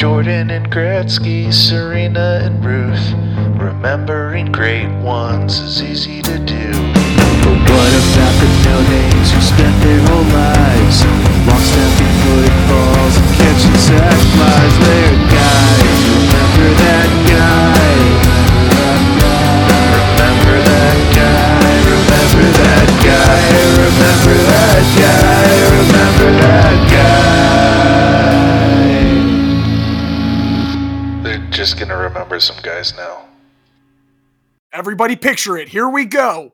[0.00, 3.02] Jordan and Gretzky, Serena and Ruth.
[3.58, 6.70] Remembering great ones is easy to do.
[7.42, 11.02] But what about the no-names who spent their whole lives
[11.50, 14.74] long snapping footballs and catching sac flies?
[14.86, 15.98] They're guys.
[16.14, 18.38] Remember that guy.
[19.98, 23.50] Remember that guy, remember that guy,
[23.82, 27.18] remember that guy, remember that guy.
[27.34, 27.47] They're
[31.58, 33.24] just gonna remember some guys now.
[34.72, 35.66] Everybody picture it.
[35.66, 36.52] Here we go.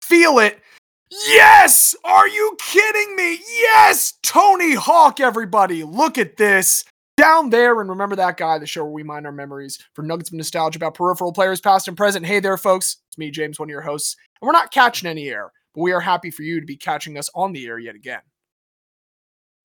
[0.00, 0.62] Feel it.
[1.10, 1.94] Yes!
[2.02, 3.38] Are you kidding me?
[3.46, 4.14] Yes!
[4.22, 5.84] Tony Hawk, everybody.
[5.84, 6.86] Look at this.
[7.18, 10.30] Down there, and remember that guy, the show where we mine our memories for nuggets
[10.30, 12.24] of nostalgia about peripheral players, past and present.
[12.24, 12.96] Hey there, folks.
[13.08, 14.16] It's me, James, one of your hosts.
[14.40, 17.18] And we're not catching any air, but we are happy for you to be catching
[17.18, 18.22] us on the air yet again.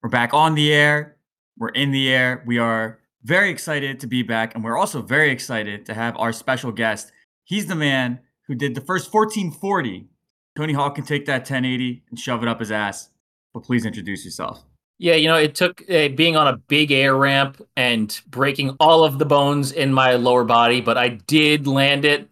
[0.04, 1.16] We're back on the air.
[1.58, 2.44] We're in the air.
[2.46, 4.55] We are very excited to be back.
[4.55, 7.12] And we're also very excited to have our special guest.
[7.43, 10.07] He's the man who did the first 1440.
[10.55, 13.09] Tony Hawk can take that 1080 and shove it up his ass.
[13.54, 14.63] But please introduce yourself.
[14.98, 19.04] Yeah, you know, it took uh, being on a big air ramp and breaking all
[19.04, 22.29] of the bones in my lower body, but I did land it.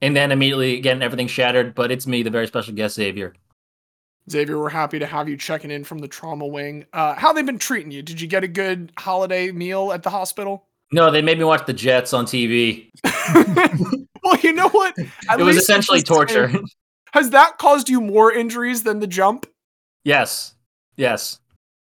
[0.00, 1.74] And then immediately, again, everything shattered.
[1.74, 3.34] But it's me, the very special guest, Xavier.
[4.30, 6.86] Xavier, we're happy to have you checking in from the trauma wing.
[6.92, 8.02] Uh, how they been treating you?
[8.02, 10.66] Did you get a good holiday meal at the hospital?
[10.92, 12.88] No, they made me watch the Jets on TV.
[14.24, 14.98] well, you know what?
[15.28, 16.50] At it was essentially it's the torture.
[17.12, 19.46] Has that caused you more injuries than the jump?
[20.04, 20.54] yes,
[20.96, 21.40] yes.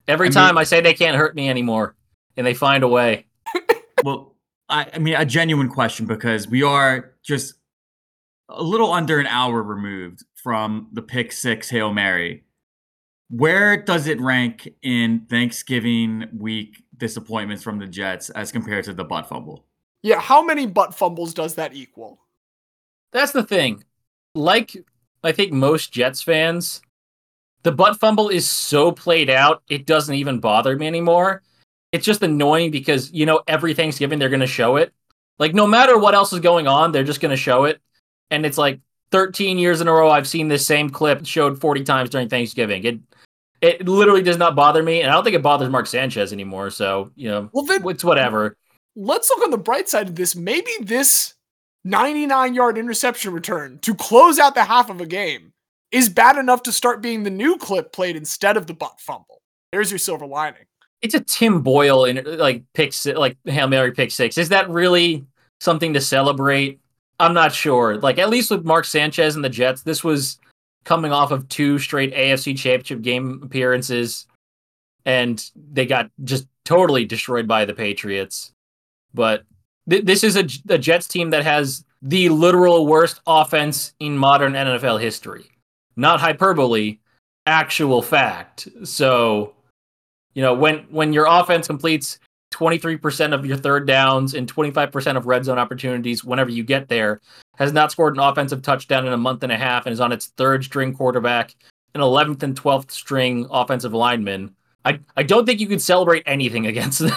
[0.09, 1.95] Every I mean- time I say they can't hurt me anymore,
[2.37, 3.27] and they find a way.
[4.05, 4.35] Well,
[4.69, 7.55] I, I mean, a genuine question because we are just
[8.51, 12.45] a little under an hour removed from the pick six Hail Mary.
[13.31, 19.03] Where does it rank in Thanksgiving week disappointments from the Jets as compared to the
[19.03, 19.67] butt fumble?
[20.05, 22.21] Yeah, how many butt fumbles does that equal?
[23.11, 23.83] That's the thing.
[24.37, 24.77] Like
[25.25, 26.81] I think most Jets fans,
[27.65, 31.43] the butt fumble is so played out, it doesn't even bother me anymore.
[31.91, 34.95] It's just annoying because you know every Thanksgiving they're going to show it.
[35.41, 37.81] Like no matter what else is going on, they're just going to show it.
[38.31, 38.79] And it's like
[39.13, 42.85] 13 years in a row I've seen this same clip showed 40 times during Thanksgiving.
[42.85, 42.99] It
[43.63, 46.71] it literally does not bother me, and I don't think it bothers Mark Sanchez anymore.
[46.71, 48.57] So you know, Well, then it's whatever.
[48.95, 50.37] let's look on the bright side of this.
[50.37, 51.35] Maybe this
[51.85, 55.53] 99 yard interception return to close out the half of a game
[55.93, 59.41] is bad enough to start being the new clip played instead of the butt fumble.
[59.73, 60.65] There's your silver lining.
[61.01, 64.37] it's a Tim Boyle in like pick like Hail Mary pick six.
[64.37, 65.25] Is that really
[65.61, 66.81] something to celebrate?
[67.19, 67.97] I'm not sure.
[67.97, 70.39] Like at least with Mark Sanchez and the Jets, this was
[70.85, 74.27] coming off of two straight AFC Championship game appearances,
[75.05, 78.53] and they got just totally destroyed by the Patriots.
[79.15, 79.45] But
[79.89, 85.01] th- this is a Jets team that has the literal worst offense in modern NFL
[85.01, 85.51] history.
[85.97, 86.99] Not hyperbole,
[87.47, 88.69] actual fact.
[88.85, 89.55] So
[90.35, 92.19] you know when when your offense completes
[92.57, 97.21] 23% of your third downs and 25% of red zone opportunities whenever you get there
[97.57, 100.11] has not scored an offensive touchdown in a month and a half and is on
[100.13, 101.55] its third string quarterback
[101.95, 104.55] an 11th and 12th string offensive lineman
[104.87, 107.13] i i don't think you can celebrate anything against them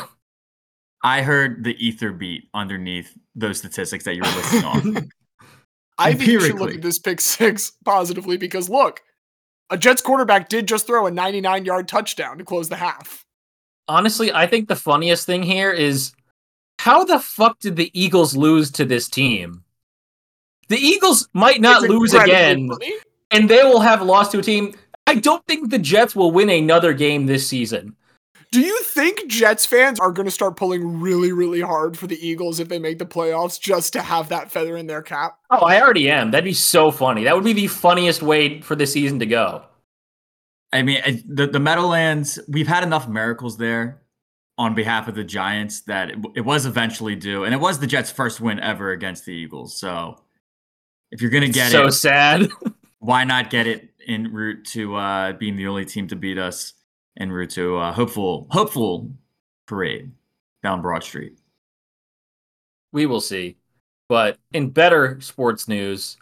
[1.01, 4.83] I heard the ether beat underneath those statistics that you were listing off.
[5.97, 9.01] I think you should look at this pick six positively because look,
[9.69, 13.25] a Jets quarterback did just throw a 99 yard touchdown to close the half.
[13.89, 16.13] Honestly i think the funniest thing here is
[16.79, 19.63] how the fuck did the eagles lose to this team
[20.69, 22.93] the eagles might not It's lose again funny.
[23.31, 24.75] and they will have lost to a team.
[25.07, 27.95] I don't think the Jets will win another game this season.
[28.51, 32.23] Do you think Jets fans are going to start pulling really, really hard for the
[32.23, 35.39] Eagles if they make the playoffs just to have that feather in their cap?
[35.49, 36.29] Oh, I already am.
[36.29, 37.23] That'd be so funny.
[37.23, 39.63] That would be the funniest way for the season to go.
[40.71, 42.39] I mean, I- the the Meadowlands.
[42.47, 44.01] We've had enough miracles there
[44.57, 47.87] on behalf of the Giants that it, it was eventually due, and it was the
[47.87, 49.75] Jets' first win ever against the Eagles.
[49.75, 50.21] So,
[51.11, 52.49] if you're gonna get so it, sad.
[52.99, 56.73] why not get it en route to uh, being the only team to beat us
[57.17, 59.09] en route to uh, hopeful hopeful
[59.67, 60.11] parade
[60.61, 61.37] down Broad Street.
[62.91, 63.55] we will see.
[64.09, 66.17] But in better sports news,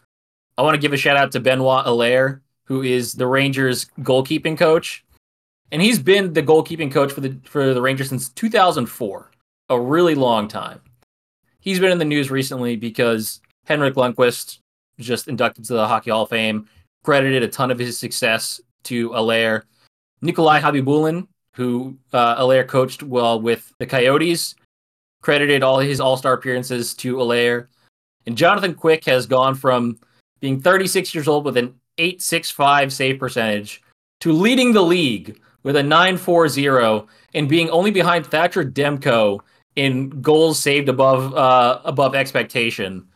[0.58, 4.58] I want to give a shout out to Benoit Allaire, who is the Rangers goalkeeping
[4.58, 5.04] coach.
[5.72, 9.31] And he's been the goalkeeping coach for the for the Rangers since 2004,
[9.69, 10.81] a really long time.
[11.60, 14.60] He's been in the news recently because Henrik Lundqvist
[15.00, 16.68] just inducted to the Hockey Hall of Fame,
[17.04, 19.66] credited a ton of his success to Allaire.
[20.22, 24.56] Nikolai Khabibulin, who uh, Allaire coached well with the Coyotes,
[25.22, 27.68] credited all his All Star appearances to Allaire.
[28.25, 30.00] And Jonathan Quick has gone from
[30.40, 33.82] being 36 years old with an 865 save percentage
[34.22, 39.40] to leading the league with a 940 and being only behind Thatcher Demko
[39.76, 43.08] in goals saved above uh, above expectation.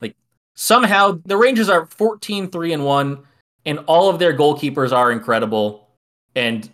[0.00, 0.16] Like
[0.54, 3.18] somehow the Rangers are 14 3 and 1
[3.64, 5.88] and all of their goalkeepers are incredible
[6.34, 6.68] and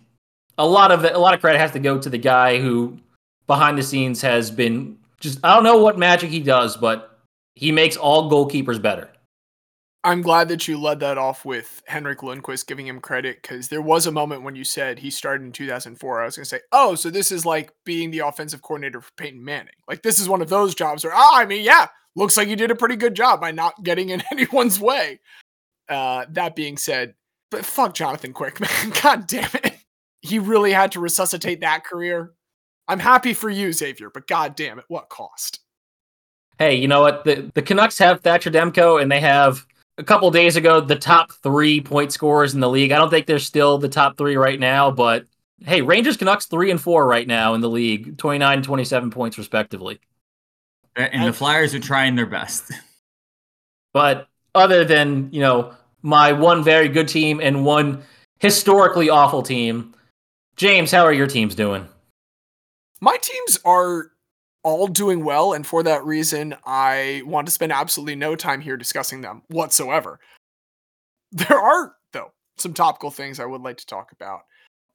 [0.57, 2.97] a lot of a lot of credit has to go to the guy who
[3.45, 7.19] behind the scenes has been just I don't know what magic he does but
[7.55, 9.09] he makes all goalkeepers better.
[10.03, 13.81] I'm glad that you led that off with Henrik Lundqvist giving him credit because there
[13.81, 16.21] was a moment when you said he started in 2004.
[16.21, 19.11] I was going to say, oh, so this is like being the offensive coordinator for
[19.17, 19.73] Peyton Manning.
[19.89, 22.55] Like this is one of those jobs where, oh, I mean, yeah, looks like you
[22.55, 25.19] did a pretty good job by not getting in anyone's way.
[25.89, 27.15] Uh, that being said,
[27.51, 28.93] but fuck Jonathan Quick, man.
[29.03, 29.75] God damn it.
[30.21, 32.33] He really had to resuscitate that career.
[32.87, 35.59] I'm happy for you, Xavier, but god damn it, what cost?
[36.57, 37.23] Hey, you know what?
[37.23, 39.65] The the Canucks have Thatcher Demko and they have
[39.99, 42.91] a couple days ago the top three point scorers in the league.
[42.91, 45.25] I don't think they're still the top three right now, but
[45.65, 49.37] hey, Rangers Canucks three and four right now in the league, 29 and 27 points
[49.37, 49.99] respectively.
[50.95, 52.71] And the Flyers are trying their best.
[53.91, 55.73] But other than, you know,
[56.03, 58.03] my one very good team and one
[58.39, 59.95] historically awful team,
[60.57, 61.87] James, how are your teams doing?
[63.01, 64.11] My teams are
[64.63, 68.77] all doing well, and for that reason, I want to spend absolutely no time here
[68.77, 70.19] discussing them whatsoever.
[71.31, 74.41] There are, though, some topical things I would like to talk about.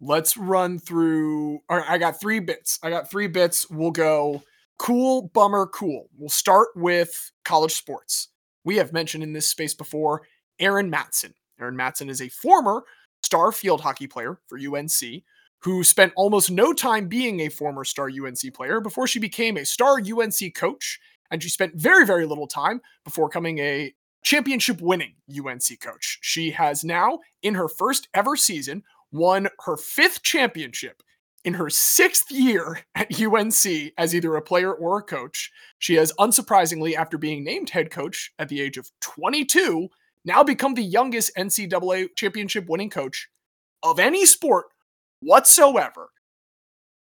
[0.00, 1.60] Let's run through.
[1.68, 2.78] I got three bits.
[2.82, 3.70] I got three bits.
[3.70, 4.42] We'll go
[4.78, 6.10] cool, bummer, cool.
[6.18, 8.28] We'll start with college sports.
[8.64, 10.22] We have mentioned in this space before
[10.58, 11.34] Erin Matson.
[11.60, 12.82] Erin Matson is a former
[13.22, 15.22] star field hockey player for UNC
[15.64, 19.64] who spent almost no time being a former star UNC player before she became a
[19.64, 21.00] star UNC coach.
[21.30, 26.18] And she spent very, very little time before becoming a championship winning UNC coach.
[26.20, 31.02] She has now, in her first ever season, won her fifth championship
[31.46, 35.50] in her sixth year at UNC as either a player or a coach.
[35.78, 39.88] She has, unsurprisingly, after being named head coach at the age of 22,
[40.26, 43.30] now become the youngest NCAA championship winning coach
[43.82, 44.66] of any sport
[45.24, 46.10] whatsoever.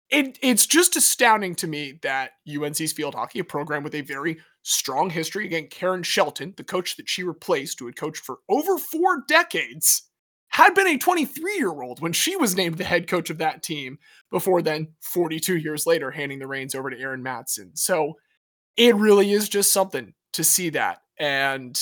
[0.09, 4.37] It, it's just astounding to me that UNC's field hockey, a program with a very
[4.61, 8.77] strong history, again, Karen Shelton, the coach that she replaced, who had coached for over
[8.77, 10.03] four decades,
[10.49, 13.63] had been a 23 year old when she was named the head coach of that
[13.63, 13.97] team,
[14.31, 17.71] before then, 42 years later, handing the reins over to Erin Matson.
[17.75, 18.13] So
[18.77, 20.99] it really is just something to see that.
[21.19, 21.79] And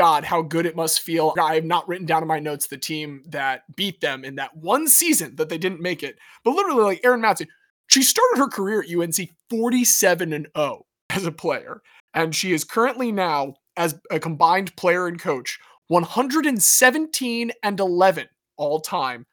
[0.00, 1.34] God, how good it must feel.
[1.38, 4.56] I have not written down in my notes the team that beat them in that
[4.56, 6.16] one season that they didn't make it.
[6.42, 7.48] But literally, like Erin Matson,
[7.88, 11.82] she started her career at UNC 47 and 0 as a player.
[12.14, 18.26] And she is currently now, as a combined player and coach, 117 and 11
[18.56, 19.26] all time.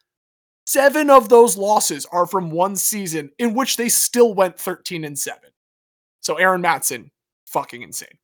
[0.65, 5.17] Seven of those losses are from one season in which they still went 13 and
[5.17, 5.39] 7.
[6.19, 7.09] So Erin Matson,
[7.45, 8.17] fucking insane.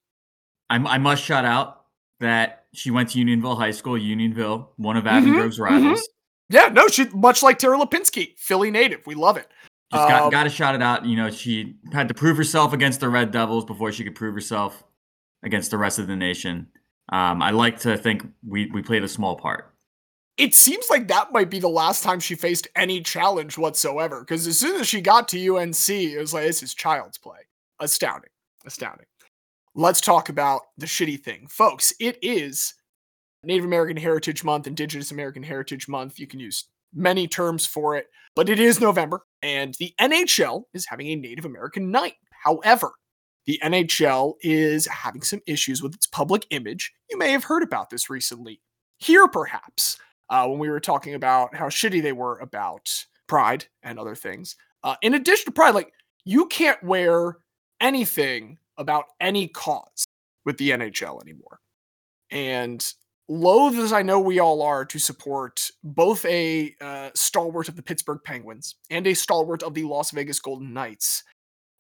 [0.70, 1.83] I must shout out
[2.24, 6.08] that she went to Unionville High School, Unionville, one of Avon Mhm, Grove's rivals.
[6.50, 9.06] Yeah, no, she much like Tara Lipinski, Philly native.
[9.06, 9.50] We love it.
[9.92, 11.06] Just got, Um, got to shout it out.
[11.06, 14.34] You know, she had to prove herself against the Red Devils before she could prove
[14.34, 14.84] herself
[15.44, 16.68] against the rest of the nation.
[17.10, 19.74] Um, I like to think we, we played a small part.
[20.38, 24.22] It seems like that might be the last time she faced any challenge whatsoever.
[24.22, 27.40] Because as soon as she got to UNC, it was like this is child's play.
[27.80, 28.32] Astounding,
[28.66, 29.06] astounding.
[29.76, 31.94] Let's talk about the shitty thing, folks.
[32.00, 32.76] It is
[33.44, 36.20] Native American Heritage Month, Indigenous American Heritage Month.
[36.20, 40.86] You can use many terms for it, but it is November, and the NHL is
[40.86, 42.14] having a Native American night.
[42.44, 42.92] However,
[43.48, 46.94] the NHL is having some issues with its public image.
[47.10, 48.62] You may have heard about this recently.
[49.00, 49.98] Here, perhaps,
[50.30, 54.56] uh, when we were talking about how shitty they were about Pride and other things.
[54.84, 55.92] Uh, in addition to Pride, like,
[56.26, 57.38] you can't wear
[57.82, 60.06] anything about any cause
[60.46, 61.60] with the NHL anymore.
[62.30, 62.86] And
[63.28, 67.82] loath as I know we all are to support both a uh, stalwart of the
[67.82, 71.24] Pittsburgh Penguins and a stalwart of the Las Vegas Golden Knights,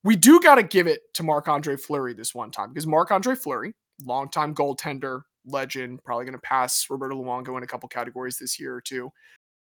[0.03, 3.11] we do got to give it to Marc Andre Fleury this one time because Marc
[3.11, 8.37] Andre Fleury, longtime goaltender, legend, probably going to pass Roberto Luongo in a couple categories
[8.37, 9.11] this year or two.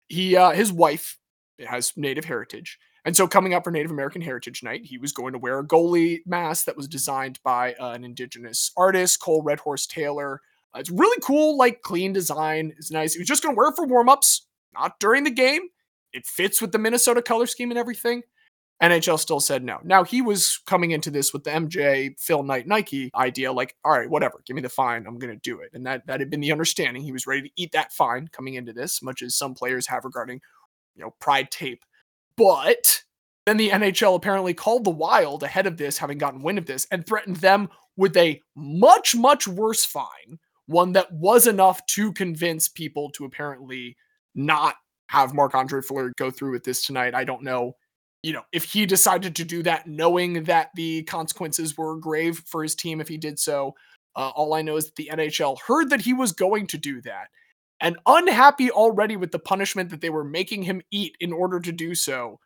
[0.07, 1.17] He, uh, his wife
[1.59, 2.77] has Native heritage.
[3.05, 5.65] And so, coming up for Native American Heritage Night, he was going to wear a
[5.65, 10.41] goalie mask that was designed by uh, an indigenous artist, Cole Red Horse Taylor.
[10.75, 12.73] Uh, it's really cool, like clean design.
[12.77, 13.13] It's nice.
[13.13, 15.61] He was just going to wear it for warm ups, not during the game.
[16.11, 18.23] It fits with the Minnesota color scheme and everything.
[18.81, 19.79] NHL still said no.
[19.83, 23.91] Now he was coming into this with the MJ Phil Knight Nike idea, like, all
[23.91, 25.71] right, whatever, give me the fine, I'm gonna do it.
[25.73, 27.03] And that that had been the understanding.
[27.03, 30.05] He was ready to eat that fine coming into this, much as some players have
[30.05, 30.39] regarding,
[30.95, 31.83] you know, pride tape.
[32.39, 33.03] But
[33.45, 36.87] then the NHL apparently called the Wild ahead of this, having gotten wind of this,
[36.89, 42.69] and threatened them with a much, much worse fine, one that was enough to convince
[42.69, 43.97] people to apparently
[44.35, 44.75] not
[45.09, 47.13] have Marc Andre Fleury go through with this tonight.
[47.13, 47.75] I don't know
[48.21, 52.63] you know, if he decided to do that, knowing that the consequences were grave for
[52.63, 53.75] his team if he did so,
[54.15, 57.01] uh, all I know is that the NHL heard that he was going to do
[57.01, 57.29] that
[57.81, 61.71] and unhappy already with the punishment that they were making him eat in order to
[61.71, 62.39] do so,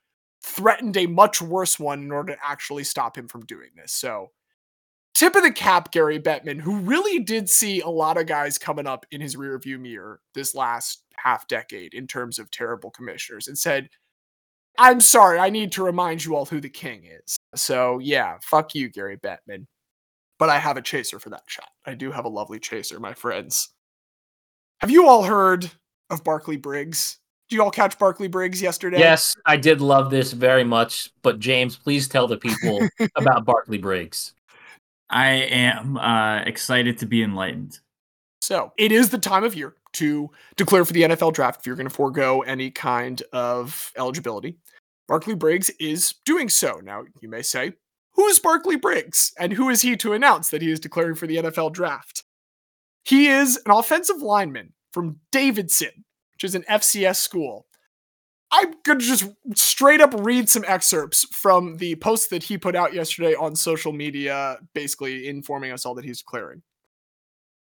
[0.43, 3.91] threatened a much worse one in order to actually stop him from doing this.
[3.91, 4.31] So,
[5.13, 8.87] tip of the cap, Gary Bettman, who really did see a lot of guys coming
[8.87, 13.57] up in his rearview mirror this last half decade in terms of terrible commissioners and
[13.57, 13.89] said,
[14.77, 17.37] I'm sorry, I need to remind you all who the king is.
[17.55, 19.67] So yeah, fuck you, Gary Bettman.
[20.39, 21.69] But I have a chaser for that shot.
[21.85, 23.69] I do have a lovely chaser, my friends.
[24.83, 25.71] Have you all heard
[26.09, 27.17] of Barkley Briggs?
[27.47, 28.99] Did you all catch Barkley Briggs yesterday?
[28.99, 31.09] Yes, I did love this very much.
[31.21, 32.85] But James, please tell the people
[33.15, 34.33] about Barkley Briggs.
[35.09, 37.79] I am uh, excited to be enlightened.
[38.41, 41.77] So it is the time of year to declare for the NFL draft if you're
[41.77, 44.57] going to forego any kind of eligibility.
[45.07, 46.81] Barkley Briggs is doing so.
[46.83, 47.71] Now, you may say,
[48.15, 49.31] who's Barkley Briggs?
[49.39, 52.25] And who is he to announce that he is declaring for the NFL draft?
[53.03, 57.67] He is an offensive lineman from Davidson, which is an FCS school.
[58.51, 62.75] I'm going to just straight up read some excerpts from the post that he put
[62.75, 66.61] out yesterday on social media, basically informing us all that he's declaring.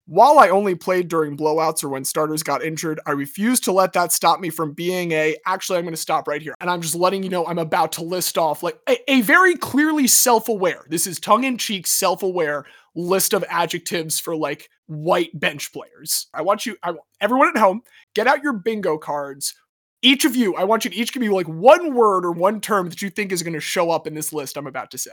[0.07, 3.93] While I only played during blowouts or when starters got injured, I refuse to let
[3.93, 5.35] that stop me from being a.
[5.47, 6.53] Actually, I'm going to stop right here.
[6.61, 9.55] And I'm just letting you know I'm about to list off like a, a very
[9.55, 14.69] clearly self aware, this is tongue in cheek, self aware list of adjectives for like
[14.87, 16.27] white bench players.
[16.33, 17.81] I want you, I want everyone at home,
[18.13, 19.53] get out your bingo cards.
[20.01, 22.61] Each of you, I want you to each give me like one word or one
[22.61, 24.97] term that you think is going to show up in this list I'm about to
[24.97, 25.11] say.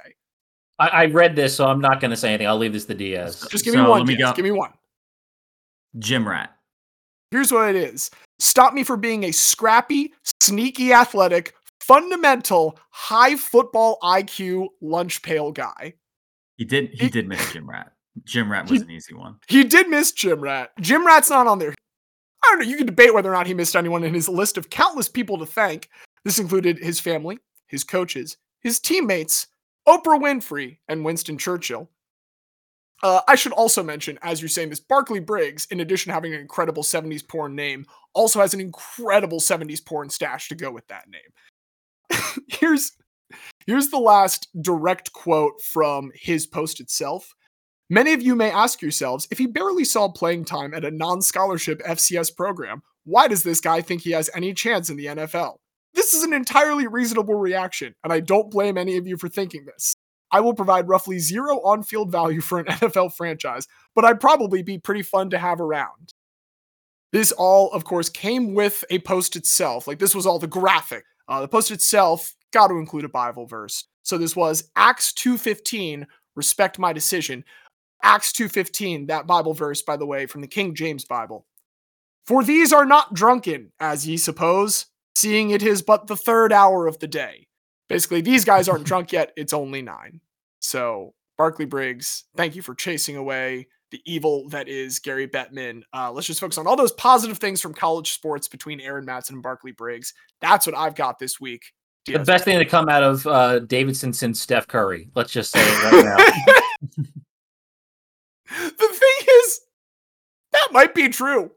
[0.79, 2.47] I, I read this, so I'm not going to say anything.
[2.47, 3.47] I'll leave this to Diaz.
[3.50, 4.00] Just give me one.
[4.00, 4.33] let me go.
[4.35, 4.73] Give me one.
[5.99, 6.50] Gym rat.
[7.31, 13.99] Here's what it is stop me for being a scrappy, sneaky athletic, fundamental, high football
[14.02, 15.95] IQ lunch pail guy.
[16.57, 16.91] He did.
[16.91, 17.93] He He- did miss gym rat.
[18.25, 19.38] Gym rat He- was an easy one.
[19.49, 20.71] He did miss Jim Rat.
[20.81, 21.75] Jim Rat's not on there.
[22.45, 22.66] I don't know.
[22.66, 25.38] You can debate whether or not he missed anyone in his list of countless people
[25.38, 25.88] to thank.
[26.25, 27.38] This included his family,
[27.69, 29.47] his coaches, his teammates,
[29.88, 31.90] Oprah Winfrey, and Winston Churchill.
[33.02, 36.35] Uh, I should also mention, as you're saying this, Barkley Briggs, in addition to having
[36.35, 40.87] an incredible 70s porn name, also has an incredible 70s porn stash to go with
[40.87, 42.21] that name.
[42.49, 42.92] here's
[43.66, 47.35] here's the last direct quote from his post itself.
[47.92, 51.20] Many of you may ask yourselves if he barely saw playing time at a non
[51.20, 55.56] scholarship FCS program, why does this guy think he has any chance in the NFL?
[55.92, 59.66] This is an entirely reasonable reaction, and I don't blame any of you for thinking
[59.66, 59.94] this.
[60.30, 64.62] I will provide roughly zero on field value for an NFL franchise, but I'd probably
[64.62, 66.14] be pretty fun to have around.
[67.12, 69.87] This all, of course, came with a post itself.
[69.87, 71.04] Like, this was all the graphic.
[71.28, 73.84] Uh, the post itself got to include a Bible verse.
[74.02, 77.44] So this was Acts 2.15, respect my decision.
[78.02, 81.47] Acts 2:15, that Bible verse by the way from the King James Bible.
[82.26, 86.87] For these are not drunken, as ye suppose, seeing it is but the third hour
[86.87, 87.49] of the day.
[87.88, 90.21] Basically, these guys aren't drunk yet, it's only 9.
[90.61, 95.82] So, Barkley Briggs, thank you for chasing away the evil that is Gary Bettman.
[95.92, 99.35] Uh, let's just focus on all those positive things from college sports between Erin Matson
[99.35, 100.14] and Barkley Briggs.
[100.40, 101.62] That's what I've got this week.
[102.06, 105.09] The best thing to come out of uh, Davidson since Steph Curry.
[105.14, 107.04] Let's just say it right now.
[108.59, 109.61] the thing is,
[110.52, 111.50] that might be true.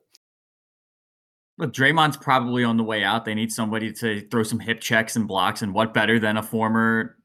[1.57, 3.23] Look, Draymond's probably on the way out.
[3.25, 6.43] They need somebody to throw some hip checks and blocks, and what better than a
[6.43, 7.17] former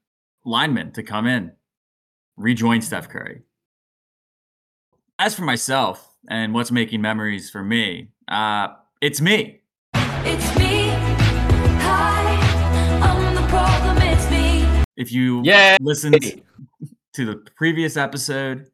[0.45, 1.53] lineman to come in,
[2.37, 3.43] rejoin Steph Curry.
[5.19, 8.69] As for myself and what's making memories for me, uh,
[9.01, 9.61] it's me.
[9.95, 10.89] It's me.
[11.83, 12.39] Hi,
[13.03, 13.99] I'm the problem.
[14.03, 14.85] It's me.
[14.97, 15.77] If you Yeah.
[15.81, 16.41] listened
[17.15, 18.71] to the previous episode, I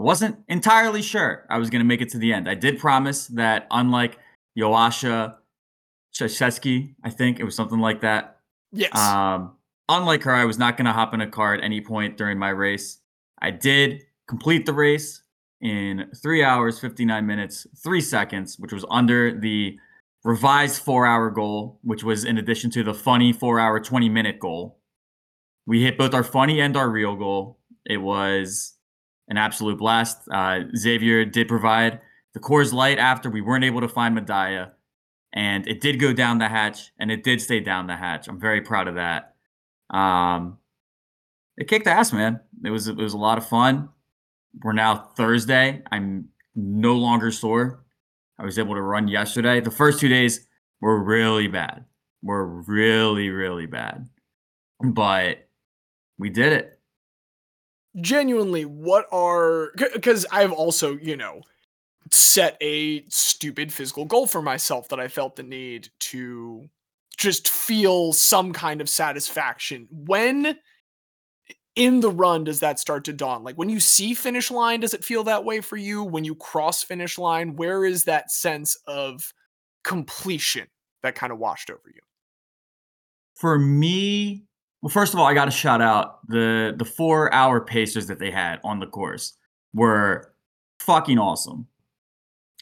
[0.00, 2.48] wasn't entirely sure I was going to make it to the end.
[2.48, 4.18] I did promise that, unlike
[4.58, 5.36] Yoasha
[6.14, 8.38] Shashesky, I think it was something like that.
[8.72, 8.96] Yes.
[8.96, 9.56] Um,
[9.88, 12.38] unlike her, I was not going to hop in a car at any point during
[12.38, 12.98] my race.
[13.40, 15.22] I did complete the race
[15.60, 19.78] in three hours, 59 minutes, three seconds, which was under the
[20.24, 24.38] revised four hour goal, which was in addition to the funny four hour, 20 minute
[24.38, 24.78] goal.
[25.66, 27.58] we hit both our funny and our real goal.
[27.84, 28.74] It was
[29.30, 30.28] an absolute blast.
[30.30, 32.00] Uh, Xavier did provide
[32.34, 34.72] the Coors Light after we weren't able to find Medaya,
[35.32, 38.28] and it did go down the hatch, and it did stay down the hatch.
[38.28, 39.36] I'm very proud of that.
[39.88, 40.58] Um,
[41.56, 42.40] it kicked ass, man.
[42.64, 43.88] It was it was a lot of fun.
[44.62, 45.82] We're now Thursday.
[45.90, 47.84] I'm no longer sore.
[48.38, 49.60] I was able to run yesterday.
[49.60, 50.46] The first two days
[50.80, 51.84] were really bad.
[52.22, 54.08] Were really really bad,
[54.82, 55.48] but
[56.18, 56.79] we did it.
[58.00, 61.42] Genuinely what are because i've also you know
[62.12, 66.68] set a stupid physical goal for myself that i felt the need to
[67.20, 69.86] just feel some kind of satisfaction.
[69.90, 70.56] When
[71.76, 73.44] in the run does that start to dawn?
[73.44, 76.02] Like when you see finish line does it feel that way for you?
[76.02, 79.34] When you cross finish line where is that sense of
[79.84, 80.68] completion
[81.02, 82.00] that kind of washed over you?
[83.34, 84.46] For me,
[84.82, 88.18] well, first of all, I got to shout out the the four hour pacers that
[88.18, 89.34] they had on the course
[89.74, 90.32] were
[90.80, 91.66] fucking awesome.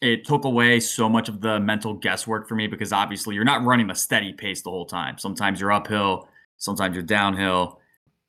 [0.02, 3.64] It took away so much of the mental guesswork for me because obviously you're not
[3.64, 5.18] running a steady pace the whole time.
[5.18, 7.80] Sometimes you're uphill, sometimes you're downhill.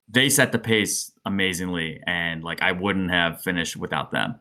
[0.08, 4.40] They set the pace amazingly, and like I wouldn't have finished without them.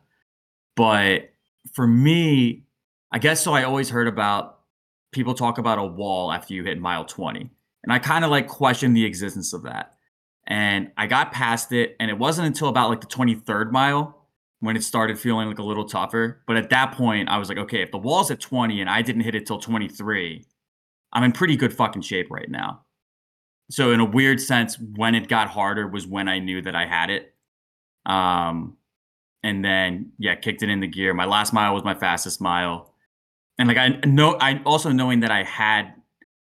[0.75, 1.31] But
[1.73, 2.63] for me,
[3.11, 3.53] I guess so.
[3.53, 4.59] I always heard about
[5.11, 7.49] people talk about a wall after you hit mile 20.
[7.89, 9.95] And I kind of like questioned the existence of that.
[10.45, 14.27] And I got past it, and it wasn't until about like the 23rd mile
[14.59, 16.43] when it started feeling like a little tougher.
[16.45, 19.01] But at that point, I was like, okay, if the wall's at 20 and I
[19.01, 20.45] didn't hit it till 23,
[21.13, 22.81] I'm in pretty good fucking shape right now.
[23.71, 26.85] So in a weird sense, when it got harder was when I knew that I
[26.85, 27.33] had it.
[28.05, 28.77] Um,
[29.41, 31.15] and then yeah, kicked it in the gear.
[31.15, 32.93] My last mile was my fastest mile,
[33.57, 35.95] and like I know, I also knowing that I had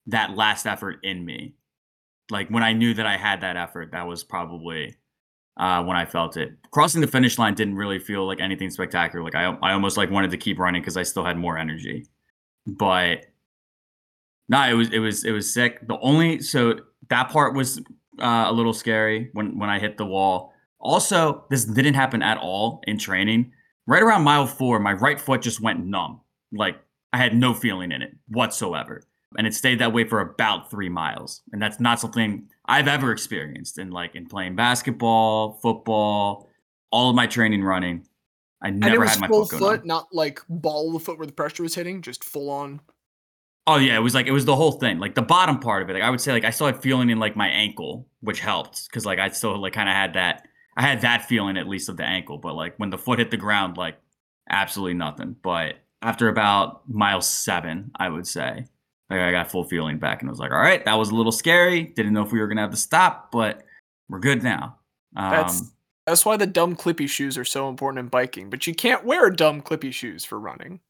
[0.08, 1.56] that last effort in me.
[2.30, 4.96] Like when I knew that I had that effort, that was probably
[5.58, 6.52] uh, when I felt it.
[6.72, 9.24] Crossing the finish line didn't really feel like anything spectacular.
[9.24, 12.08] Like I, I almost like wanted to keep running because I still had more energy.
[12.66, 13.26] But
[14.50, 15.86] no, it was it was it was sick.
[15.88, 17.80] The only so that part was
[18.20, 20.54] uh, a little scary when when I hit the wall.
[20.80, 23.52] Also, this didn't happen at all in training.
[23.86, 26.22] Right around mile four, my right foot just went numb.
[26.52, 26.78] Like
[27.12, 29.04] I had no feeling in it whatsoever
[29.38, 31.42] and it stayed that way for about three miles.
[31.52, 36.50] And that's not something I've ever experienced in like in playing basketball, football,
[36.92, 38.06] all of my training running.
[38.62, 41.00] I and it never was had my full foot foot not like ball of the
[41.00, 42.80] foot where the pressure was hitting just full on
[43.66, 45.00] Oh yeah, it was like it was the whole thing.
[45.00, 45.94] Like the bottom part of it.
[45.94, 48.88] Like I would say like I still had feeling in like my ankle, which helped
[48.88, 51.88] because like I still like kind of had that I had that feeling at least
[51.88, 53.98] of the ankle, but like when the foot hit the ground, like
[54.50, 55.38] absolutely nothing.
[55.42, 58.66] But after about mile seven, I would say,
[59.14, 61.16] like I got full feeling back and I was like, all right, that was a
[61.16, 61.84] little scary.
[61.84, 63.64] Didn't know if we were gonna have to stop, but
[64.10, 64.78] we're good now.
[65.16, 65.72] Um, That's
[66.06, 69.30] that's why the dumb clippy shoes are so important in biking, but you can't wear
[69.30, 70.82] dumb clippy shoes for running.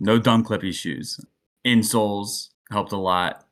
[0.00, 1.20] no dumb clippy shoes.
[1.66, 3.46] Insoles helped a lot.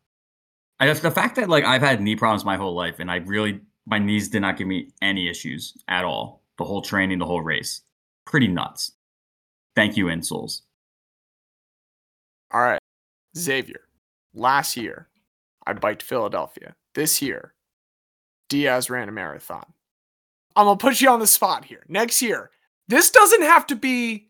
[0.81, 3.17] I guess the fact that like I've had knee problems my whole life and I
[3.17, 6.43] really my knees did not give me any issues at all.
[6.59, 7.83] The whole training, the whole race.
[8.25, 8.93] Pretty nuts.
[9.77, 10.63] Thank you, insoles.
[12.53, 12.79] All right.
[13.37, 13.81] Xavier,
[14.35, 15.09] last year,
[15.67, 16.75] I biked Philadelphia.
[16.95, 17.55] This year,
[18.49, 19.65] Diaz ran a marathon.
[20.57, 21.85] I'm going to put you on the spot here.
[21.89, 22.51] Next year,
[22.87, 24.29] this doesn't have to be.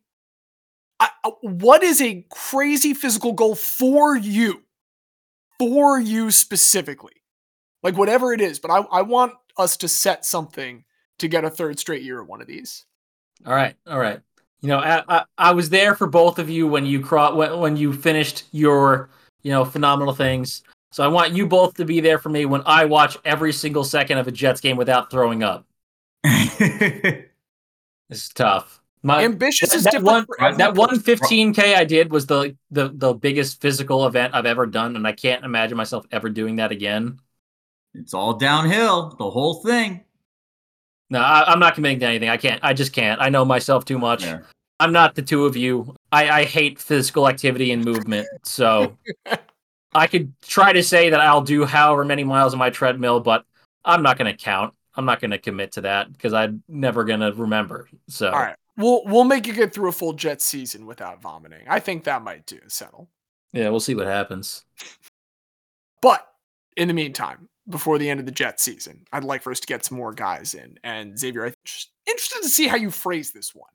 [1.00, 4.62] I- I- what is a crazy physical goal for you?
[5.58, 7.22] For you specifically.
[7.82, 10.84] Like whatever it is, but I, I want us to set something
[11.18, 12.86] to get a third straight year of one of these.
[13.44, 14.20] All right, all right.
[14.64, 17.58] You know, I, I, I was there for both of you when you cro- when,
[17.58, 19.10] when you finished your
[19.42, 20.62] you know phenomenal things.
[20.90, 23.84] So I want you both to be there for me when I watch every single
[23.84, 25.66] second of a Jets game without throwing up.
[28.10, 28.82] This is tough.
[29.02, 32.90] My Ambitious that, is that different one that one 15k I did was the, the
[32.94, 36.70] the biggest physical event I've ever done, and I can't imagine myself ever doing that
[36.70, 37.18] again.
[37.92, 40.04] it's all downhill, the whole thing.
[41.10, 42.28] No, I, I'm not committing to anything.
[42.28, 42.60] I can't.
[42.62, 43.20] I just can't.
[43.20, 44.24] I know myself too much.
[44.24, 44.40] Yeah.
[44.80, 45.94] I'm not the two of you.
[46.10, 48.26] I, I hate physical activity and movement.
[48.44, 48.96] So
[49.94, 53.44] I could try to say that I'll do however many miles on my treadmill, but
[53.84, 54.74] I'm not going to count.
[54.96, 57.88] I'm not going to commit to that because I'm never going to remember.
[58.08, 58.56] So All right.
[58.76, 61.64] We'll we'll make you get through a full jet season without vomiting.
[61.68, 63.08] I think that might do settle.
[63.52, 64.64] yeah, we'll see what happens.
[66.02, 66.26] But
[66.76, 69.66] in the meantime, before the end of the jet season, I'd like for us to
[69.66, 70.76] get some more guys in.
[70.82, 73.70] And Xavier, I'm just interested to see how you phrase this one.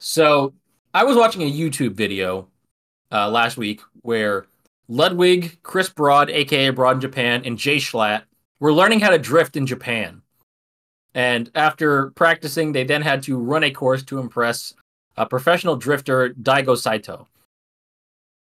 [0.00, 0.54] So
[0.94, 2.48] I was watching a YouTube video
[3.12, 4.46] uh, last week where
[4.88, 8.22] Ludwig, Chris Broad, aka Broad in Japan, and Jschlatt
[8.58, 10.22] were learning how to drift in Japan.
[11.14, 14.72] And after practicing, they then had to run a course to impress
[15.16, 17.28] a professional drifter, Daigo Saito.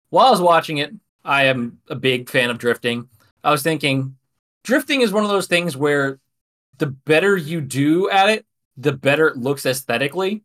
[0.09, 0.93] While I was watching it,
[1.25, 3.09] I am a big fan of drifting.
[3.43, 4.15] I was thinking,
[4.63, 6.19] drifting is one of those things where
[6.77, 8.45] the better you do at it,
[8.77, 10.43] the better it looks aesthetically,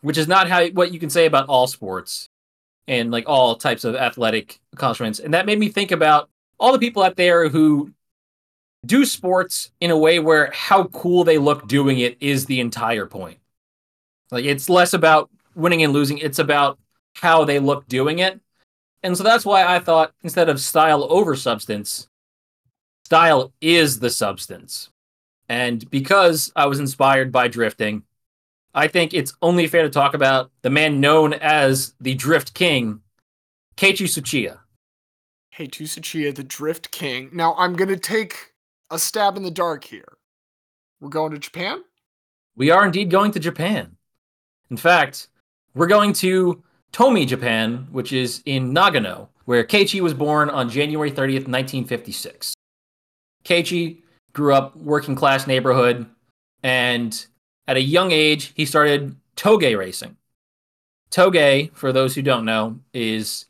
[0.00, 2.28] which is not how what you can say about all sports
[2.88, 5.18] and like all types of athletic accomplishments.
[5.18, 7.92] And that made me think about all the people out there who
[8.84, 13.06] do sports in a way where how cool they look doing it is the entire
[13.06, 13.38] point.
[14.30, 16.78] Like it's less about winning and losing, it's about
[17.14, 18.40] how they look doing it.
[19.02, 22.08] And so that's why I thought instead of style over substance,
[23.04, 24.90] style is the substance.
[25.48, 28.02] And because I was inspired by drifting,
[28.76, 33.00] I think it's only fair to talk about the man known as the Drift King,
[33.78, 34.58] Keiichi Tsuchiya.
[35.48, 37.30] Hey, Tsuchiya, the Drift King.
[37.32, 38.52] Now I'm gonna take
[38.90, 40.18] a stab in the dark here.
[41.00, 41.84] We're going to Japan.
[42.54, 43.96] We are indeed going to Japan.
[44.70, 45.28] In fact,
[45.74, 46.62] we're going to
[46.92, 52.54] Tomi, Japan, which is in Nagano, where Keiichi was born on January 30th, 1956.
[53.44, 54.02] Keiichi
[54.34, 56.06] grew up working class neighborhood,
[56.62, 57.26] and
[57.68, 60.16] at a young age, he started toge racing.
[61.10, 63.46] Toge, for those who don't know, is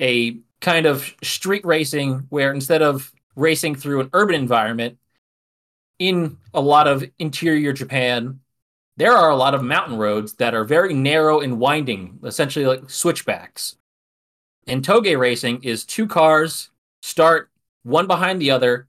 [0.00, 4.98] a kind of street racing where instead of racing through an urban environment,
[5.98, 8.40] in a lot of interior Japan,
[8.96, 12.88] there are a lot of mountain roads that are very narrow and winding, essentially like
[12.88, 13.76] switchbacks.
[14.66, 16.70] And toge racing is two cars
[17.02, 17.50] start
[17.82, 18.88] one behind the other,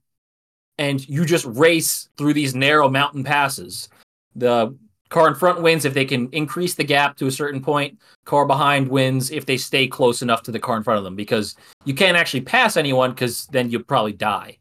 [0.78, 3.90] and you just race through these narrow mountain passes.
[4.36, 4.76] The
[5.10, 8.00] car in front wins if they can increase the gap to a certain point.
[8.26, 11.16] Car behind wins if they stay close enough to the car in front of them
[11.16, 14.58] because you can't actually pass anyone because then you'll probably die.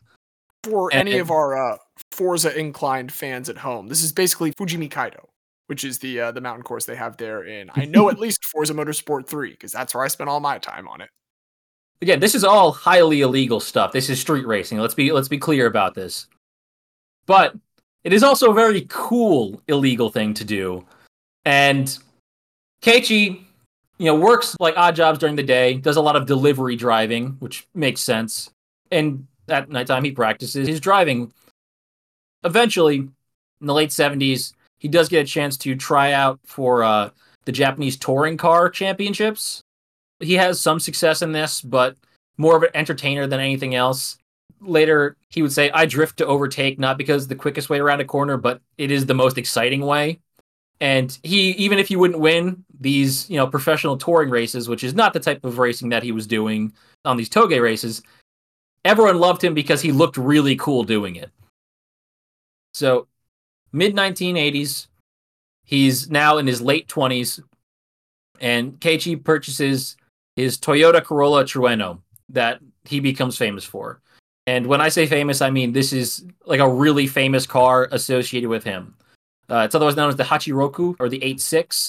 [0.64, 1.76] For And- any of our uh,
[2.12, 5.28] Forza inclined fans at home, this is basically Fujimi Kaido,
[5.68, 8.44] which is the uh, the mountain course they have there in I know at least
[8.44, 11.08] Forza Motorsport 3 because that's where I spent all my time on it.
[12.02, 13.92] Again, this is all highly illegal stuff.
[13.92, 14.78] This is street racing.
[14.78, 16.26] Let's be let's be clear about this.
[17.26, 17.54] But
[18.04, 20.84] it is also a very cool illegal thing to do.
[21.44, 21.96] And
[22.82, 23.42] Keiichi,
[23.98, 27.36] you know, works like odd jobs during the day, does a lot of delivery driving,
[27.40, 28.50] which makes sense.
[28.90, 31.32] And at nighttime he practices his driving.
[32.44, 37.10] Eventually, in the late 70s, he does get a chance to try out for uh,
[37.44, 39.62] the Japanese touring car championships
[40.20, 41.96] he has some success in this, but
[42.36, 44.18] more of an entertainer than anything else.
[44.60, 48.04] Later, he would say, I drift to overtake, not because the quickest way around a
[48.04, 50.20] corner, but it is the most exciting way.
[50.80, 54.94] And he, even if he wouldn't win these, you know, professional touring races, which is
[54.94, 56.72] not the type of racing that he was doing
[57.04, 58.02] on these toge races,
[58.84, 61.30] everyone loved him because he looked really cool doing it.
[62.72, 63.08] So,
[63.72, 64.86] mid 1980s,
[65.64, 67.42] he's now in his late 20s,
[68.40, 69.96] and Keiichi purchases
[70.36, 74.00] his Toyota Corolla Trueno that he becomes famous for.
[74.50, 78.48] And when I say famous, I mean this is like a really famous car associated
[78.48, 78.96] with him.
[79.48, 81.88] Uh, it's otherwise known as the Hachiroku or the 86.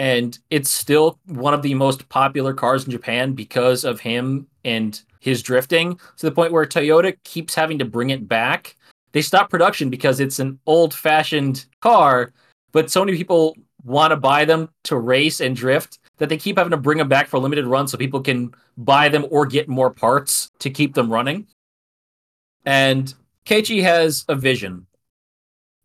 [0.00, 5.00] And it's still one of the most popular cars in Japan because of him and
[5.20, 8.74] his drifting to the point where Toyota keeps having to bring it back.
[9.12, 12.32] They stop production because it's an old fashioned car,
[12.72, 16.58] but so many people want to buy them to race and drift that they keep
[16.58, 19.68] having to bring them back for limited runs so people can buy them or get
[19.68, 21.46] more parts to keep them running.
[22.64, 23.12] And
[23.46, 24.86] Keiichi has a vision.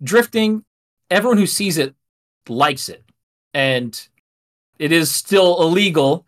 [0.01, 0.63] Drifting,
[1.09, 1.95] everyone who sees it
[2.47, 3.03] likes it.
[3.53, 3.99] And
[4.77, 6.25] it is still illegal.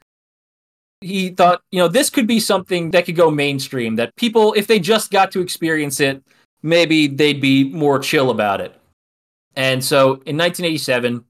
[1.00, 4.68] He thought, you know, this could be something that could go mainstream, that people, if
[4.68, 6.22] they just got to experience it,
[6.62, 8.76] maybe they'd be more chill about it.
[9.56, 11.26] And so in 1987,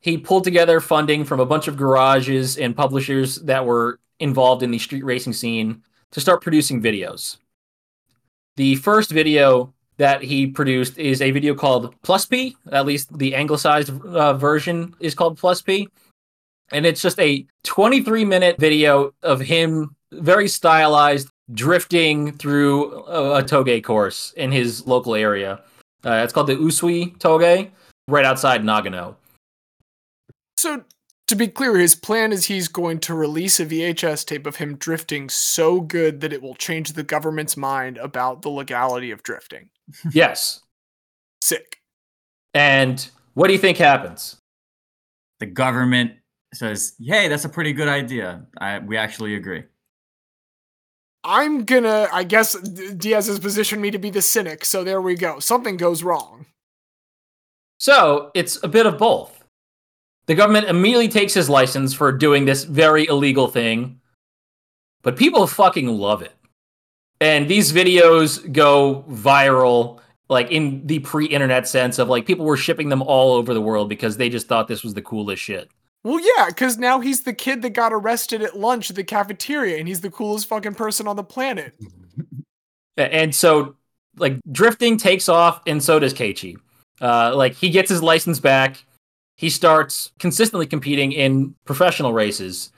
[0.00, 4.70] he pulled together funding from a bunch of garages and publishers that were involved in
[4.70, 7.36] the street racing scene to start producing videos.
[8.56, 13.90] The first video that he produced is a video called Pluspy, at least the anglicized
[14.04, 15.86] uh, version is called Pluspy.
[16.70, 23.42] And it's just a 23 minute video of him very stylized drifting through a, a
[23.42, 25.60] toge course in his local area.
[26.04, 27.70] Uh, it's called the Usui Toge,
[28.08, 29.16] right outside Nagano.
[30.56, 30.84] So
[31.32, 34.76] to be clear, his plan is he's going to release a VHS tape of him
[34.76, 39.70] drifting so good that it will change the government's mind about the legality of drifting.
[40.12, 40.60] Yes.
[41.40, 41.78] Sick.
[42.54, 44.36] And what do you think happens?
[45.40, 46.12] The government
[46.54, 48.46] says, "Hey, that's a pretty good idea.
[48.60, 49.64] I, we actually agree."
[51.24, 52.08] I'm gonna.
[52.12, 54.64] I guess Diaz has positioned me to be the cynic.
[54.64, 55.40] So there we go.
[55.40, 56.46] Something goes wrong.
[57.78, 59.41] So it's a bit of both.
[60.26, 64.00] The government immediately takes his license for doing this very illegal thing,
[65.02, 66.34] but people fucking love it.
[67.20, 72.56] And these videos go viral, like in the pre internet sense of like people were
[72.56, 75.70] shipping them all over the world because they just thought this was the coolest shit.
[76.04, 79.78] Well, yeah, because now he's the kid that got arrested at lunch at the cafeteria,
[79.78, 81.74] and he's the coolest fucking person on the planet.
[82.96, 83.76] And so,
[84.16, 86.56] like, drifting takes off, and so does Keiichi.
[87.00, 88.84] Uh, like, he gets his license back.
[89.36, 92.72] He starts consistently competing in professional races.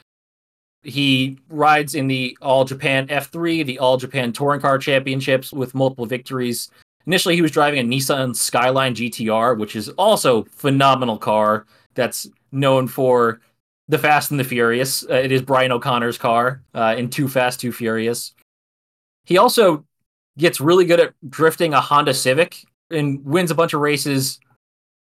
[0.82, 6.06] He rides in the All Japan F3, the All Japan Touring Car Championships with multiple
[6.06, 6.70] victories.
[7.06, 12.88] Initially, he was driving a Nissan Skyline GTR, which is also phenomenal car that's known
[12.88, 13.40] for
[13.88, 15.04] the Fast and the Furious.
[15.08, 18.34] Uh, it is Brian O'Conner's car uh, in Too Fast, Too Furious.
[19.24, 19.84] He also
[20.38, 24.40] gets really good at drifting a Honda Civic and wins a bunch of races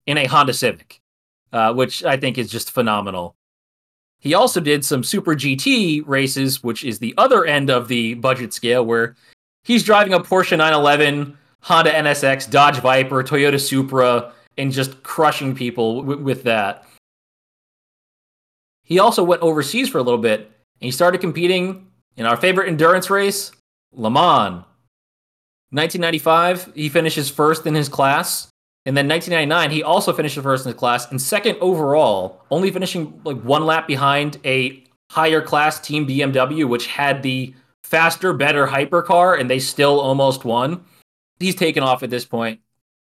[0.07, 1.01] in a Honda Civic,
[1.53, 3.35] uh, which I think is just phenomenal.
[4.21, 8.53] He also did some Super GT races, which is the other end of the budget
[8.53, 9.15] scale, where
[9.63, 16.03] he's driving a Porsche 911, Honda NSX, Dodge Viper, Toyota Supra, and just crushing people
[16.03, 16.85] w- with that.
[18.83, 22.69] He also went overseas for a little bit, and he started competing in our favorite
[22.69, 23.53] endurance race,
[23.93, 24.65] Le Mans.
[25.71, 28.49] 1995, he finishes first in his class.
[28.89, 33.21] And then 1999, he also finished first in his class and second overall, only finishing
[33.23, 39.39] like one lap behind a higher class team BMW, which had the faster, better hypercar,
[39.39, 40.87] and they still almost won.
[41.39, 42.61] He's taken off at this point,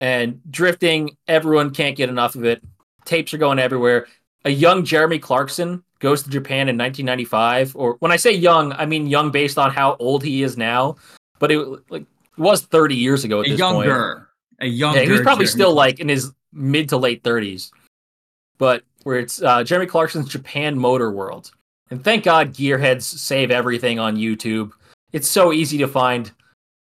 [0.03, 2.63] and drifting, everyone can't get enough of it.
[3.07, 4.07] Tapes are going everywhere.
[4.45, 8.85] A young Jeremy Clarkson goes to Japan in 1995, or when I say young, I
[8.85, 10.97] mean young based on how old he is now,
[11.39, 11.59] but it
[11.91, 12.05] like
[12.37, 13.87] was 30 years ago at this point.
[13.89, 14.30] younger,
[14.61, 15.01] a younger.
[15.01, 17.71] Yeah, he was probably Jeremy still like in his mid to late 30s.
[18.59, 21.53] But where it's uh, Jeremy Clarkson's Japan Motor World.
[21.91, 24.73] And thank God gearheads save everything on YouTube.
[25.13, 26.31] It's so easy to find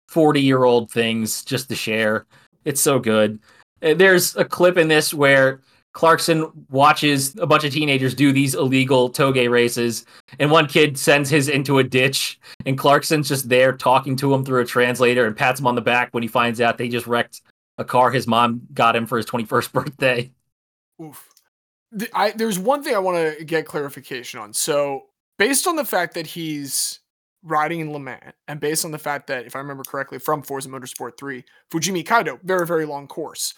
[0.10, 2.26] 40 year old things just to share.
[2.66, 3.40] It's so good.
[3.82, 5.62] Uh, There's a clip in this where
[5.94, 10.06] Clarkson watches a bunch of teenagers do these illegal toge races,
[10.40, 14.44] and one kid sends his into a ditch, and Clarkson's just there talking to him
[14.44, 17.06] through a translator and pats him on the back when he finds out they just
[17.06, 17.42] wrecked
[17.78, 20.32] a car his mom got him for his 21st birthday.
[21.02, 21.30] Oof.
[22.14, 24.54] I, there's one thing I want to get clarification on.
[24.54, 25.06] So,
[25.38, 27.00] based on the fact that he's
[27.44, 30.42] riding in Le Mans, and based on the fact that, if I remember correctly, from
[30.42, 33.54] Forza Motorsport 3, Fujimi Kaido, very, very long course.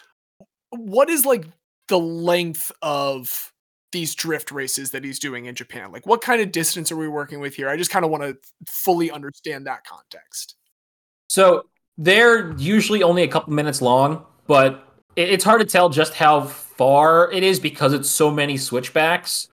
[0.71, 1.45] What is like
[1.87, 3.53] the length of
[3.93, 5.93] these drift races that he's doing in Japan?
[5.93, 7.69] Like, what kind of distance are we working with here?
[7.69, 10.55] I just kind of want to fully understand that context.
[11.29, 11.65] So
[11.97, 17.31] they're usually only a couple minutes long, but it's hard to tell just how far
[17.31, 19.49] it is because it's so many switchbacks.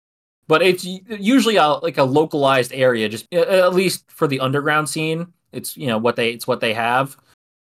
[0.48, 5.26] But it's usually a, like a localized area, just at least for the underground scene.
[5.52, 7.16] It's you know what they it's what they have.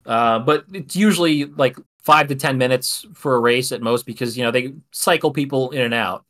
[0.05, 4.37] Uh, but it's usually like five to ten minutes for a race at most because
[4.37, 6.25] you know they cycle people in and out.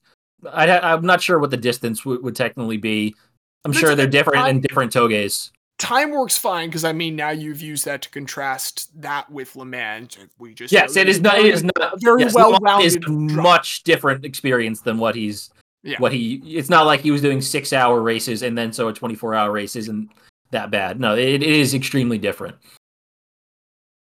[0.51, 3.15] I, I'm not sure what the distance would would technically be.
[3.63, 5.49] I'm That's sure they're different in different toges.
[5.77, 9.65] Time works fine because I mean now you've used that to contrast that with Le
[9.65, 10.17] Mans.
[10.39, 11.37] We just Yes, it is not.
[11.39, 12.01] It very- not.
[12.01, 15.49] very yes, Le Mans is much different experience than what he's.
[15.83, 15.97] Yeah.
[15.99, 16.35] What he.
[16.45, 19.75] It's not like he was doing six-hour races and then so a twenty-four hour race
[19.75, 20.09] isn't
[20.51, 20.99] that bad.
[20.99, 22.55] No, it, it is extremely different.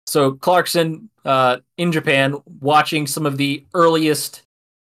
[0.08, 4.42] So Clarkson, uh, in Japan, watching some of the earliest,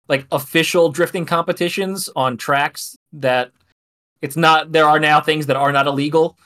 [0.08, 3.50] like official drifting competitions on tracks that
[4.22, 4.70] it's not.
[4.72, 6.38] There are now things that are not illegal.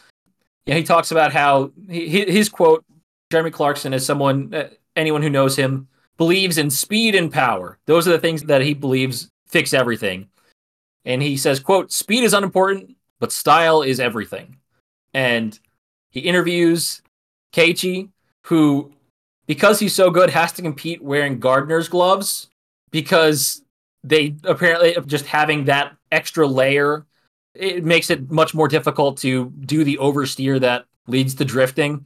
[0.66, 2.84] Yeah, he talks about how he, his quote
[3.30, 4.54] Jeremy Clarkson is someone,
[4.96, 7.78] anyone who knows him, believes in speed and power.
[7.86, 10.28] Those are the things that he believes fix everything.
[11.04, 14.56] And he says, quote, speed is unimportant, but style is everything.
[15.14, 15.58] And
[16.10, 17.02] he interviews
[17.54, 18.10] Keiichi,
[18.46, 18.92] who,
[19.46, 22.50] because he's so good, has to compete wearing gardener's gloves
[22.90, 23.62] because
[24.04, 27.06] they apparently just having that extra layer
[27.54, 32.04] it makes it much more difficult to do the oversteer that leads to drifting.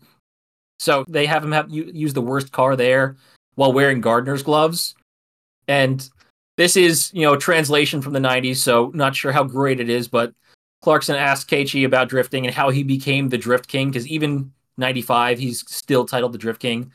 [0.79, 3.17] So they have him have use the worst car there
[3.55, 4.95] while wearing gardener's gloves.
[5.69, 6.09] And
[6.57, 10.09] this is, you know, translation from the 90s, so not sure how great it is,
[10.09, 10.33] but
[10.83, 15.39] Clarkson asked Keiichi about drifting and how he became the Drift King, because even 95,
[15.39, 16.93] he's still titled the Drift King.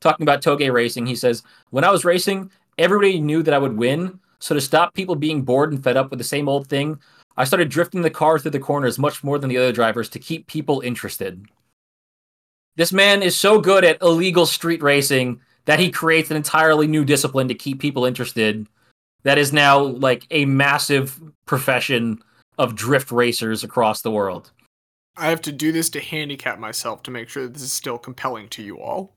[0.00, 3.76] Talking about Toge racing, he says, When I was racing, everybody knew that I would
[3.76, 4.18] win.
[4.38, 6.98] So to stop people being bored and fed up with the same old thing,
[7.40, 10.18] I started drifting the car through the corners much more than the other drivers to
[10.18, 11.46] keep people interested.
[12.76, 17.02] This man is so good at illegal street racing that he creates an entirely new
[17.02, 18.66] discipline to keep people interested
[19.22, 22.22] that is now like a massive profession
[22.58, 24.50] of drift racers across the world.
[25.16, 27.96] I have to do this to handicap myself to make sure that this is still
[27.96, 29.14] compelling to you all.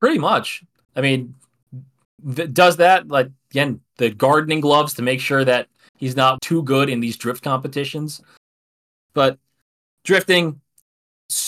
[0.00, 0.64] Pretty much.
[0.96, 1.34] I mean,
[2.34, 6.62] th- does that like again the gardening gloves to make sure that he's not too
[6.62, 8.22] good in these drift competitions.
[9.14, 9.38] But
[10.04, 10.60] drifting,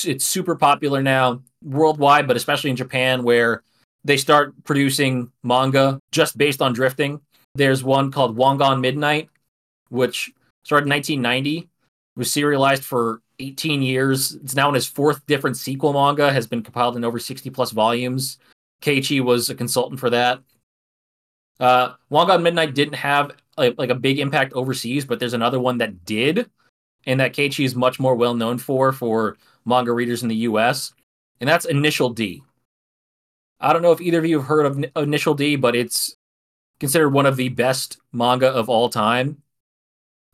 [0.05, 3.63] it's super popular now worldwide, but especially in Japan, where
[4.05, 7.21] they start producing manga just based on drifting.
[7.55, 9.29] There's one called Wangan Midnight,
[9.89, 10.33] which
[10.65, 11.69] started in 1990,
[12.17, 14.35] was serialized for 18 years.
[14.35, 17.71] It's now in his fourth different sequel manga, has been compiled in over 60 plus
[17.71, 18.39] volumes.
[18.83, 20.41] Keiichi was a consultant for that.
[21.59, 25.79] Uh, Wangan Midnight didn't have like, like a big impact overseas, but there's another one
[25.79, 26.51] that did,
[27.07, 30.93] and that Keiichi is much more well known for for manga readers in the U.S.
[31.41, 32.43] And that's Initial D.
[33.61, 36.17] I don't know if either of you have heard of Ni- Initial D, but it's
[36.81, 39.43] considered one of the best manga of all time.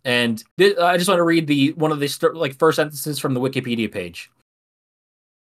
[0.05, 3.19] And thi- I just want to read the one of the st- like first sentences
[3.19, 4.31] from the Wikipedia page.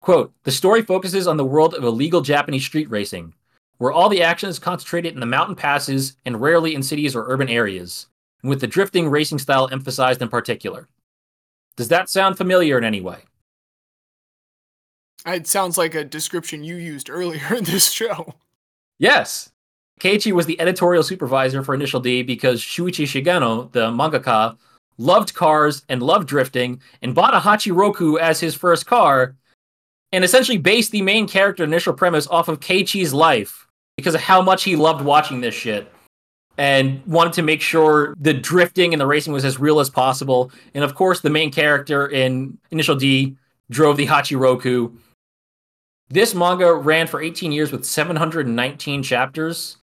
[0.01, 3.35] Quote: The story focuses on the world of illegal Japanese street racing,
[3.79, 7.27] where all the action is concentrated in the mountain passes and rarely in cities or
[7.29, 8.07] urban areas,
[8.43, 10.89] with the drifting racing style emphasized in particular.
[11.77, 13.19] Does that sound familiar in any way?
[15.27, 18.35] It sounds like a description you used earlier in this show.
[18.99, 19.51] Yes.
[20.01, 24.57] Keiichi was the editorial supervisor for Initial D because Shuichi Shigeno, the mangaka,
[24.99, 29.37] loved cars and loved drifting and bought a Hachiroku as his first car
[30.13, 33.66] and essentially based the main character initial premise off of Keiichi's life
[33.97, 35.93] because of how much he loved watching this shit
[36.59, 40.51] and wanted to make sure the drifting and the racing was as real as possible.
[40.75, 43.37] And of course, the main character in Initial D
[43.71, 44.97] drove the Hachiroku.
[46.09, 49.79] This manga ran for 18 years with 719 chapters.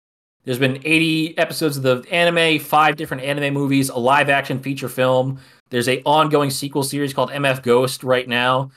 [0.43, 4.89] There's been 80 episodes of the anime, five different anime movies, a live action feature
[4.89, 5.39] film.
[5.69, 8.71] There's a ongoing sequel series called MF Ghost right now.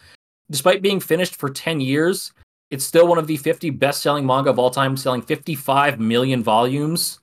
[0.50, 2.32] Despite being finished for 10 years,
[2.74, 7.20] it's still one of the 50 best-selling manga of all time, selling 55 million volumes.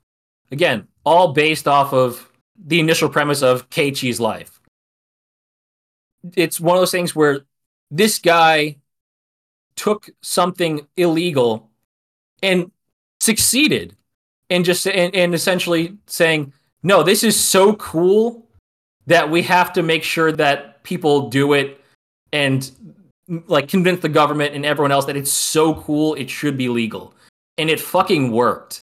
[0.50, 4.60] Again, all based off of the initial premise of Keiichi's life.
[6.34, 7.42] It's one of those things where
[7.90, 8.78] this guy
[9.76, 11.70] took something illegal
[12.42, 12.70] and
[13.20, 13.94] succeeded
[14.48, 18.46] in just and, and essentially saying no this is so cool
[19.06, 21.80] that we have to make sure that people do it
[22.32, 22.72] and
[23.28, 27.14] like convince the government and everyone else that it's so cool it should be legal.
[27.58, 28.80] And it fucking worked.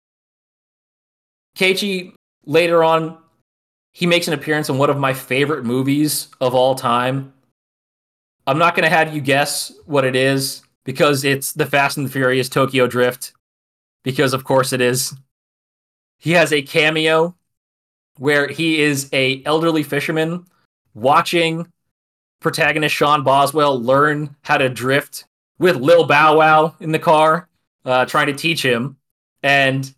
[1.56, 2.14] Keiichi
[2.46, 3.18] later on
[3.92, 7.32] he makes an appearance in one of my favorite movies of all time.
[8.46, 12.06] I'm not going to have you guess what it is because it's the Fast and
[12.06, 13.32] the Furious Tokyo Drift
[14.02, 15.14] because of course it is.
[16.18, 17.34] He has a cameo
[18.18, 20.46] where he is a elderly fisherman
[20.94, 21.66] watching
[22.44, 25.24] protagonist Sean Boswell learn how to drift
[25.58, 27.48] with Lil Bow Wow in the car,
[27.86, 28.98] uh, trying to teach him,
[29.42, 29.92] and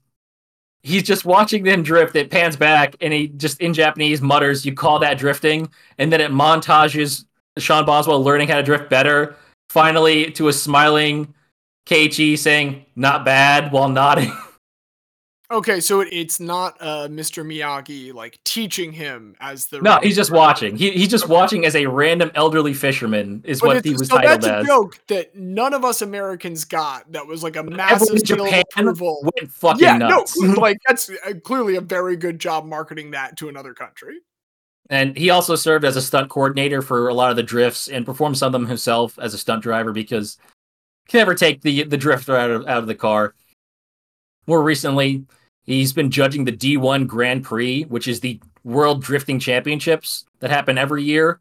[0.83, 2.15] he's just watching them drift.
[2.15, 6.21] It pans back, and he just in Japanese mutters, "You call that drifting?" And then
[6.21, 7.25] it montages
[7.59, 9.35] Sean Boswell learning how to drift better.
[9.69, 11.35] Finally, to a smiling
[11.87, 14.33] Keiichi saying, "Not bad," while nodding.
[15.49, 17.47] Okay, so it, it's not uh, Mr.
[17.47, 20.77] Miyagi like teaching him as the No, he's just watching.
[20.77, 24.17] He, he's just watching as a random elderly fisherman, is But what he was so
[24.17, 27.11] titled that's a joke that none of us Americans got.
[27.13, 29.21] That was like a massive Japan approval.
[29.23, 30.37] went fucking Yeah, nuts.
[30.41, 34.19] no, like that's uh, clearly a very good job marketing that to another country.
[34.91, 38.05] and he also served as a stunt coordinator for a lot of the drifts and
[38.05, 40.39] performed some of them himself as a stunt driver because
[41.07, 43.33] he can never take the the drifter out of out of the car.
[44.47, 45.25] More recently,
[45.65, 50.79] he's been judging the D1 Grand Prix, which is the World Drifting Championships that happen
[50.79, 51.41] every year,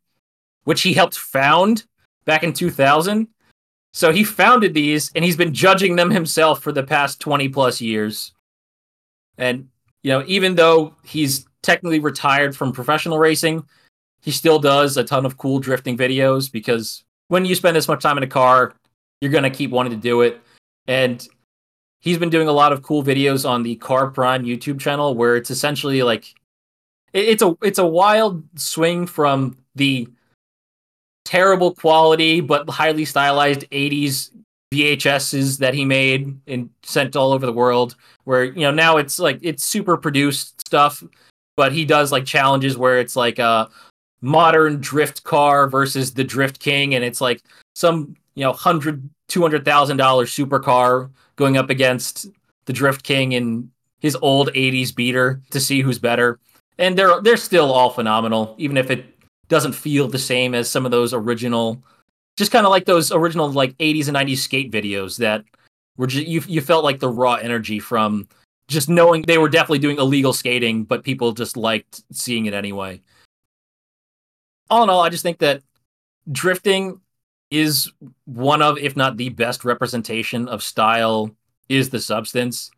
[0.63, 1.85] which he helped found
[2.25, 3.27] back in 2000.
[3.93, 7.79] So he founded these and he's been judging them himself for the past 20 plus
[7.79, 8.33] years.
[9.37, 9.69] And
[10.03, 13.65] you know, even though he's technically retired from professional racing,
[14.21, 18.03] he still does a ton of cool drifting videos because when you spend this much
[18.03, 18.75] time in a car,
[19.21, 20.41] you're going to keep wanting to do it.
[20.87, 21.27] And
[22.05, 25.35] he's been doing a lot of cool videos on the Car Prime YouTube channel where
[25.35, 26.33] it's essentially like
[27.11, 30.07] it- it's a it's a wild swing from the
[31.25, 34.31] terrible quality but highly stylized 80s
[34.71, 39.19] VHSs that he made and sent all over the world where you know now it's
[39.19, 41.03] like it's super produced stuff
[41.57, 43.69] but he does like challenges where it's like a
[44.21, 47.41] modern drift car versus the Drift King, and it's like
[47.75, 52.27] some you know hundred two hundred thousand dollar supercar going up against
[52.65, 56.39] the Drift King in his old '80s beater to see who's better.
[56.77, 59.05] And they're they're still all phenomenal, even if it
[59.47, 61.81] doesn't feel the same as some of those original,
[62.37, 65.43] just kind of like those original like '80s and '90s skate videos that
[65.97, 68.27] were just, you you felt like the raw energy from
[68.67, 73.01] just knowing they were definitely doing illegal skating, but people just liked seeing it anyway.
[74.69, 75.61] All in all, I just think that
[76.31, 76.99] drifting
[77.57, 77.91] is
[78.25, 81.31] one of, if not the best representation of style,
[81.69, 82.71] is the substance.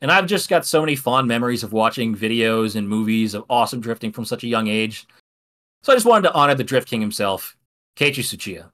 [0.00, 3.80] And I've just got so many fond memories of watching videos and movies of awesome
[3.80, 5.06] drifting from such a young age.
[5.82, 7.56] So I just wanted to honor the Drift King himself,
[7.96, 8.70] Keiichi Tsuchiya.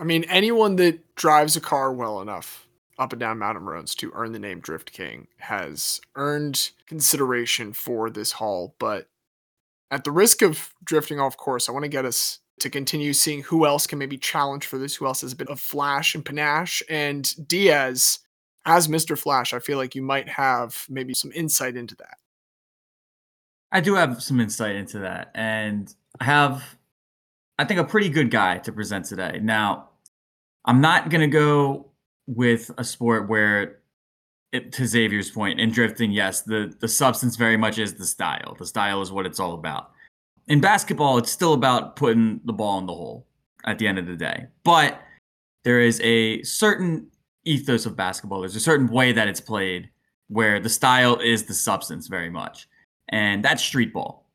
[0.00, 2.68] I mean, anyone that drives a car well enough
[2.98, 8.10] up and down mountain roads to earn the name Drift King has earned consideration for
[8.10, 8.74] this haul.
[8.78, 9.08] But
[9.90, 13.42] at the risk of drifting off course, I want to get us to continue seeing
[13.42, 16.24] who else can maybe challenge for this, who else has a bit of flash and
[16.24, 16.82] panache.
[16.88, 18.20] And Diaz,
[18.64, 19.18] as Mr.
[19.18, 22.18] Flash, I feel like you might have maybe some insight into that.
[23.70, 26.76] I do have some insight into that, and I have,
[27.58, 29.40] I think, a pretty good guy to present today.
[29.42, 29.90] Now,
[30.64, 31.86] I'm not gonna go
[32.26, 33.80] with a sport where,
[34.52, 38.56] it, to Xavier's point, in drifting, yes, the the substance very much is the style.
[38.58, 39.92] The style is what it's all about.
[40.48, 43.26] In basketball, it's still about putting the ball in the hole
[43.64, 45.00] at the end of the day, but
[45.64, 47.06] there is a certain
[47.44, 48.40] ethos of basketball.
[48.40, 49.90] There's a certain way that it's played
[50.28, 52.68] where the style is the substance very much
[53.10, 54.26] and that's street ball.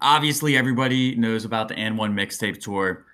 [0.00, 3.06] Obviously, everybody knows about the AND1 mixtape tour.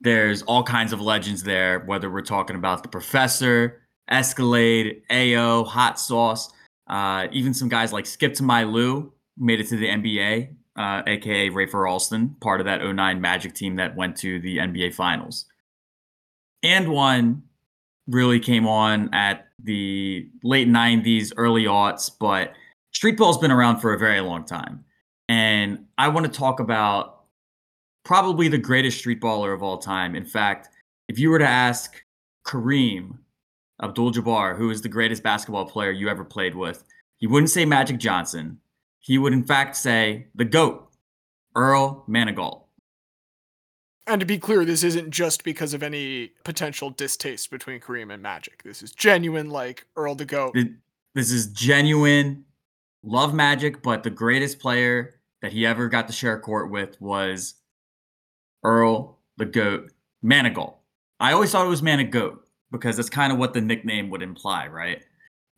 [0.00, 5.98] There's all kinds of legends there, whether we're talking about the Professor, Escalade, AO, Hot
[6.00, 6.50] Sauce,
[6.88, 11.02] uh, even some guys like Skip to My Lou made it to the NBA, uh,
[11.06, 15.46] aka Rafer Alston, part of that 09 Magic team that went to the NBA Finals.
[16.64, 17.40] AND1
[18.08, 22.52] really came on at the late 90s, early aughts, but
[22.92, 24.84] street ball's been around for a very long time.
[25.28, 27.24] And I want to talk about
[28.04, 30.14] probably the greatest street baller of all time.
[30.14, 30.68] In fact,
[31.08, 32.02] if you were to ask
[32.46, 33.18] Kareem
[33.82, 36.84] Abdul Jabbar, who is the greatest basketball player you ever played with,
[37.18, 38.60] he wouldn't say Magic Johnson.
[39.06, 40.90] He would, in fact, say the GOAT,
[41.54, 42.64] Earl Manigault.
[44.08, 48.20] And to be clear, this isn't just because of any potential distaste between Kareem and
[48.20, 48.64] Magic.
[48.64, 50.56] This is genuine, like Earl the Goat.
[51.14, 52.44] This is genuine.
[53.04, 57.54] Love Magic, but the greatest player that he ever got to share court with was
[58.64, 59.92] Earl the Goat
[60.24, 60.74] Manigault.
[61.20, 62.38] I always thought it was Manigoat
[62.72, 65.04] because that's kind of what the nickname would imply, right?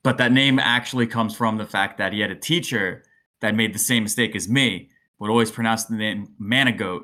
[0.05, 3.05] But that name actually comes from the fact that he had a teacher
[3.41, 7.03] that made the same mistake as me, would always pronounce the name Manigoat.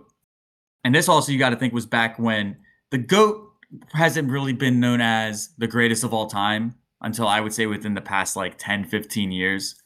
[0.84, 2.56] And this also, you got to think, was back when
[2.90, 3.50] the GOAT
[3.92, 7.94] hasn't really been known as the greatest of all time until I would say within
[7.94, 9.76] the past like 10, 15 years.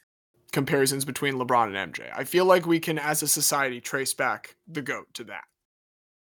[0.53, 2.11] Comparisons between LeBron and MJ.
[2.14, 5.44] I feel like we can, as a society, trace back the GOAT to that.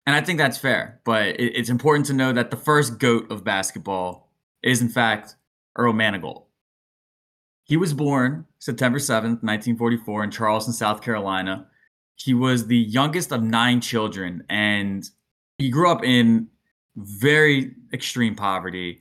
[0.06, 3.42] And I think that's fair, but it's important to know that the first GOAT of
[3.42, 4.30] basketball
[4.62, 5.36] is, in fact,
[5.76, 6.44] Earl Manigault.
[7.64, 11.66] He was born September 7th, 1944, in Charleston, South Carolina.
[12.16, 15.08] He was the youngest of nine children, and
[15.58, 16.48] he grew up in
[16.96, 19.00] very extreme poverty,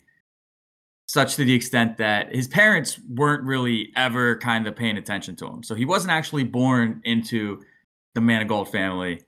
[1.05, 5.45] such to the extent that his parents weren't really ever kind of paying attention to
[5.45, 5.61] him.
[5.61, 7.61] So he wasn't actually born into
[8.15, 9.21] the Manigault family.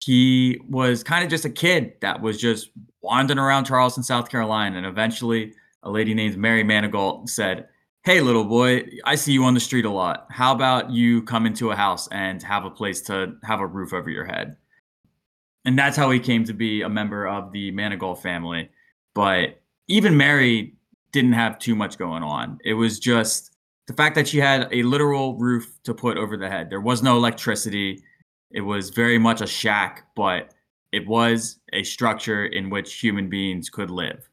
[0.00, 2.70] He was kind of just a kid that was just
[3.02, 7.68] wandering around Charleston, South Carolina, and eventually a lady named Mary Manigault said,
[8.02, 10.26] Hey, little boy, I see you on the street a lot.
[10.30, 13.92] How about you come into a house and have a place to have a roof
[13.92, 14.56] over your head?
[15.66, 18.70] And that's how he came to be a member of the Manigault family.
[19.14, 20.76] But even Mary
[21.12, 22.58] didn't have too much going on.
[22.64, 23.54] It was just
[23.86, 26.70] the fact that she had a literal roof to put over the head.
[26.70, 28.02] There was no electricity.
[28.50, 30.54] It was very much a shack, but
[30.90, 34.26] it was a structure in which human beings could live.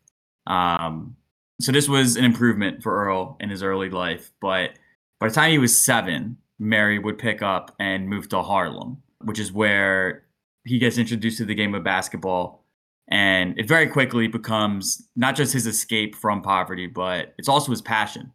[0.46, 1.18] Um,
[1.60, 4.32] so this was an improvement for Earl in his early life.
[4.42, 4.78] But
[5.20, 9.40] by the time he was seven, Mary would pick up and move to Harlem, which
[9.40, 10.24] is where
[10.66, 12.64] he gets introduced to the game of basketball.
[13.10, 17.82] And it very quickly becomes not just his escape from poverty, but it's also his
[17.82, 18.32] passion.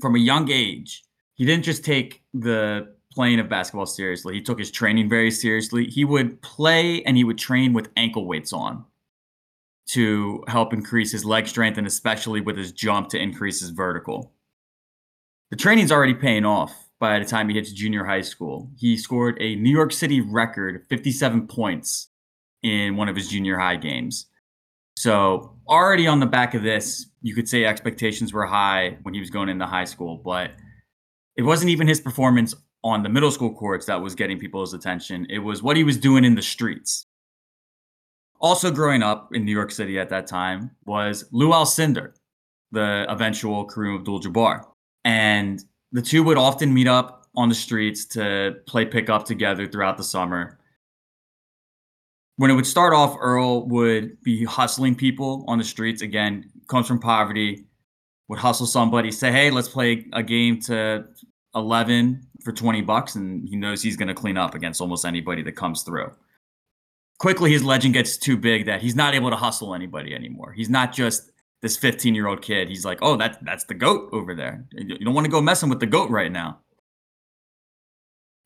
[0.00, 1.02] From a young age,
[1.34, 5.86] he didn't just take the playing of basketball seriously, he took his training very seriously.
[5.86, 8.84] He would play and he would train with ankle weights on
[9.86, 14.32] to help increase his leg strength and especially with his jump to increase his vertical.
[15.50, 18.70] The training's already paying off by the time he hits junior high school.
[18.76, 22.08] He scored a New York City record 57 points
[22.62, 24.26] in one of his junior high games.
[24.96, 29.20] So, already on the back of this, you could say expectations were high when he
[29.20, 30.52] was going into high school, but
[31.36, 35.26] it wasn't even his performance on the middle school courts that was getting people's attention.
[35.28, 37.06] It was what he was doing in the streets.
[38.40, 42.12] Also, growing up in New York City at that time was Lou Alcindor,
[42.70, 44.64] the eventual Kareem Abdul Jabbar.
[45.04, 45.62] And
[45.92, 50.04] the two would often meet up on the streets to play pickup together throughout the
[50.04, 50.58] summer.
[52.36, 56.02] When it would start off, Earl would be hustling people on the streets.
[56.02, 57.64] Again, comes from poverty,
[58.28, 61.06] would hustle somebody, say, hey, let's play a game to
[61.54, 63.14] 11 for 20 bucks.
[63.14, 66.12] And he knows he's going to clean up against almost anybody that comes through.
[67.18, 70.52] Quickly, his legend gets too big that he's not able to hustle anybody anymore.
[70.52, 71.30] He's not just
[71.62, 72.68] this 15 year old kid.
[72.68, 74.66] He's like, oh, that, that's the goat over there.
[74.72, 76.58] You don't want to go messing with the goat right now.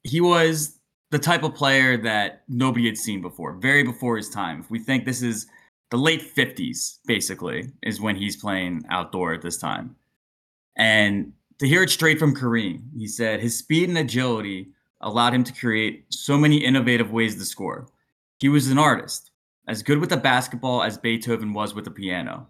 [0.04, 0.78] He was
[1.10, 4.60] the type of player that nobody had seen before, very before his time.
[4.60, 5.46] If we think this is
[5.90, 9.96] the late 50s, basically, is when he's playing outdoor at this time.
[10.76, 14.68] And to hear it straight from Kareem, he said his speed and agility
[15.00, 17.88] allowed him to create so many innovative ways to score.
[18.40, 19.30] He was an artist,
[19.68, 22.48] as good with the basketball as Beethoven was with the piano.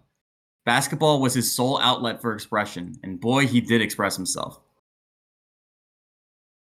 [0.65, 4.59] Basketball was his sole outlet for expression, and boy, he did express himself.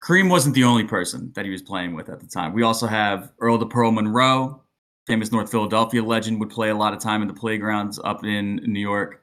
[0.02, 2.52] Kareem wasn't the only person that he was playing with at the time.
[2.52, 4.60] We also have Earl the Pearl Monroe,
[5.06, 8.56] famous North Philadelphia legend, would play a lot of time in the playgrounds up in
[8.56, 9.22] New York.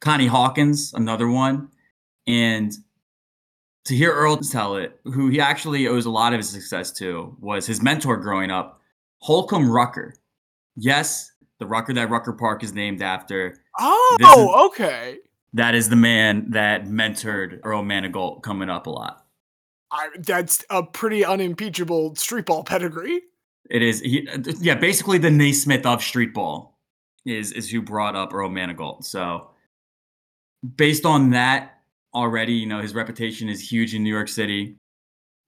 [0.00, 1.68] Connie Hawkins, another one.
[2.26, 2.72] And
[3.84, 7.36] to hear Earl tell it, who he actually owes a lot of his success to,
[7.38, 8.80] was his mentor growing up,
[9.24, 10.14] Holcomb Rucker.
[10.76, 13.56] Yes, the Rucker that Rucker Park is named after.
[13.80, 15.16] Oh, okay.
[15.54, 19.24] That is the man that mentored Earl Manigault coming up a lot.
[19.90, 23.22] I, that's a pretty unimpeachable street ball pedigree.
[23.70, 24.28] It is, he,
[24.60, 26.78] yeah, basically the Naismith of street ball
[27.24, 29.04] is is who brought up Earl Manigault.
[29.04, 29.48] So,
[30.76, 31.80] based on that
[32.12, 34.76] already, you know, his reputation is huge in New York City,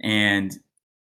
[0.00, 0.58] and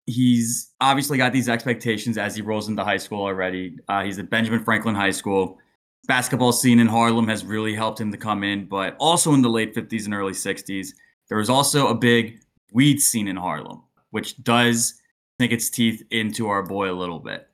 [0.08, 3.76] he's obviously got these expectations as he rolls into high school already.
[3.88, 5.58] Uh, he's at Benjamin Franklin High School.
[6.06, 9.50] Basketball scene in Harlem has really helped him to come in, but also in the
[9.50, 10.88] late 50s and early 60s,
[11.28, 12.40] there was also a big
[12.72, 14.94] weed scene in Harlem, which does
[15.38, 17.46] sink its teeth into our boy a little bit.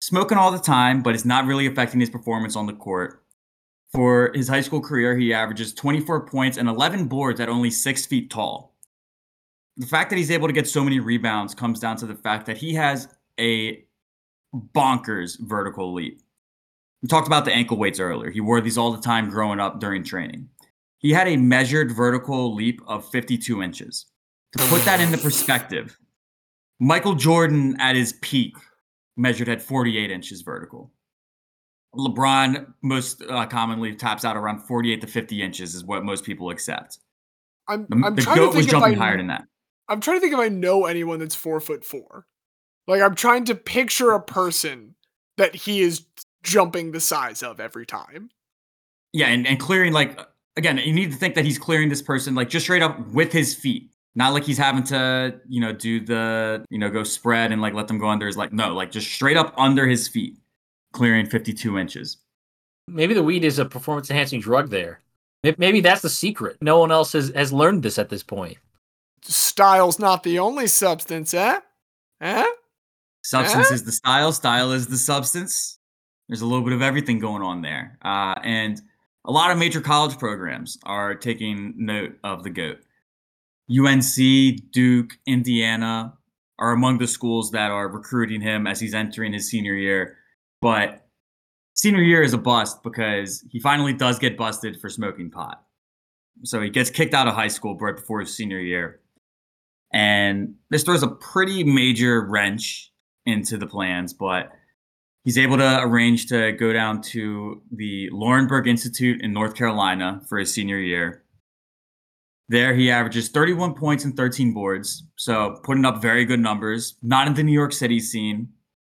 [0.00, 3.24] Smoking all the time, but it's not really affecting his performance on the court.
[3.92, 8.06] For his high school career, he averages 24 points and 11 boards at only six
[8.06, 8.67] feet tall.
[9.78, 12.46] The fact that he's able to get so many rebounds comes down to the fact
[12.46, 13.08] that he has
[13.38, 13.84] a
[14.54, 16.20] bonkers vertical leap.
[17.02, 18.30] We talked about the ankle weights earlier.
[18.30, 20.48] He wore these all the time growing up during training.
[20.98, 24.06] He had a measured vertical leap of 52 inches.
[24.56, 25.96] To put that into perspective,
[26.80, 28.56] Michael Jordan at his peak
[29.16, 30.90] measured at 48 inches vertical.
[31.94, 36.50] LeBron most uh, commonly taps out around 48 to 50 inches, is what most people
[36.50, 36.98] accept.
[37.68, 39.44] I'm, The, I'm the trying goat to was jumping I, higher than that.
[39.88, 42.26] I'm trying to think if I know anyone that's four foot four.
[42.86, 44.94] Like I'm trying to picture a person
[45.36, 46.04] that he is
[46.42, 48.30] jumping the size of every time.
[49.12, 50.18] Yeah, and, and clearing like
[50.56, 53.32] again, you need to think that he's clearing this person like just straight up with
[53.32, 53.90] his feet.
[54.14, 57.74] Not like he's having to, you know, do the, you know, go spread and like
[57.74, 60.36] let them go under his like no, like just straight up under his feet,
[60.92, 62.18] clearing 52 inches.
[62.88, 65.00] Maybe the weed is a performance enhancing drug there.
[65.56, 66.56] Maybe that's the secret.
[66.60, 68.58] No one else has, has learned this at this point.
[69.22, 71.60] Style's not the only substance, eh?
[72.20, 72.46] Eh?
[73.22, 73.74] Substance Eh?
[73.74, 75.78] is the style, style is the substance.
[76.28, 77.98] There's a little bit of everything going on there.
[78.02, 78.80] Uh, and
[79.24, 82.78] a lot of major college programs are taking note of the GOAT.
[83.70, 86.14] UNC, Duke, Indiana
[86.58, 90.16] are among the schools that are recruiting him as he's entering his senior year.
[90.60, 91.06] But
[91.74, 95.62] senior year is a bust because he finally does get busted for smoking pot.
[96.44, 99.00] So he gets kicked out of high school right before his senior year.
[99.92, 102.92] And this throws a pretty major wrench
[103.24, 104.52] into the plans, but
[105.24, 110.38] he's able to arrange to go down to the Laurinburg Institute in North Carolina for
[110.38, 111.24] his senior year.
[112.50, 116.96] There, he averages 31 points and 13 boards, so putting up very good numbers.
[117.02, 118.48] Not in the New York City scene,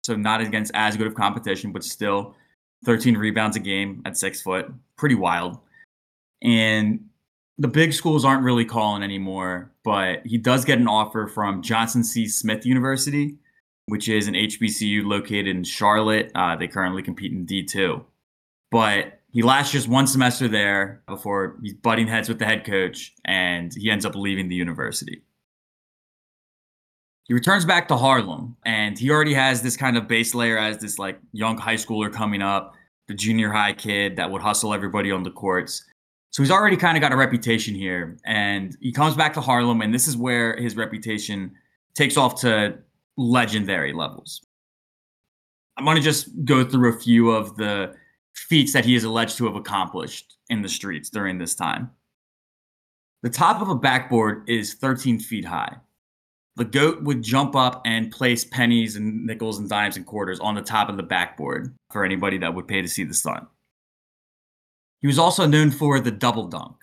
[0.04, 2.36] so not against as good of competition, but still
[2.84, 4.72] 13 rebounds a game at six foot.
[4.96, 5.58] Pretty wild.
[6.42, 7.06] And
[7.58, 12.04] the big schools aren't really calling anymore, but he does get an offer from Johnson
[12.04, 12.26] C.
[12.28, 13.38] Smith University,
[13.86, 16.30] which is an HBCU located in Charlotte.
[16.34, 18.04] Uh, they currently compete in D2.
[18.70, 23.14] But He lasts just one semester there before he's butting heads with the head coach
[23.24, 25.22] and he ends up leaving the university.
[27.24, 30.78] He returns back to Harlem and he already has this kind of base layer as
[30.78, 32.74] this like young high schooler coming up,
[33.06, 35.84] the junior high kid that would hustle everybody on the courts.
[36.30, 39.82] So he's already kind of got a reputation here and he comes back to Harlem
[39.82, 41.52] and this is where his reputation
[41.94, 42.78] takes off to
[43.16, 44.40] legendary levels.
[45.76, 47.94] I'm going to just go through a few of the
[48.34, 51.90] feats that he is alleged to have accomplished in the streets during this time.
[53.22, 55.76] The top of a backboard is 13 feet high.
[56.56, 60.54] The goat would jump up and place pennies and nickels and dimes and quarters on
[60.54, 63.46] the top of the backboard for anybody that would pay to see the stunt.
[65.00, 66.76] He was also known for the double dunk.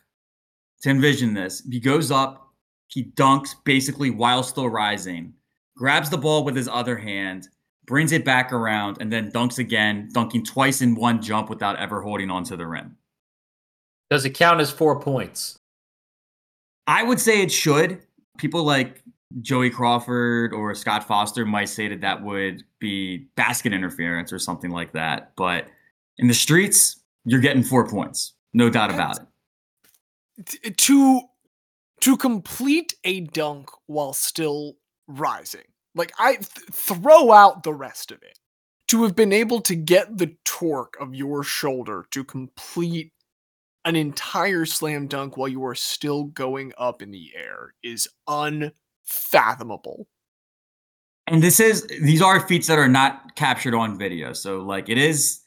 [0.82, 2.54] To envision this, he goes up,
[2.88, 5.34] he dunks basically while still rising,
[5.76, 7.48] grabs the ball with his other hand,
[7.86, 12.02] brings it back around, and then dunks again, dunking twice in one jump without ever
[12.02, 12.98] holding onto the rim.
[14.10, 15.60] Does it count as four points?
[16.86, 18.02] I would say it should.
[18.38, 19.04] People like
[19.42, 24.72] Joey Crawford or Scott Foster might say that that would be basket interference or something
[24.72, 25.34] like that.
[25.36, 25.68] But
[26.18, 26.97] in the streets,
[27.28, 28.34] you're getting four points.
[28.54, 29.20] No doubt about
[30.40, 30.78] it.
[30.78, 31.22] To
[32.00, 35.66] to complete a dunk while still rising.
[35.94, 38.40] Like I th- throw out the rest of it.
[38.90, 43.12] To have been able to get the torque of your shoulder to complete
[43.84, 50.08] an entire slam dunk while you are still going up in the air is unfathomable.
[51.26, 54.32] And this is these are feats that are not captured on video.
[54.32, 55.42] So like it is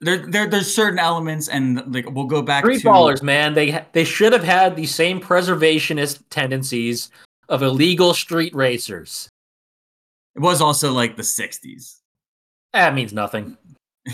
[0.00, 3.84] there, there there's certain elements and like we'll go back Street to ballers, man, they
[3.92, 7.10] they should have had the same preservationist tendencies
[7.48, 9.28] of illegal street racers.
[10.34, 12.00] it was also like the 60s.
[12.72, 13.56] That means nothing.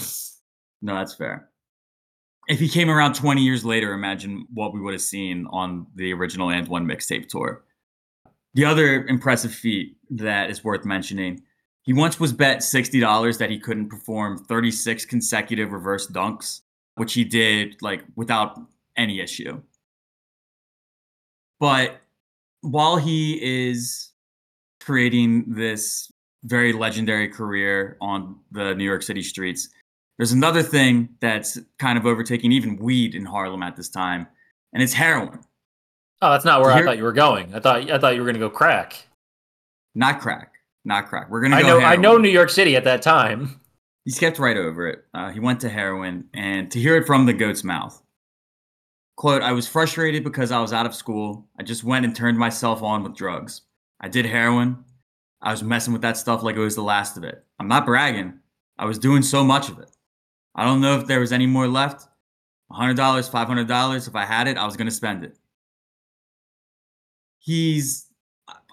[0.82, 1.48] no, that's fair.
[2.48, 6.12] If he came around 20 years later, imagine what we would have seen on the
[6.12, 7.64] original AND1 mixtape tour.
[8.54, 11.42] The other impressive feat that is worth mentioning,
[11.91, 16.61] he once was bet $60 that he couldn't perform 36 consecutive reverse dunks,
[16.95, 18.61] which he did like without
[18.97, 19.61] any issue.
[21.59, 22.01] But
[22.61, 24.12] while he is
[24.78, 26.12] creating this
[26.45, 29.70] very legendary career on the New York City streets,
[30.16, 34.28] there's another thing that's kind of overtaking even weed in Harlem at this time,
[34.72, 35.41] and it's heroin.
[36.22, 37.53] Oh, that's not where I thought you were going.
[37.53, 39.09] I thought I thought you were going to go crack.
[39.97, 40.53] Not crack,
[40.84, 41.30] not crack.
[41.30, 41.78] We're gonna I go.
[41.78, 43.60] know I know New York City at that time.
[44.04, 45.04] He skipped right over it.
[45.12, 48.02] Uh, he went to heroin, and to hear it from the goat's mouth.
[49.16, 51.46] Quote, I was frustrated because I was out of school.
[51.58, 53.60] I just went and turned myself on with drugs.
[54.00, 54.82] I did heroin.
[55.42, 57.44] I was messing with that stuff like it was the last of it.
[57.58, 58.40] I'm not bragging.
[58.78, 59.90] I was doing so much of it.
[60.54, 62.08] I don't know if there was any more left.
[62.72, 64.08] $100, $500.
[64.08, 65.36] If I had it, I was going to spend it.
[67.38, 68.06] He's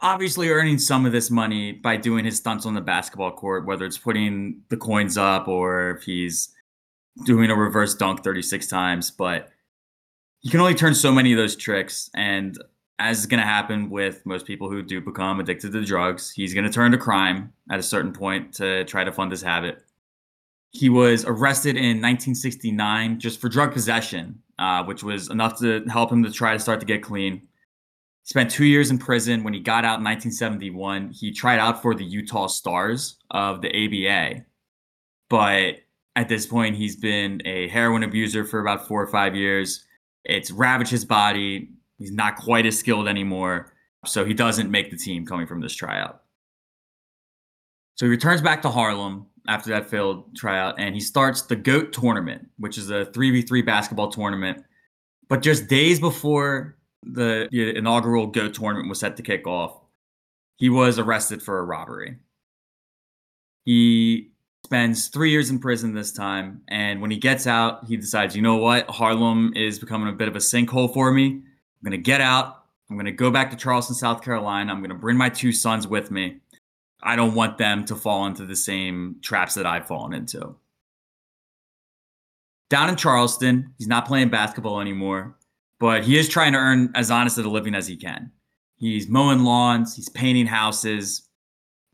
[0.02, 3.86] obviously earning some of this money by doing his stunts on the basketball court, whether
[3.86, 6.50] it's putting the coins up or if he's
[7.26, 9.12] doing a reverse dunk 36 times.
[9.12, 9.50] But
[10.42, 12.10] you can only turn so many of those tricks.
[12.16, 12.58] And
[13.00, 16.54] as is going to happen with most people who do become addicted to drugs, he's
[16.54, 19.84] going to turn to crime at a certain point to try to fund his habit.
[20.72, 26.12] He was arrested in 1969 just for drug possession, uh, which was enough to help
[26.12, 27.47] him to try to start to get clean
[28.28, 29.44] spent two years in prison.
[29.44, 33.70] When he got out in 1971, he tried out for the Utah Stars of the
[33.70, 34.44] ABA.
[35.30, 35.78] But
[36.18, 39.86] at this point, he's been a heroin abuser for about four or five years.
[40.26, 41.70] It's ravaged his body.
[41.98, 43.74] He's not quite as skilled anymore.
[44.06, 46.22] So he doesn't make the team coming from this tryout.
[47.96, 51.94] So he returns back to Harlem after that failed tryout and he starts the GOAT
[51.94, 54.66] tournament, which is a 3v3 basketball tournament.
[55.30, 59.80] But just days before the, the inaugural GOAT tournament was set to kick off,
[60.58, 62.18] he was arrested for a robbery.
[63.66, 64.32] He
[64.66, 66.62] spends three years in prison this time.
[66.68, 68.90] And when he gets out, he decides, you know what?
[68.90, 71.26] Harlem is becoming a bit of a sinkhole for me.
[71.28, 71.44] I'm
[71.84, 72.66] going to get out.
[72.90, 74.72] I'm going to go back to Charleston, South Carolina.
[74.72, 76.38] I'm going to bring my two sons with me.
[77.02, 80.56] I don't want them to fall into the same traps that I've fallen into.
[82.70, 85.36] Down in Charleston, he's not playing basketball anymore,
[85.80, 88.32] but he is trying to earn as honest of a living as he can.
[88.78, 91.28] He's mowing lawns, he's painting houses,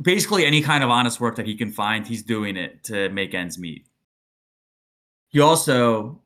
[0.02, 3.34] basically any kind of honest work that he can find, he's doing it to make
[3.34, 3.86] ends meet.
[5.30, 6.22] He also,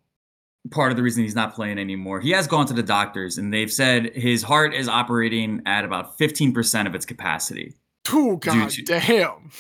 [0.71, 3.53] part of the reason he's not playing anymore, he has gone to the doctors and
[3.53, 7.73] they've said his heart is operating at about 15% of its capacity
[8.09, 9.51] Oh god to- damn.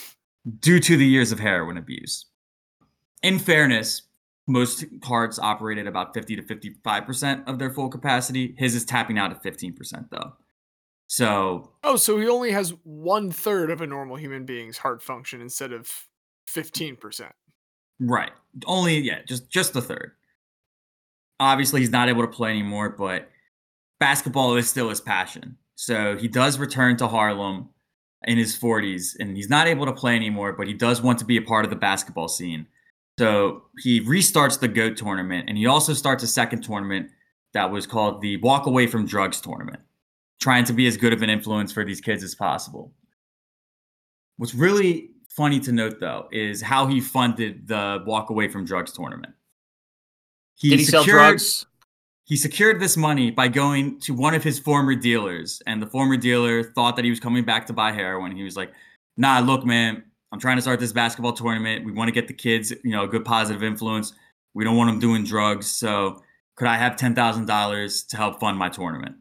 [0.59, 2.25] due to the years of heroin abuse.
[3.23, 4.03] In fairness,
[4.47, 8.55] most carts operate at about 50 to 55% of their full capacity.
[8.57, 10.33] His is tapping out at 15% though.
[11.07, 15.41] So Oh, so he only has one third of a normal human being's heart function
[15.41, 15.91] instead of
[16.49, 17.31] 15%.
[17.99, 18.31] Right.
[18.65, 20.11] Only yeah, just just the third.
[21.39, 23.29] Obviously, he's not able to play anymore, but
[23.99, 25.57] basketball is still his passion.
[25.75, 27.69] So he does return to Harlem
[28.23, 31.25] in his 40s, and he's not able to play anymore, but he does want to
[31.25, 32.67] be a part of the basketball scene.
[33.17, 37.09] So he restarts the GOAT tournament, and he also starts a second tournament
[37.53, 39.79] that was called the Walk Away from Drugs tournament,
[40.39, 42.93] trying to be as good of an influence for these kids as possible.
[44.37, 48.91] What's really funny to note, though, is how he funded the Walk Away from Drugs
[48.91, 49.33] tournament.
[50.55, 51.65] He Did he sell secured- drugs?
[52.25, 56.17] He secured this money by going to one of his former dealers, and the former
[56.17, 58.35] dealer thought that he was coming back to buy heroin.
[58.35, 58.73] He was like,
[59.15, 61.85] "Nah, look, man, I'm trying to start this basketball tournament.
[61.85, 64.13] We want to get the kids, you know, a good positive influence.
[64.53, 65.67] We don't want them doing drugs.
[65.67, 66.21] So,
[66.55, 69.17] could I have ten thousand dollars to help fund my tournament?"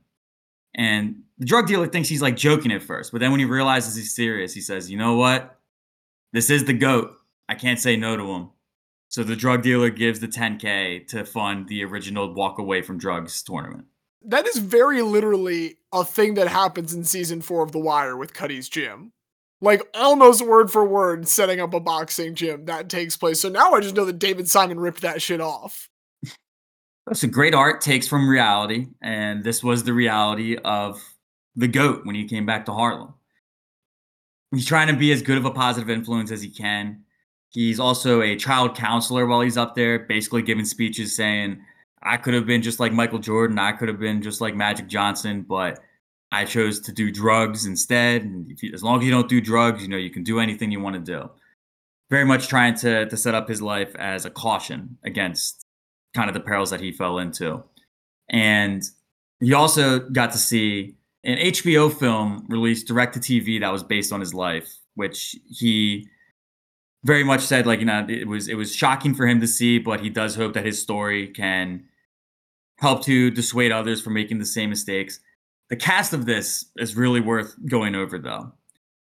[0.75, 3.95] And the drug dealer thinks he's like joking at first, but then when he realizes
[3.95, 5.59] he's serious, he says, "You know what?
[6.33, 7.13] This is the goat.
[7.49, 8.51] I can't say no to him."
[9.09, 13.43] So the drug dealer gives the 10k to fund the original walk away from drugs
[13.43, 13.87] tournament.
[14.23, 18.35] That is very literally a thing that happens in season four of The Wire with
[18.35, 19.13] Cutty's gym.
[19.61, 23.41] Like almost word for word, setting up a boxing gym that takes place.
[23.41, 25.89] So now I just know that David Simon ripped that shit off.
[27.13, 31.01] So great art takes from reality, and this was the reality of
[31.55, 33.15] the goat when he came back to Harlem.
[34.53, 37.05] He's trying to be as good of a positive influence as he can.
[37.51, 41.63] He's also a child counselor while he's up there, basically giving speeches saying,
[42.03, 44.89] I could have been just like Michael Jordan, I could have been just like Magic
[44.89, 45.81] Johnson, but
[46.33, 48.23] I chose to do drugs instead.
[48.23, 50.71] And you, as long as you don't do drugs, you know, you can do anything
[50.71, 51.31] you want to do.
[52.11, 55.65] Very much trying to, to set up his life as a caution against
[56.15, 57.63] kind of the perils that he fell into.
[58.29, 58.83] And
[59.41, 64.13] he also got to see an HBO film released direct to TV that was based
[64.13, 66.09] on his life, which he
[67.05, 69.79] very much said like you know it was it was shocking for him to see,
[69.79, 71.85] but he does hope that his story can
[72.79, 75.21] help to dissuade others from making the same mistakes.
[75.69, 78.53] The cast of this is really worth going over though.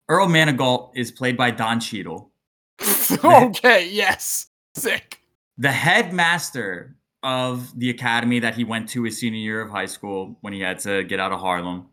[0.09, 2.31] Earl Manigault is played by Don Cheadle.
[3.25, 4.47] okay, yes.
[4.75, 5.21] Sick.
[5.59, 10.39] the headmaster of the academy that he went to his senior year of high school
[10.41, 11.89] when he had to get out of Harlem.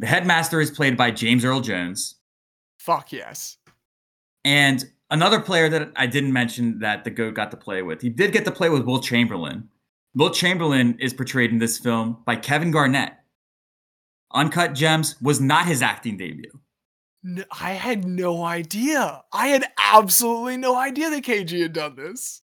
[0.00, 2.16] The headmaster is played by James Earl Jones.
[2.78, 3.58] Fuck yes.
[4.44, 8.02] And another player that I didn't mention that the GOAT got to play with.
[8.02, 9.68] He did get to play with Wilt Chamberlain.
[10.14, 13.12] Wilt Chamberlain is portrayed in this film by Kevin Garnett.
[14.32, 16.52] Uncut Gems was not his acting debut.
[17.60, 19.22] I had no idea.
[19.32, 22.42] I had absolutely no idea that KG had done this.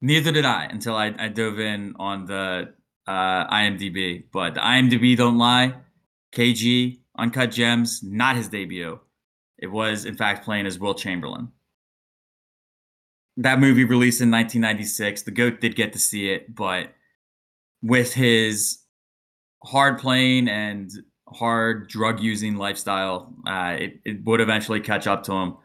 [0.00, 2.74] Neither did I until I, I dove in on the
[3.06, 4.24] uh, IMDb.
[4.32, 5.74] But the IMDb don't lie.
[6.34, 9.00] KG, Uncut Gems, not his debut.
[9.58, 11.52] It was, in fact, playing as Wilt Chamberlain.
[13.38, 15.22] That movie released in 1996.
[15.22, 16.92] The GOAT did get to see it, but
[17.82, 18.78] with his
[19.66, 20.90] hard playing and
[21.28, 25.56] hard drug using lifestyle, uh, it, it would eventually catch up to him.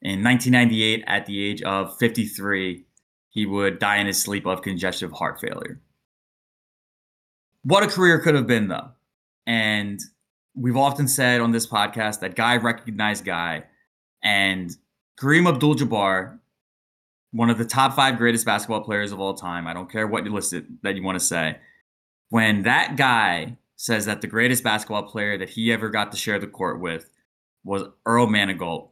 [0.00, 2.84] In 1998, at the age of 53,
[3.30, 5.80] he would die in his sleep of congestive heart failure.
[7.64, 8.90] What a career could have been, though.
[9.46, 10.00] And
[10.54, 13.64] we've often said on this podcast that guy recognized guy.
[14.22, 14.74] And
[15.20, 16.38] Kareem Abdul Jabbar,
[17.32, 20.24] one of the top five greatest basketball players of all time, I don't care what
[20.24, 21.58] you listed that you want to say.
[22.30, 26.38] When that guy says that the greatest basketball player that he ever got to share
[26.38, 27.10] the court with
[27.64, 28.90] was Earl Manigault,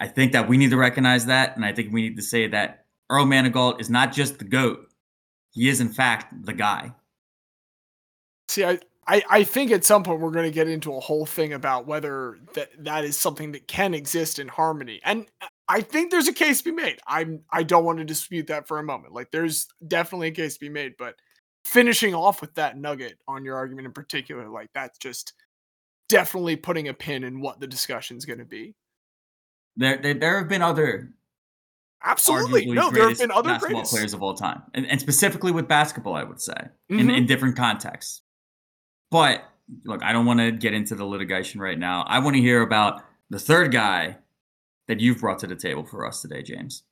[0.00, 1.56] I think that we need to recognize that.
[1.56, 4.86] And I think we need to say that Earl Manigault is not just the GOAT,
[5.50, 6.94] he is, in fact, the guy.
[8.48, 11.26] See, I, I, I think at some point we're going to get into a whole
[11.26, 15.26] thing about whether that that is something that can exist in harmony, and
[15.68, 17.00] I think there's a case to be made.
[17.06, 19.12] I'm I don't want to dispute that for a moment.
[19.12, 21.16] Like there's definitely a case to be made, but
[21.70, 25.32] finishing off with that nugget on your argument in particular, like that's just
[26.08, 28.74] definitely putting a pin in what the discussion's going to be.
[29.76, 31.12] There, there, there have been other
[32.02, 33.92] Absolutely, no, there have been other basketball greatest.
[33.92, 36.56] players of all time, and, and specifically with basketball, I would say,
[36.88, 37.16] in, Mhm.
[37.18, 38.22] in different contexts.
[39.10, 39.44] But
[39.84, 42.02] look, I don't want to get into the litigation right now.
[42.08, 44.16] I want to hear about the third guy
[44.88, 46.82] that you've brought to the table for us today, James.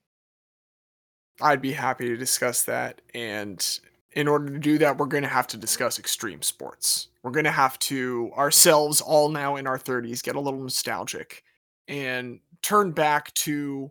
[1.40, 3.00] I'd be happy to discuss that.
[3.14, 3.80] And
[4.12, 7.08] in order to do that, we're going to have to discuss extreme sports.
[7.22, 11.42] We're going to have to, ourselves, all now in our 30s, get a little nostalgic
[11.86, 13.90] and turn back to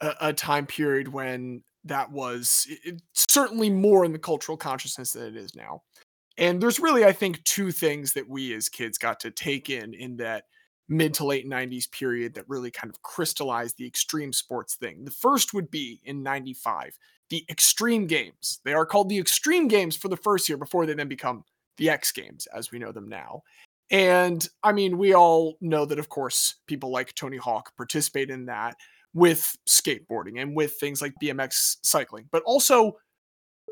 [0.00, 5.12] a, a time period when that was i- i- certainly more in the cultural consciousness
[5.12, 5.82] than it is now.
[6.38, 9.92] And there's really, I think, two things that we as kids got to take in
[9.94, 10.44] in that
[10.88, 15.04] mid to late 90s period that really kind of crystallized the extreme sports thing.
[15.04, 16.98] The first would be in 95,
[17.30, 18.60] the extreme games.
[18.64, 21.44] They are called the extreme games for the first year before they then become
[21.76, 23.42] the X Games as we know them now.
[23.90, 28.46] And I mean, we all know that, of course, people like Tony Hawk participate in
[28.46, 28.76] that
[29.14, 32.96] with skateboarding and with things like BMX cycling, but also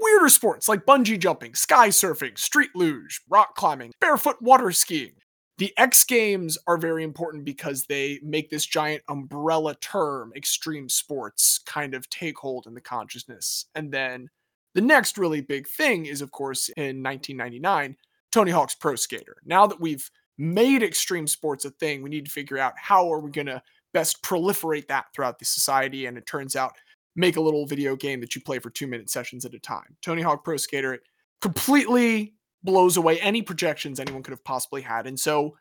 [0.01, 5.13] weirder sports like bungee jumping, sky surfing, street luge, rock climbing, barefoot water skiing.
[5.59, 11.61] The X Games are very important because they make this giant umbrella term, extreme sports,
[11.65, 13.65] kind of take hold in the consciousness.
[13.75, 14.29] And then
[14.75, 17.97] the next really big thing is, of course, in 1999,
[18.33, 19.37] Tony Hawk's Pro Skater.
[19.47, 23.21] Now that we've made extreme sports a thing, we need to figure out how are
[23.21, 23.63] we going to
[23.95, 26.05] best proliferate that throughout the society.
[26.05, 26.75] And it turns out,
[27.15, 29.97] make a little video game that you play for two minute sessions at a time.
[30.03, 31.01] Tony Hawk Pro Skater
[31.41, 32.35] completely
[32.67, 35.07] blows away any projections anyone could have possibly had.
[35.07, 35.57] And so,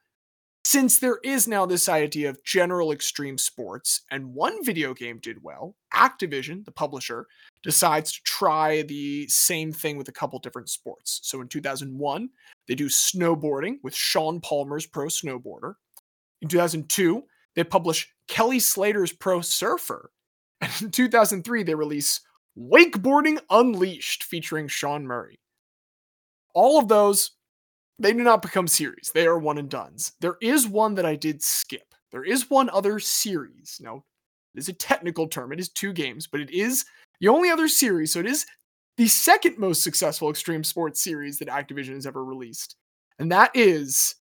[0.66, 5.44] since there is now this idea of general extreme sports, and one video game did
[5.44, 7.28] well, Activision, the publisher,
[7.62, 11.20] decides to try the same thing with a couple different sports.
[11.22, 12.30] So in 2001,
[12.68, 15.76] they do snowboarding with Shaun Palmer's Pro Snowboarder.
[16.42, 17.22] In 2002,
[17.56, 20.10] they publish Kelly Slater's Pro Surfer.
[20.62, 22.22] And in 2003, they release
[22.58, 25.38] Wakeboarding Unleashed featuring Shaun Murray.
[26.56, 27.32] All of those,
[28.00, 29.12] they do not become series.
[29.14, 30.14] They are one and dones.
[30.22, 31.94] There is one that I did skip.
[32.12, 33.80] There is one other series.
[33.80, 34.04] Now,
[34.56, 35.52] it is a technical term.
[35.52, 36.86] It is two games, but it is
[37.20, 38.14] the only other series.
[38.14, 38.48] So it is
[38.98, 42.76] the second most successful extreme sports series that Activision has ever released.
[43.20, 44.16] And that is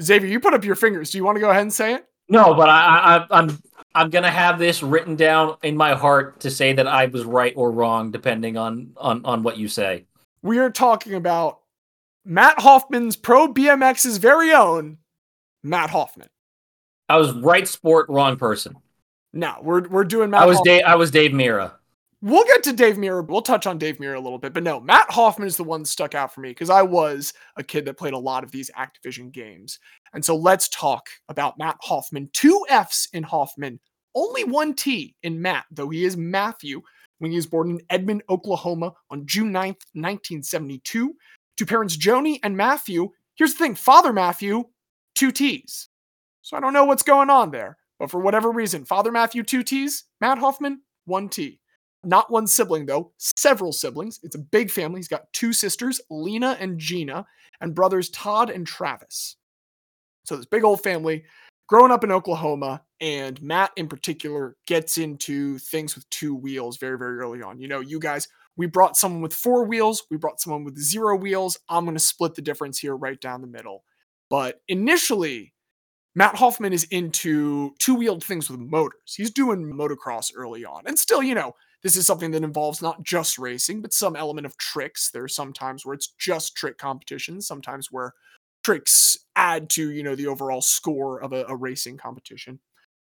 [0.00, 1.10] Xavier, you put up your fingers.
[1.10, 2.06] Do you want to go ahead and say it?
[2.28, 3.60] No, but I, I, I'm
[3.94, 7.52] I'm gonna have this written down in my heart to say that I was right
[7.56, 10.06] or wrong, depending on on on what you say.
[10.42, 11.61] We are talking about
[12.24, 14.98] Matt Hoffman's Pro BMX's very own
[15.62, 16.28] Matt Hoffman.
[17.08, 18.76] I was right sport, wrong person.
[19.32, 20.42] Now we're we're doing Matt.
[20.42, 20.74] I was Hoffman.
[20.74, 20.84] Dave.
[20.86, 21.72] I was Dave Mirra.
[22.20, 23.26] We'll get to Dave Mirra.
[23.26, 25.82] We'll touch on Dave Mirra a little bit, but no, Matt Hoffman is the one
[25.82, 28.52] that stuck out for me because I was a kid that played a lot of
[28.52, 29.80] these Activision games.
[30.14, 32.30] And so let's talk about Matt Hoffman.
[32.32, 33.80] Two F's in Hoffman,
[34.14, 36.82] only one T in Matt, though he is Matthew
[37.18, 41.14] when he was born in Edmond, Oklahoma on June 9th, 1972.
[41.58, 43.10] To parents Joni and Matthew.
[43.34, 44.64] Here's the thing Father Matthew,
[45.14, 45.88] two T's.
[46.42, 49.62] So I don't know what's going on there, but for whatever reason, Father Matthew, two
[49.62, 51.60] T's, Matt Hoffman, one T.
[52.04, 54.18] Not one sibling, though, several siblings.
[54.24, 54.98] It's a big family.
[54.98, 57.24] He's got two sisters, Lena and Gina,
[57.60, 59.36] and brothers Todd and Travis.
[60.24, 61.24] So, this big old family
[61.68, 66.98] growing up in Oklahoma, and Matt in particular gets into things with two wheels very,
[66.98, 67.60] very early on.
[67.60, 68.26] You know, you guys,
[68.56, 71.58] we brought someone with four wheels, we brought someone with zero wheels.
[71.68, 73.84] I'm going to split the difference here right down the middle.
[74.28, 75.54] But initially,
[76.14, 79.14] Matt Hoffman is into two wheeled things with motors.
[79.16, 80.82] He's doing motocross early on.
[80.86, 84.46] And still, you know, this is something that involves not just racing, but some element
[84.46, 85.10] of tricks.
[85.10, 88.12] There are some times where it's just trick competitions, sometimes where
[88.62, 92.60] tricks add to, you know, the overall score of a, a racing competition.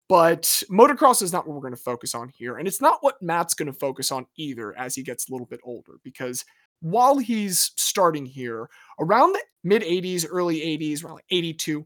[0.09, 2.57] But motocross is not what we're going to focus on here.
[2.57, 5.47] And it's not what Matt's going to focus on either as he gets a little
[5.47, 6.43] bit older, because
[6.81, 11.85] while he's starting here, around the mid 80s, early 80s, around like 82,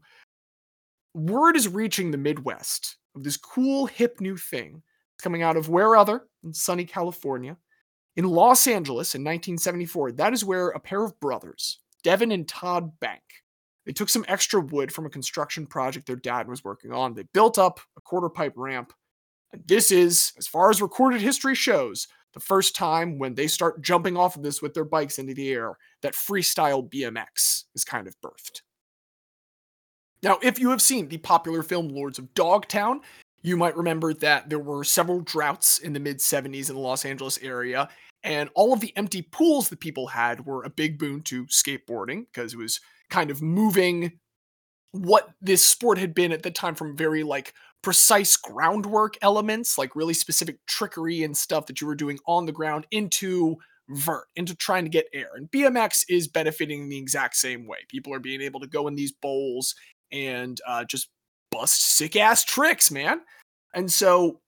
[1.14, 4.82] word is reaching the Midwest of this cool, hip new thing
[5.22, 7.56] coming out of where other in sunny California.
[8.16, 12.98] In Los Angeles in 1974, that is where a pair of brothers, Devin and Todd
[12.98, 13.22] Bank,
[13.88, 17.14] they took some extra wood from a construction project their dad was working on.
[17.14, 18.92] They built up a quarter pipe ramp.
[19.50, 23.80] And this is, as far as recorded history shows, the first time when they start
[23.80, 28.06] jumping off of this with their bikes into the air that freestyle BMX is kind
[28.06, 28.60] of birthed.
[30.22, 33.00] Now, if you have seen the popular film Lords of Dogtown,
[33.40, 37.06] you might remember that there were several droughts in the mid 70s in the Los
[37.06, 37.88] Angeles area,
[38.22, 42.26] and all of the empty pools that people had were a big boon to skateboarding
[42.26, 42.80] because it was
[43.10, 44.12] kind of moving
[44.92, 47.52] what this sport had been at the time from very like
[47.82, 52.52] precise groundwork elements, like really specific trickery and stuff that you were doing on the
[52.52, 53.56] ground, into
[53.88, 55.28] vert, into trying to get air.
[55.34, 57.78] And BMX is benefiting in the exact same way.
[57.88, 59.74] People are being able to go in these bowls
[60.10, 61.08] and uh, just
[61.50, 63.20] bust sick ass tricks, man.
[63.74, 64.40] And so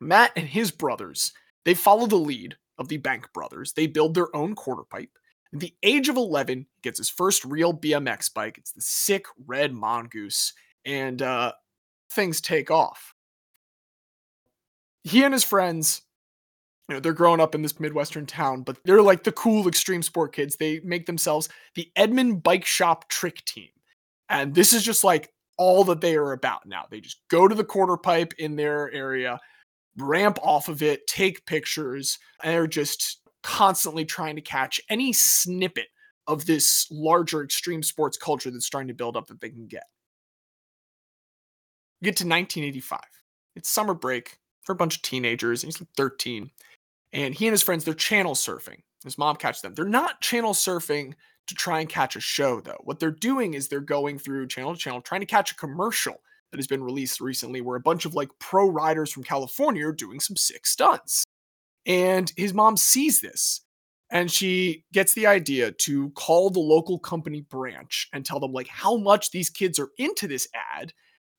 [0.00, 1.32] Matt and his brothers,
[1.64, 3.72] they follow the lead of the Bank brothers.
[3.72, 5.10] They build their own quarter pipe.
[5.52, 8.56] At the age of 11, he gets his first real BMX bike.
[8.58, 11.52] It's the sick red Mongoose, and uh,
[12.10, 13.14] things take off.
[15.04, 16.02] He and his friends,
[16.88, 20.02] you know, they're growing up in this Midwestern town, but they're like the cool extreme
[20.02, 20.56] sport kids.
[20.56, 23.68] They make themselves the Edmond Bike Shop Trick Team.
[24.28, 26.86] And this is just like all that they are about now.
[26.90, 29.38] They just go to the quarter pipe in their area,
[29.96, 35.88] ramp off of it, take pictures, and they're just constantly trying to catch any snippet
[36.26, 39.84] of this larger extreme sports culture that's starting to build up that they can get.
[42.02, 43.00] Get to 1985.
[43.56, 45.62] It's summer break for a bunch of teenagers.
[45.62, 46.50] and He's like 13.
[47.12, 48.80] And he and his friends, they're channel surfing.
[49.04, 49.74] His mom catches them.
[49.74, 51.14] They're not channel surfing
[51.48, 52.80] to try and catch a show, though.
[52.84, 56.20] What they're doing is they're going through channel to channel, trying to catch a commercial
[56.50, 59.92] that has been released recently where a bunch of like pro riders from California are
[59.92, 61.24] doing some sick stunts.
[61.86, 63.62] And his mom sees this
[64.10, 68.68] and she gets the idea to call the local company branch and tell them like
[68.68, 70.92] how much these kids are into this ad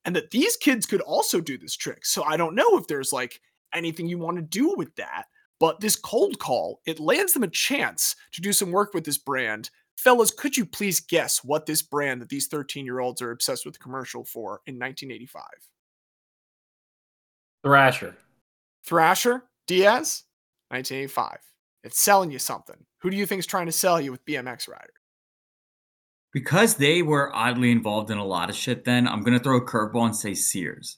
[0.04, 2.04] and that these kids could also do this trick.
[2.04, 3.40] So I don't know if there's like
[3.72, 5.26] anything you want to do with that,
[5.60, 9.18] but this cold call, it lands them a chance to do some work with this
[9.18, 9.70] brand.
[9.96, 13.64] Fellas, could you please guess what this brand that these 13 year olds are obsessed
[13.64, 15.44] with the commercial for in 1985?
[17.62, 18.16] Thrasher.
[18.84, 20.24] Thrasher, Diaz,
[20.74, 21.38] 1985.
[21.84, 22.76] It's selling you something.
[23.02, 24.92] Who do you think is trying to sell you with BMX Rider?
[26.32, 29.56] Because they were oddly involved in a lot of shit then, I'm going to throw
[29.56, 30.96] a curveball and say Sears.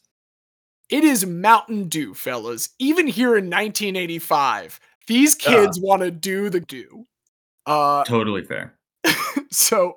[0.89, 2.70] It is Mountain Dew, fellas.
[2.79, 7.05] Even here in 1985, these kids want to do the do.
[7.66, 8.79] Uh, Totally fair.
[9.51, 9.97] so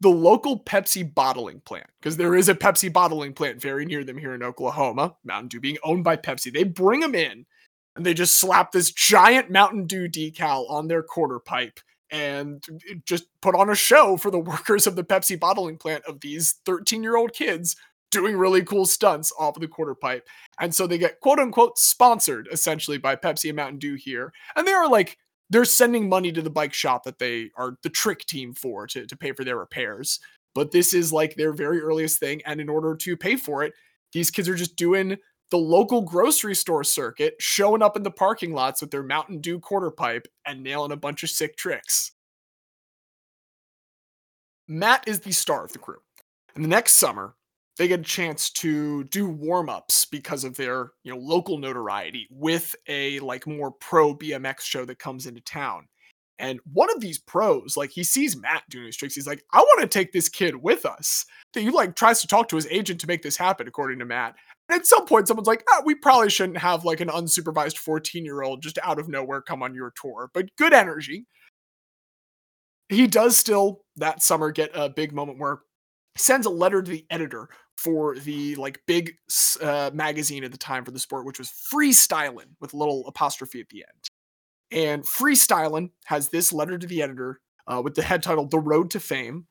[0.00, 4.18] the local Pepsi bottling plant, because there is a Pepsi bottling plant very near them
[4.18, 7.46] here in Oklahoma, Mountain Dew being owned by Pepsi, they bring them in
[7.96, 11.80] and they just slap this giant Mountain Dew decal on their quarter pipe
[12.10, 12.64] and
[13.04, 16.56] just put on a show for the workers of the Pepsi bottling plant of these
[16.64, 17.76] 13 year old kids
[18.12, 20.28] doing really cool stunts off of the quarter pipe.
[20.60, 24.32] And so they get quote unquote sponsored essentially by Pepsi and Mountain Dew here.
[24.54, 25.18] And they are like,
[25.50, 29.06] they're sending money to the bike shop that they are the trick team for to,
[29.06, 30.20] to pay for their repairs.
[30.54, 32.42] But this is like their very earliest thing.
[32.46, 33.74] And in order to pay for it,
[34.12, 35.18] these kids are just doing
[35.50, 39.60] the local grocery store circuit, showing up in the parking lots with their Mountain Dew
[39.60, 42.12] quarter pipe and nailing a bunch of sick tricks.
[44.68, 45.98] Matt is the star of the crew.
[46.54, 47.36] And the next summer,
[47.76, 52.74] they get a chance to do warm-ups because of their, you know, local notoriety with
[52.88, 55.86] a like more pro BMX show that comes into town.
[56.38, 59.58] And one of these pros, like he sees Matt doing his tricks, he's like, I
[59.58, 61.24] want to take this kid with us.
[61.52, 64.04] That he like tries to talk to his agent to make this happen, according to
[64.04, 64.36] Matt.
[64.68, 68.42] At some point, someone's like, ah, we probably shouldn't have like an unsupervised 14 year
[68.42, 71.26] old just out of nowhere come on your tour, but good energy.
[72.88, 75.60] He does still that summer get a big moment where
[76.14, 79.14] he sends a letter to the editor for the like big
[79.60, 83.60] uh, magazine at the time for the sport, which was Freestylin' with a little apostrophe
[83.60, 84.10] at the end.
[84.70, 88.90] And Freestylin' has this letter to the editor uh, with the head title The Road
[88.92, 89.46] to Fame.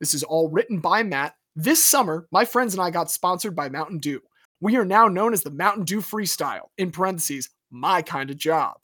[0.00, 1.34] This is all written by Matt.
[1.56, 4.20] This summer, my friends and I got sponsored by Mountain Dew.
[4.60, 8.76] We are now known as the Mountain Dew Freestyle, in parentheses, my kind of job.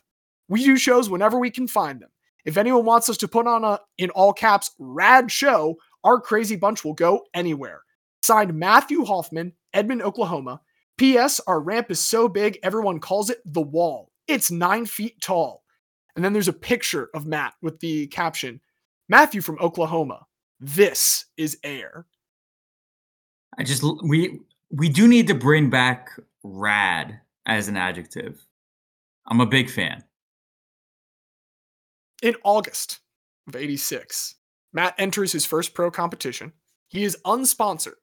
[0.48, 2.10] We do shows whenever we can find them.
[2.44, 6.56] If anyone wants us to put on a, in all caps, rad show, our crazy
[6.56, 7.82] bunch will go anywhere.
[8.22, 10.60] Signed Matthew Hoffman, Edmond, Oklahoma.
[10.98, 11.40] P.S.
[11.46, 14.10] Our ramp is so big, everyone calls it the wall.
[14.26, 15.64] It's nine feet tall.
[16.14, 18.60] And then there's a picture of Matt with the caption
[19.08, 20.26] Matthew from Oklahoma.
[20.60, 22.06] This is air.
[23.58, 24.40] I just we
[24.70, 26.10] we do need to bring back
[26.42, 28.44] rad as an adjective.
[29.26, 30.04] I'm a big fan.
[32.22, 33.00] In August
[33.48, 34.36] of 86,
[34.72, 36.52] Matt enters his first pro competition.
[36.88, 37.94] He is unsponsored.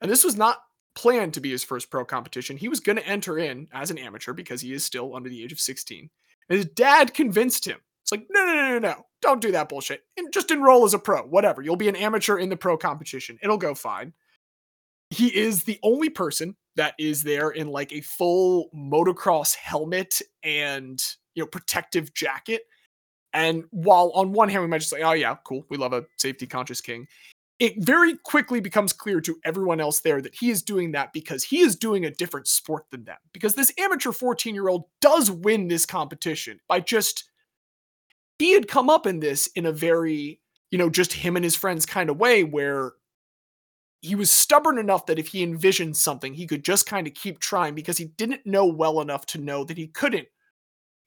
[0.00, 0.62] And this was not
[0.94, 2.56] planned to be his first pro competition.
[2.56, 5.42] He was going to enter in as an amateur because he is still under the
[5.42, 6.10] age of 16.
[6.48, 7.78] And his dad convinced him.
[8.02, 9.06] It's like, no, no, no, no, no.
[9.22, 10.02] Don't do that bullshit.
[10.18, 11.22] And Just enroll as a pro.
[11.22, 11.62] Whatever.
[11.62, 13.38] You'll be an amateur in the pro competition.
[13.42, 14.12] It'll go fine.
[15.14, 21.00] He is the only person that is there in like a full motocross helmet and,
[21.34, 22.62] you know, protective jacket.
[23.32, 26.04] And while on one hand we might just say, oh yeah, cool, we love a
[26.16, 27.06] safety conscious king,
[27.60, 31.44] it very quickly becomes clear to everyone else there that he is doing that because
[31.44, 33.18] he is doing a different sport than them.
[33.32, 37.24] Because this amateur 14 year old does win this competition by just,
[38.40, 40.40] he had come up in this in a very,
[40.72, 42.94] you know, just him and his friends kind of way where
[44.04, 47.38] he was stubborn enough that if he envisioned something, he could just kind of keep
[47.38, 50.28] trying because he didn't know well enough to know that he couldn't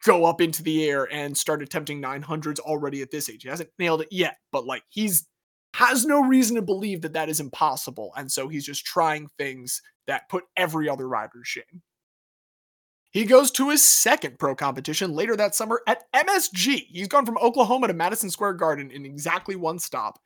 [0.04, 3.44] go up into the air and start attempting 900s already at this age.
[3.44, 5.28] He hasn't nailed it yet, but like he's
[5.76, 8.14] has no reason to believe that that is impossible.
[8.18, 11.84] And so he's just trying things that put every other rider to shame.
[13.12, 16.88] He goes to his second pro competition later that summer at MSG.
[16.90, 20.18] He's gone from Oklahoma to Madison Square Garden in exactly one stop.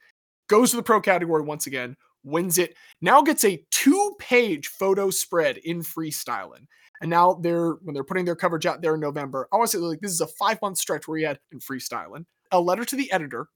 [0.47, 2.75] Goes to the pro category once again, wins it.
[3.01, 6.67] Now gets a two-page photo spread in Freestylin'.
[7.01, 9.47] And now they're when they're putting their coverage out there in November.
[9.51, 12.25] I want to say like this is a five-month stretch where he had in Freestylin'
[12.51, 13.47] a letter to the editor.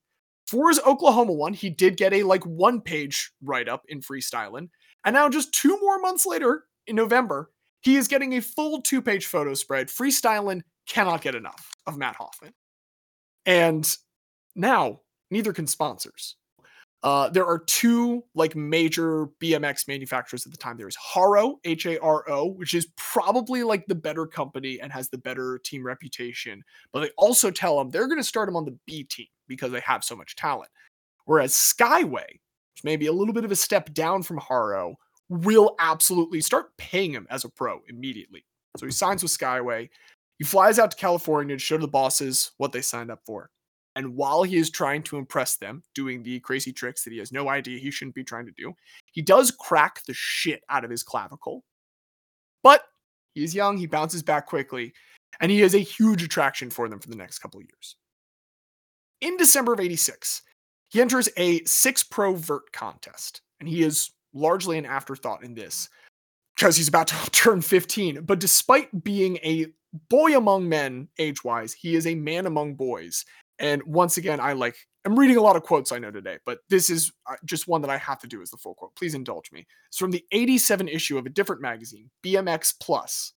[0.47, 4.70] For his Oklahoma one, he did get a like one-page write-up in Freestylin'.
[5.03, 7.51] And now just two more months later in November,
[7.82, 9.88] he is getting a full two page photo spread.
[9.89, 12.53] Freestylin' cannot get enough of Matt Hoffman.
[13.45, 13.95] And
[14.55, 16.36] now, neither can sponsors.
[17.04, 20.76] Uh, there are two like major BMX manufacturers at the time.
[20.76, 25.10] There's Haro, H A R O, which is probably like the better company and has
[25.10, 26.64] the better team reputation.
[26.91, 29.72] But they also tell him they're going to start him on the B team because
[29.72, 30.72] they have so much talent.
[31.26, 34.96] Whereas Skyway, which may be a little bit of a step down from Haro,
[35.30, 38.46] will absolutely start paying him as a pro immediately.
[38.78, 39.89] So he signs with Skyway.
[40.38, 43.50] He flies out to California to show the bosses what they signed up for.
[43.96, 47.32] And while he is trying to impress them, doing the crazy tricks that he has
[47.32, 48.74] no idea he shouldn't be trying to do,
[49.14, 51.64] he does crack the shit out of his clavicle.
[52.62, 52.84] But
[53.34, 54.93] he's young, he bounces back quickly,
[55.39, 57.96] and he is a huge attraction for them for the next couple of years.
[59.22, 60.41] In December of 86,
[60.89, 65.89] he enters a six pro vert contest, and he is largely an afterthought in this
[66.56, 68.24] because he's about to turn 15.
[68.24, 69.68] But despite being a
[70.10, 73.26] boy among men age wise, he is a man among boys.
[73.60, 74.76] And once again, I like,
[75.06, 77.82] I'm reading a lot of quotes I know today, but this is uh, just one
[77.82, 78.95] that I have to do as the full quote.
[78.95, 79.66] Please indulge me.
[79.88, 83.34] It's from the 87 issue of a different magazine, BMX Plus.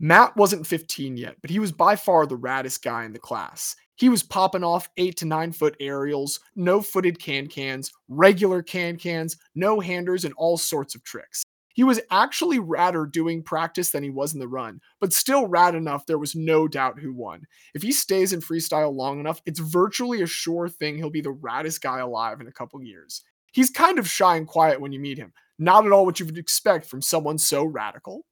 [0.00, 3.74] Matt wasn't 15 yet, but he was by far the raddest guy in the class.
[3.96, 8.96] He was popping off eight to nine foot aerials, no footed can cans, regular can
[8.96, 11.42] cans, no handers, and all sorts of tricks.
[11.78, 15.76] He was actually radder doing practice than he was in the run, but still rad
[15.76, 17.42] enough there was no doubt who won.
[17.72, 21.32] If he stays in freestyle long enough, it's virtually a sure thing he'll be the
[21.32, 23.22] raddest guy alive in a couple years.
[23.52, 26.26] He's kind of shy and quiet when you meet him, not at all what you
[26.26, 28.26] would expect from someone so radical.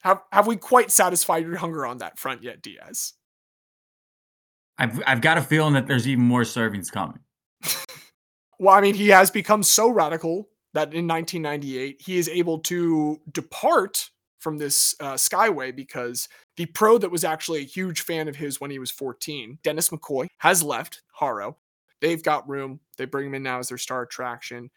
[0.00, 3.12] Have, have we quite satisfied your hunger on that front yet, Diaz?
[4.76, 7.20] I've I've got a feeling that there's even more servings coming.
[8.58, 13.18] Well, I mean, he has become so radical that in 1998 he is able to
[13.32, 18.36] depart from this uh, Skyway because the pro that was actually a huge fan of
[18.36, 21.56] his when he was 14, Dennis McCoy, has left Haro.
[22.00, 22.80] They've got room.
[22.98, 24.70] They bring him in now as their star attraction.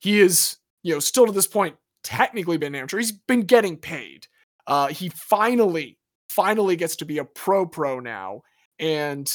[0.00, 2.98] He is, you know, still to this point technically been amateur.
[2.98, 4.26] He's been getting paid.
[4.66, 5.98] Uh, he finally,
[6.28, 8.42] finally gets to be a pro pro now.
[8.78, 9.30] And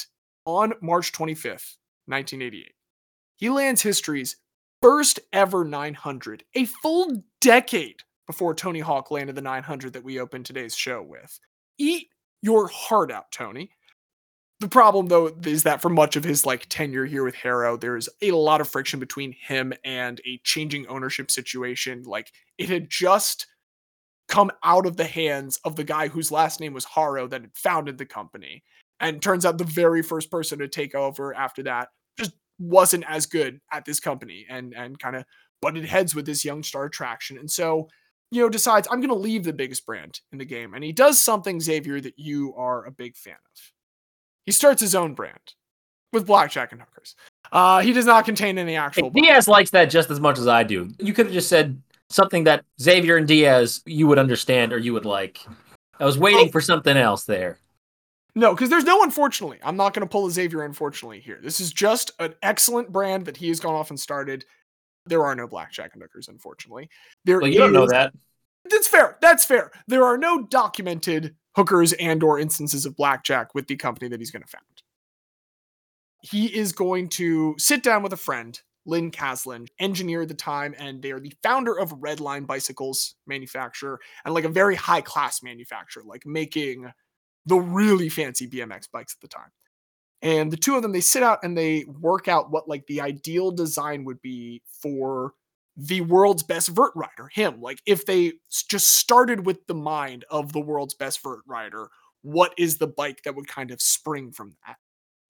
[0.46, 2.74] on March 25th, 1988,
[3.36, 4.38] he lands history's
[4.82, 10.46] first ever 900, a full decade before Tony Hawk landed the 900 that we opened
[10.46, 11.40] today's show with.
[11.78, 12.08] Eat
[12.42, 13.72] your heart out, Tony.
[14.60, 18.10] The problem, though, is that for much of his like tenure here with Haro, there's
[18.22, 22.04] a lot of friction between him and a changing ownership situation.
[22.04, 23.46] Like it had just
[24.28, 27.56] come out of the hands of the guy whose last name was Haro that had
[27.56, 28.64] founded the company.
[29.00, 33.26] And turns out the very first person to take over after that just wasn't as
[33.26, 35.26] good at this company and and kind of
[35.62, 37.38] butted heads with this young star attraction.
[37.38, 37.88] And so,
[38.32, 40.74] you know, decides I'm going to leave the biggest brand in the game.
[40.74, 43.62] And he does something, Xavier, that you are a big fan of.
[44.46, 45.54] He starts his own brand
[46.14, 47.16] with blackjack and hookers.
[47.52, 49.10] Uh, he does not contain any actual.
[49.10, 50.90] Diaz likes that just as much as I do.
[51.00, 54.94] You could have just said something that Xavier and Diaz you would understand or you
[54.94, 55.40] would like.
[56.00, 56.52] I was waiting Oh.
[56.52, 57.60] for something else there.
[58.38, 59.58] No, because there's no unfortunately.
[59.64, 61.40] I'm not going to pull a Xavier unfortunately here.
[61.42, 64.46] This is just an excellent brand that he has gone off and started.
[65.08, 66.88] There are no blackjack and hookers, unfortunately.
[67.26, 68.14] There Well, you don't know that.
[68.70, 69.18] That's fair.
[69.22, 69.72] That's fair.
[69.88, 74.30] There are no documented hookers and or instances of blackjack with the company that he's
[74.30, 74.84] going to found.
[76.22, 80.76] He is going to sit down with a friend, Linn Kastan, engineer at the time,
[80.78, 85.42] and they are the founder of Redline Bicycles manufacturer and like a very high class
[85.42, 86.92] manufacturer, like making
[87.48, 89.50] the really fancy BMX bikes at the time.
[90.22, 93.02] And the two of them, they sit out and they work out what like the
[93.02, 95.34] ideal design would be for
[95.76, 97.62] the world's best vert rider, him.
[97.62, 98.34] Like if they
[98.68, 101.90] just started with the mind of the world's best vert rider,
[102.24, 104.78] what is the bike that would kind of spring from that?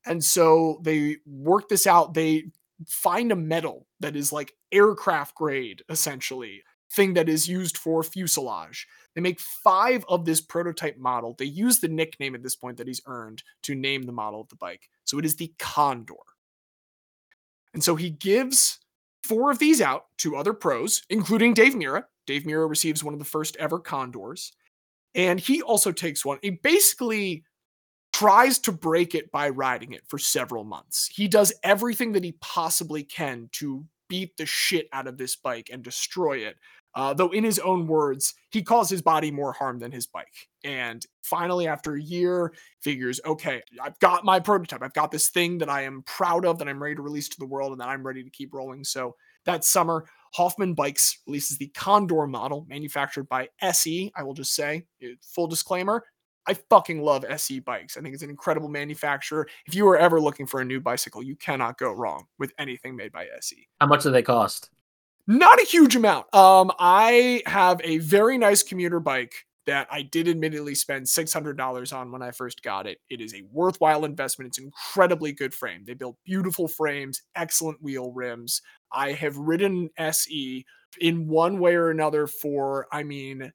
[0.05, 2.13] And so they work this out.
[2.13, 2.45] They
[2.87, 8.87] find a metal that is like aircraft grade, essentially, thing that is used for fuselage.
[9.13, 11.35] They make five of this prototype model.
[11.37, 14.49] They use the nickname at this point that he's earned to name the model of
[14.49, 14.89] the bike.
[15.05, 16.13] So it is the Condor.
[17.73, 18.79] And so he gives
[19.23, 22.05] four of these out to other pros, including Dave Mirra.
[22.25, 24.53] Dave Mirra receives one of the first ever Condors.
[25.15, 26.39] And he also takes one.
[26.41, 27.43] He basically
[28.13, 31.07] tries to break it by riding it for several months.
[31.07, 35.69] He does everything that he possibly can to beat the shit out of this bike
[35.71, 36.55] and destroy it.
[36.95, 40.47] Uh, though, in his own words, he calls his body more harm than his bike.
[40.63, 44.81] And finally, after a year, figures, okay, I've got my prototype.
[44.81, 47.39] I've got this thing that I am proud of, that I'm ready to release to
[47.39, 48.83] the world, and that I'm ready to keep rolling.
[48.83, 49.15] So
[49.45, 54.11] that summer, Hoffman Bikes releases the Condor model, manufactured by SE.
[54.15, 54.85] I will just say,
[55.21, 56.03] full disclaimer,
[56.47, 57.97] I fucking love SE bikes.
[57.97, 59.47] I think it's an incredible manufacturer.
[59.65, 62.95] If you are ever looking for a new bicycle, you cannot go wrong with anything
[62.95, 63.67] made by SE.
[63.81, 64.69] How much do they cost?
[65.27, 66.33] Not a huge amount.
[66.33, 72.11] Um, I have a very nice commuter bike that I did admittedly spend $600 on
[72.11, 72.99] when I first got it.
[73.09, 74.47] It is a worthwhile investment.
[74.47, 75.83] It's incredibly good frame.
[75.85, 78.61] They build beautiful frames, excellent wheel rims.
[78.93, 80.65] I have ridden SE
[81.01, 83.51] in one way or another for, I mean,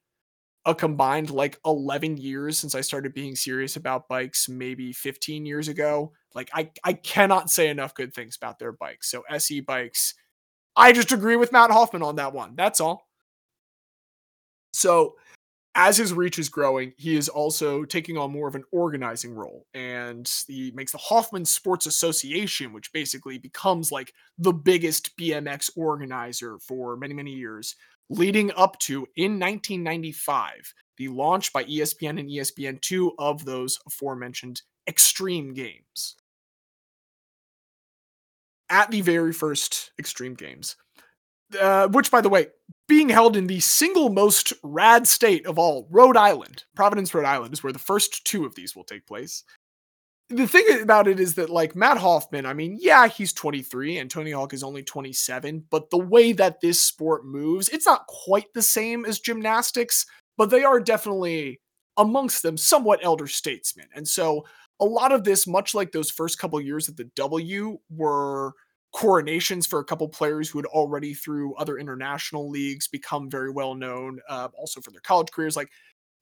[0.65, 5.69] a combined like 11 years since I started being serious about bikes, maybe 15 years
[5.69, 6.13] ago.
[6.35, 9.11] Like I I cannot say enough good things about their bikes.
[9.11, 10.15] So SE bikes,
[10.77, 12.55] I just agree with Matt Hoffman on that one.
[12.57, 13.09] That's all.
[14.73, 15.17] So
[15.75, 19.67] as his reach is growing, he is also taking on more of an organizing role.
[19.73, 26.59] And he makes the Hoffman Sports Association, which basically becomes like the biggest BMX organizer
[26.59, 27.75] for many, many years
[28.11, 35.55] leading up to in 1995 the launch by ESPN and ESPN2 of those aforementioned extreme
[35.55, 36.17] games.
[38.69, 40.77] At the very first extreme games,
[41.61, 42.49] uh, which by the way,
[42.89, 47.53] being held in the single most rad state of all, Rhode Island, Providence, Rhode Island,
[47.53, 49.45] is where the first two of these will take place
[50.37, 54.11] the thing about it is that like Matt Hoffman, I mean, yeah, he's 23 and
[54.11, 58.53] Tony Hawk is only 27, but the way that this sport moves, it's not quite
[58.55, 60.07] the same as gymnastics,
[60.37, 61.61] but they are definitely
[61.97, 63.87] amongst them somewhat elder statesmen.
[63.95, 64.45] And so
[64.81, 68.55] a lot of this, much like those first couple years at the W, were
[68.93, 73.75] coronations for a couple players who had already through other international leagues become very well
[73.75, 75.57] known, uh, also for their college careers.
[75.57, 75.71] Like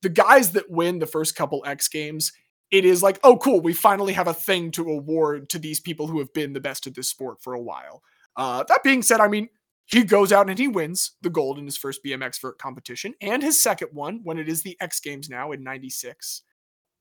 [0.02, 2.32] the guys that win the first couple X Games,
[2.70, 6.06] it is like, oh, cool, we finally have a thing to award to these people
[6.06, 8.02] who have been the best at this sport for a while.
[8.36, 9.48] Uh, that being said, I mean,
[9.86, 13.42] he goes out and he wins the gold in his first BMX vert competition and
[13.42, 16.42] his second one when it is the X Games now in 96.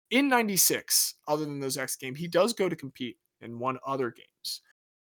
[0.09, 4.09] In 96, other than those X Games, he does go to compete in one other
[4.09, 4.61] games.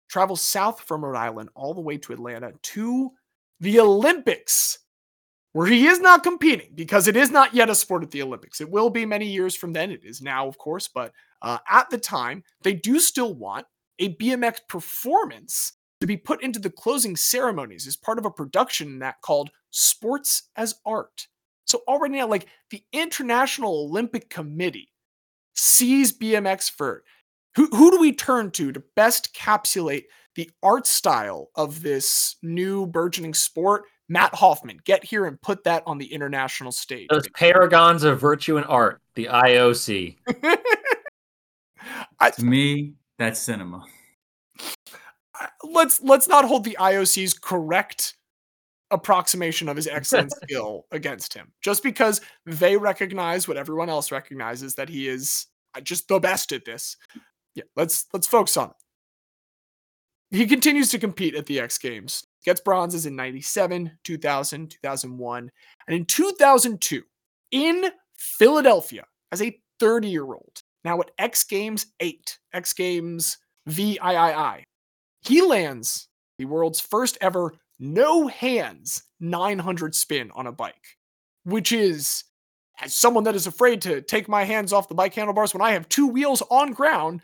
[0.09, 3.11] Travels south from Rhode Island all the way to Atlanta to
[3.59, 4.79] the Olympics
[5.57, 8.61] where he is not competing because it is not yet a sport at the Olympics.
[8.61, 9.89] It will be many years from then.
[9.89, 11.11] It is now, of course, but
[11.41, 13.65] uh, at the time, they do still want
[13.97, 18.99] a BMX performance to be put into the closing ceremonies as part of a production
[18.99, 21.25] that called Sports as Art.
[21.65, 24.91] So already now, like the International Olympic Committee
[25.55, 27.03] sees BMX vert.
[27.55, 30.05] Who, who do we turn to to best capsulate
[30.35, 33.85] the art style of this new burgeoning sport?
[34.09, 37.07] Matt Hoffman, get here and put that on the international stage.
[37.09, 40.17] Those paragons of virtue and art, the IOC.
[42.19, 43.83] I, To me, that's cinema.
[45.63, 48.15] Let's let's not hold the IOC's correct
[48.91, 51.51] approximation of his excellent skill against him.
[51.61, 56.51] Just because they recognize what everyone else recognizes that he is uh, just the best
[56.51, 56.97] at this.
[57.55, 58.75] Yeah, let's let's focus on it.
[60.37, 62.26] He continues to compete at the X Games.
[62.45, 65.51] Gets bronzes in 97, 2000, 2001,
[65.87, 67.03] and in 2002
[67.51, 70.61] in Philadelphia as a 30-year-old.
[70.83, 73.37] Now at X Games 8, X Games
[73.67, 74.63] VIII,
[75.21, 76.07] he lands
[76.37, 80.97] the world's first ever no hands 900 spin on a bike,
[81.43, 82.23] which is,
[82.79, 85.71] as someone that is afraid to take my hands off the bike handlebars when I
[85.71, 87.21] have two wheels on ground,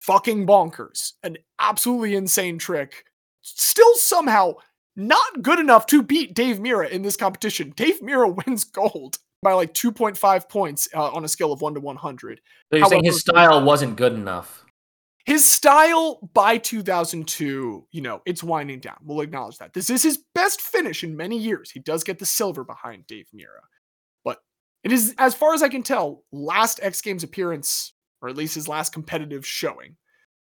[0.00, 1.12] fucking bonkers.
[1.22, 3.04] An absolutely insane trick.
[3.42, 4.54] Still somehow
[4.96, 7.72] not good enough to beat Dave Mirra in this competition.
[7.76, 11.80] Dave Mirra wins gold by like 2.5 points uh, on a scale of 1 to
[11.80, 12.40] 100.
[12.72, 14.64] So you're saying his style wasn't good enough.
[15.24, 18.96] His style by 2002, you know, it's winding down.
[19.04, 19.74] We'll acknowledge that.
[19.74, 21.70] This is his best finish in many years.
[21.70, 23.60] He does get the silver behind Dave Mirra.
[24.24, 24.38] But
[24.84, 27.92] it is, as far as I can tell, last X Games appearance,
[28.22, 29.96] or at least his last competitive showing.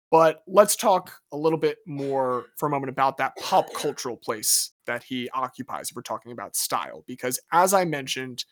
[0.10, 4.72] But let's talk a little bit more for a moment about that pop cultural place
[4.86, 7.04] that he occupies if we're talking about style.
[7.08, 8.46] Because as I mentioned,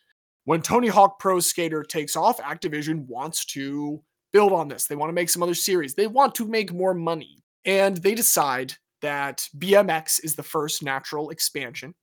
[0.44, 4.02] when Tony Hawk Pro Skater takes off, Activision wants to
[4.34, 4.86] build on this.
[4.86, 5.95] They want to make some other series.
[5.95, 7.41] They want to make more money.
[7.64, 11.95] And they decide that BMX is the first natural expansion.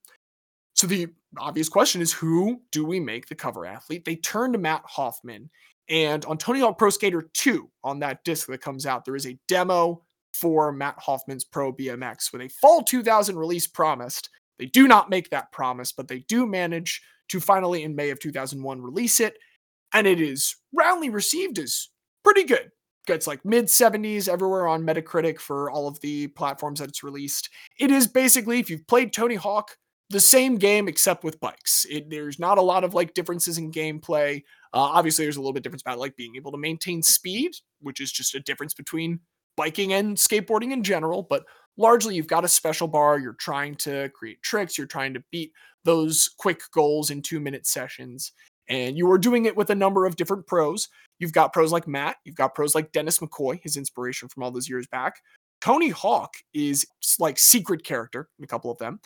[0.75, 1.09] So the
[1.39, 4.05] obvious question is who do we make the cover athlete?
[4.05, 5.51] They turn to Matt Hoffman.
[5.93, 9.27] And on Tony Hawk Pro Skater 2, on that disc that comes out, there is
[9.27, 10.03] a demo
[10.33, 14.31] for Matt Hoffman's Pro BMX with a fall 2000 release promised.
[14.59, 18.19] They do not make that promise, but they do manage to finally, in May of
[18.21, 19.37] 2001, release it.
[19.93, 21.89] And it is roundly received as
[22.25, 22.71] pretty good.
[23.07, 27.51] Gets like mid 70s everywhere on Metacritic for all of the platforms that it's released.
[27.79, 29.77] It is basically, if you've played Tony Hawk,
[30.13, 31.87] the same game except with bikes.
[31.91, 34.43] It, there's not a lot of like differences in gameplay.
[34.73, 38.01] Uh, obviously, there's a little bit difference about like being able to maintain speed, which
[38.01, 39.19] is just a difference between
[39.57, 41.27] biking and skateboarding in general.
[41.29, 41.45] But
[41.77, 43.19] largely, you've got a special bar.
[43.19, 44.79] You're trying to create tricks.
[44.79, 45.53] You're trying to beat
[45.85, 48.33] those quick goals in two minute sessions.
[48.69, 50.89] And you are doing it with a number of different pros.
[51.19, 52.17] You've got pros like Matt.
[52.25, 55.17] You've got pros like Dennis McCoy, his inspiration from all those years back.
[55.61, 56.87] Tony Hawk is
[57.19, 59.01] like secret character in a couple of them.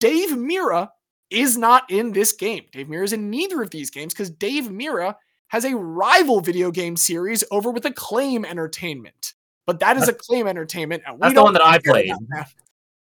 [0.00, 0.88] Dave Mirra
[1.30, 2.64] is not in this game.
[2.72, 5.14] Dave Mirra is in neither of these games because Dave Mirra
[5.48, 9.34] has a rival video game series over with Acclaim Entertainment.
[9.66, 11.02] But that is Acclaim Entertainment.
[11.06, 12.12] And That's the one that I played.
[12.30, 12.48] that.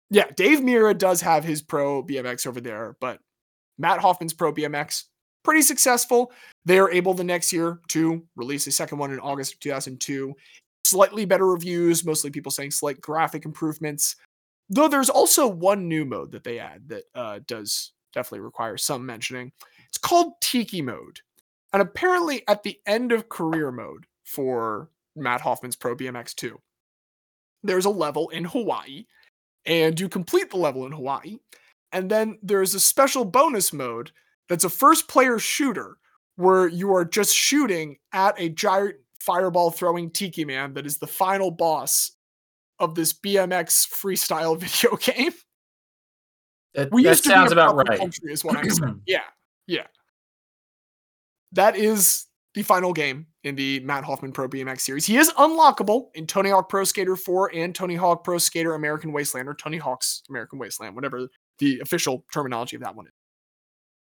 [0.09, 3.19] Yeah, Dave Mirra does have his pro BMX over there, but
[3.77, 5.03] Matt Hoffman's pro BMX
[5.43, 6.31] pretty successful.
[6.65, 10.33] They are able the next year to release a second one in August of 2002.
[10.85, 14.15] Slightly better reviews, mostly people saying slight graphic improvements.
[14.69, 19.05] Though there's also one new mode that they add that uh, does definitely require some
[19.05, 19.51] mentioning.
[19.87, 21.19] It's called Tiki mode.
[21.71, 26.59] And apparently, at the end of career mode for Matt Hoffman's Pro BMX 2,
[27.63, 29.05] there's a level in Hawaii,
[29.65, 31.37] and you complete the level in Hawaii.
[31.91, 34.11] And then there's a special bonus mode
[34.47, 35.97] that's a first player shooter
[36.35, 41.07] where you are just shooting at a giant fireball throwing Tiki Man that is the
[41.07, 42.11] final boss
[42.79, 45.33] of this BMX freestyle video game.
[46.73, 47.99] That, We that used to sounds about right.
[47.99, 49.01] country, is what I'm saying.
[49.07, 49.21] Yeah,
[49.67, 49.87] yeah.
[51.53, 55.05] That is the final game in the Matt Hoffman Pro BMX series.
[55.05, 59.13] He is unlockable in Tony Hawk Pro Skater 4 and Tony Hawk Pro Skater American
[59.13, 61.29] Wasteland, or Tony Hawk's American Wasteland, whatever
[61.59, 63.13] the official terminology of that one is.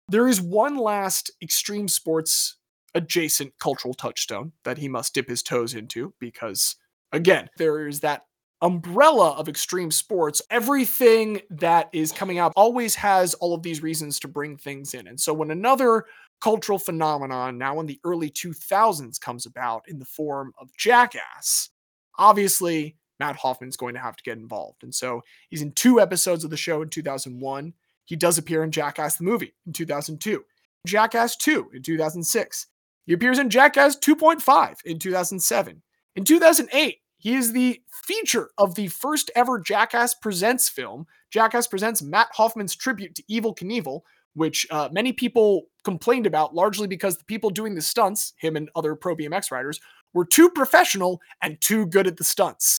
[0.09, 2.57] There is one last extreme sports
[2.95, 6.77] adjacent cultural touchstone that he must dip his toes into because,
[7.13, 8.23] again, there is that
[8.63, 14.21] umbrella of extreme sports, everything that is coming out always has all of these reasons
[14.21, 15.07] to bring things in.
[15.07, 16.05] And so when another
[16.41, 21.71] cultural phenomenon now in the early 2000s comes about in the form of Jackass,
[22.19, 24.83] obviously Matt Hoffman's going to have to get involved.
[24.83, 27.73] And so he's in two episodes of the show in 2001.
[28.07, 30.43] He does appear in Jackass the movie in 2002,
[30.87, 32.67] Jackass 2 in 2006.
[33.07, 35.83] He appears in Jackass 2.5 in 2007.
[36.17, 41.07] In 2008, he is the feature of the first ever Jackass Presents film.
[41.31, 44.01] Jackass Presents Matt Hoffman's tribute to Evel Knievel,
[44.35, 48.71] which uh, many people complained about largely because the people doing the stunts, him and
[48.75, 49.81] other pro BMX riders,
[50.15, 52.79] were too professional and too good at the stunts.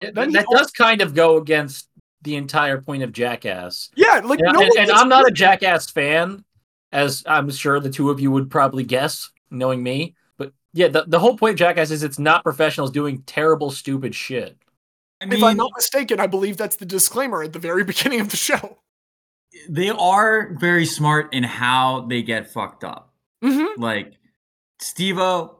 [0.00, 1.88] That, he that does kind of go against
[2.22, 3.90] the entire point of Jackass.
[3.96, 5.30] Yeah, like And, no and- and I'm not a.
[5.30, 6.44] Jackass fan,
[6.92, 10.14] as I'm sure the two of you would probably guess, knowing me.
[10.72, 14.14] But yeah, the, the whole point of Jackass is it's not professionals doing terrible, stupid
[14.14, 14.56] shit.
[15.20, 18.30] I If I'm not mistaken, I believe that's the disclaimer at the very beginning of
[18.30, 18.78] the show.
[19.68, 23.12] they are very smart in how they get fucked up.
[23.44, 23.80] Mm-hmm.
[23.80, 24.14] Like
[24.80, 25.58] Steve-O,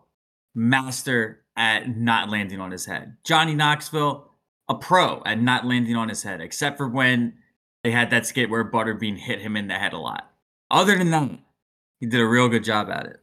[0.54, 3.16] master at not landing on his head.
[3.24, 4.30] Johnny Knoxville,
[4.68, 7.34] a pro at not landing on his head, except for when
[7.82, 10.30] they had that skit where Butterbean hit him in the head a lot.
[10.70, 11.38] Other than that,
[11.98, 13.20] he did a real good job at it.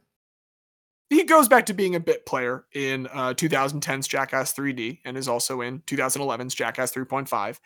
[1.10, 5.28] He goes back to being a bit player in uh, 2010's Jackass 3D and is
[5.28, 7.58] also in 2011's Jackass 3.5.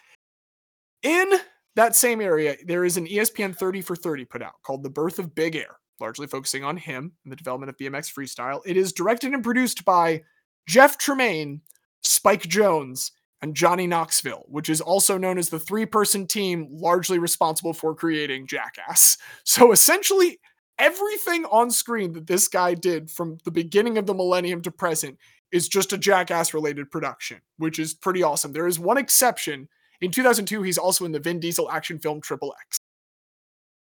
[1.03, 1.33] In
[1.75, 5.19] that same area, there is an ESPN 30 for 30 put out called The Birth
[5.19, 8.61] of Big Air, largely focusing on him and the development of BMX freestyle.
[8.65, 10.23] It is directed and produced by
[10.69, 11.63] Jeff Tremaine,
[12.03, 13.11] Spike Jonze,
[13.43, 17.95] and Johnny Knoxville, which is also known as the three person team largely responsible for
[17.95, 19.19] creating Jackass.
[19.45, 20.39] So essentially,
[20.79, 25.19] everything on screen that this guy did from the beginning of the millennium to present
[25.53, 28.53] is just a Jackass related production, which is pretty awesome.
[28.53, 29.69] There is one exception.
[30.01, 32.79] In 2002, he's also in the Vin Diesel action film Triple X.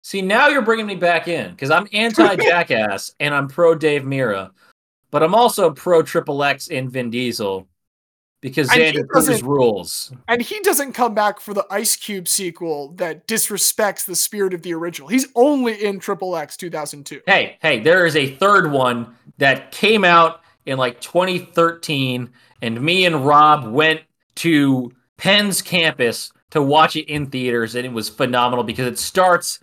[0.02, 4.04] See, now you're bringing me back in because I'm anti Jackass and I'm pro Dave
[4.04, 4.52] Mirra,
[5.12, 7.68] but I'm also pro Triple X and Vin Diesel
[8.42, 10.12] because Xander doesn't- rules.
[10.28, 14.62] And he doesn't come back for the Ice Cube sequel that disrespects the spirit of
[14.62, 15.08] the original.
[15.08, 17.22] He's only in Triple X 2002.
[17.26, 22.30] Hey, hey, there is a third one that came out in like 2013,
[22.62, 24.02] and me and Rob went
[24.36, 29.60] to Penn's campus to watch it in theaters, and it was phenomenal because it starts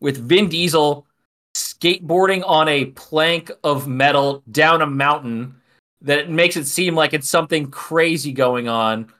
[0.00, 1.06] with Vin Diesel
[1.54, 5.54] skateboarding on a plank of metal down a mountain
[6.02, 9.12] that it makes it seem like it's something crazy going on.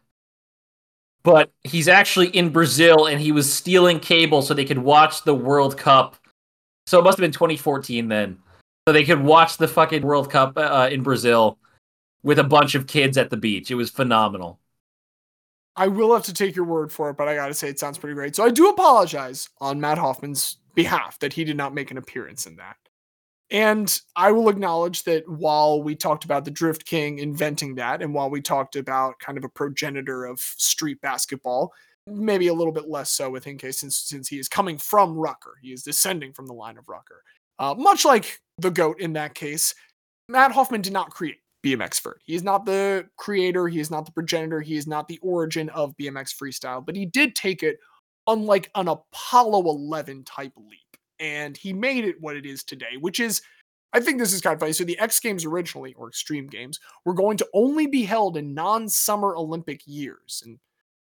[1.23, 5.35] But he's actually in Brazil and he was stealing cable so they could watch the
[5.35, 6.17] World Cup.
[6.87, 8.39] So it must have been 2014 then.
[8.87, 11.59] So they could watch the fucking World Cup uh, in Brazil
[12.23, 13.71] with a bunch of kids at the beach.
[13.71, 14.59] It was phenomenal.
[15.77, 17.99] I will have to take your word for it, but I gotta say it sounds
[17.99, 18.35] pretty great.
[18.35, 22.47] So I do apologize on Matt Hoffman's behalf that he did not make an appearance
[22.47, 22.77] in that.
[23.51, 28.13] And I will acknowledge that while we talked about the Drift King inventing that, and
[28.13, 31.73] while we talked about kind of a progenitor of street basketball,
[32.07, 35.55] maybe a little bit less so with Hinke since since he is coming from Rucker,
[35.63, 37.23] he is descending from the line of Rucker.
[37.59, 39.75] Uh, much like the goat in that case,
[40.29, 42.21] Matt Hoffman did not create BMX Vert.
[42.25, 45.69] He is not the creator, he is not the progenitor, he is not the origin
[45.71, 47.79] of BMX freestyle, but he did take it
[48.27, 50.88] unlike an Apollo 11 type leap.
[51.21, 53.43] And he made it what it is today, which is,
[53.93, 54.73] I think this is kind of funny.
[54.73, 58.55] So the X Games originally, or Extreme Games, were going to only be held in
[58.55, 60.43] non summer Olympic years.
[60.45, 60.59] And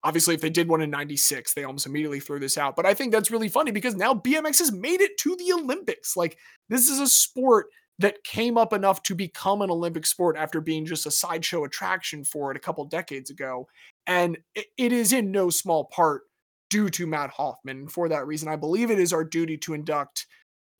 [0.04, 2.76] obviously, if they did one in 96, they almost immediately threw this out.
[2.76, 6.16] But I think that's really funny because now BMX has made it to the Olympics.
[6.16, 6.38] Like,
[6.70, 7.68] this is a sport
[8.00, 12.24] that came up enough to become an Olympic sport after being just a sideshow attraction
[12.24, 13.68] for it a couple decades ago.
[14.08, 16.24] And it is in no small part
[16.70, 17.80] due to Matt Hoffman.
[17.80, 20.26] And for that reason, I believe it is our duty to induct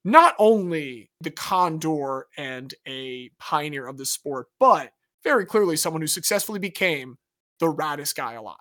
[0.06, 4.92] not only the condor and a pioneer of the sport, but
[5.24, 7.18] very clearly someone who successfully became
[7.60, 8.56] the raddest guy alive.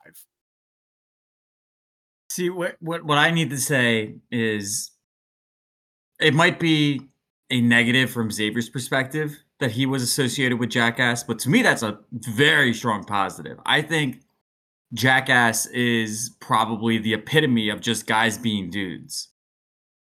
[2.31, 4.91] See what what what I need to say is
[6.21, 7.01] it might be
[7.51, 11.83] a negative from Xavier's perspective that he was associated with Jackass, but to me that's
[11.83, 13.59] a very strong positive.
[13.65, 14.21] I think
[14.95, 19.29] Jackass is probably the epitome of just guys being dudes.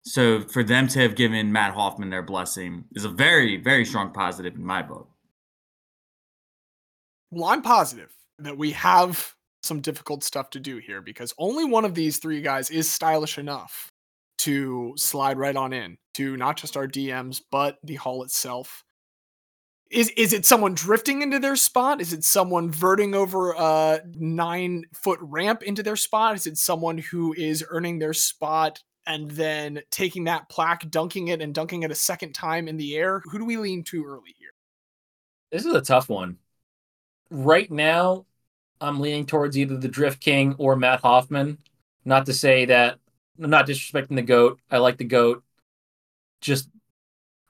[0.03, 4.13] So for them to have given Matt Hoffman their blessing is a very, very strong
[4.13, 5.09] positive in my book.
[7.31, 11.85] Well, I'm positive that we have some difficult stuff to do here because only one
[11.85, 13.91] of these three guys is stylish enough
[14.39, 18.85] to slide right on in to not just our DMs, but the hall itself.
[19.91, 22.01] Is is it someone drifting into their spot?
[22.01, 26.35] Is it someone verting over a nine foot ramp into their spot?
[26.35, 31.41] Is it someone who is earning their spot and then taking that plaque, dunking it,
[31.41, 33.23] and dunking it a second time in the air?
[33.27, 34.51] Who do we lean too early here?
[35.53, 36.39] This is a tough one.
[37.31, 38.27] Right now,
[38.81, 41.59] I'm leaning towards either the Drift King or Matt Hoffman.
[42.05, 42.99] Not to say that
[43.41, 44.61] I'm not disrespecting the goat.
[44.71, 45.45] I like the goat.
[46.41, 46.69] Just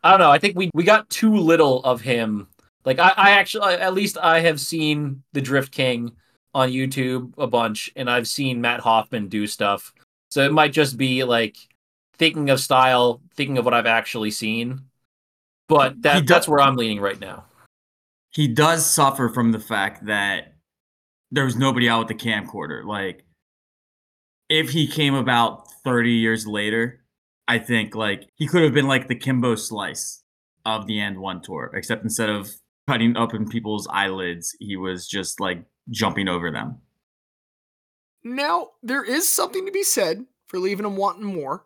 [0.07, 0.31] I don't know.
[0.31, 2.47] I think we we got too little of him.
[2.85, 6.12] Like I, I actually at least I have seen the Drift King
[6.55, 9.93] on YouTube a bunch, and I've seen Matt Hoffman do stuff.
[10.31, 11.57] So it might just be like
[12.19, 14.83] thinking of style, thinking of what I've actually seen.
[15.69, 17.45] But that does- that's where I'm leaning right now.
[18.31, 20.55] He does suffer from the fact that
[21.33, 22.85] there was nobody out with the camcorder.
[22.85, 23.24] Like
[24.49, 27.01] if he came about 30 years later,
[27.48, 30.23] I think like he could have been like the Kimbo Slice
[30.64, 32.51] of the AND1 tour, except instead of
[32.89, 36.81] cutting up in people's eyelids, he was just like jumping over them.
[38.24, 41.64] Now, there is something to be said for leaving him wanting more,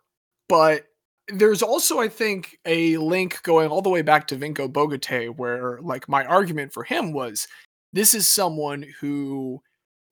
[0.48, 0.86] but
[1.28, 5.78] there's also, I think, a link going all the way back to Vinko Bogataj, where
[5.81, 7.48] like my argument for him was
[7.93, 9.62] this is someone who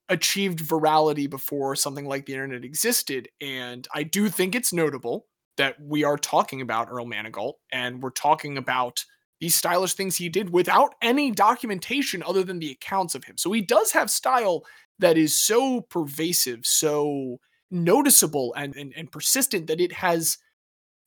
[0.09, 3.29] achieved virality before something like the internet existed.
[3.43, 5.27] And I do think it's notable
[5.59, 9.05] that we are talking about Earl Manigault and we're talking about
[9.41, 13.37] these stylish things he did without any documentation other than the accounts of him.
[13.37, 14.65] So he does have style
[14.99, 17.39] that is so pervasive, so
[17.71, 20.39] noticeable and, and, and persistent that it has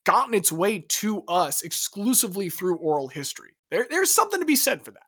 [0.04, 3.50] gotten its way to us exclusively through oral history.
[3.70, 5.02] There, there's something to be said for that.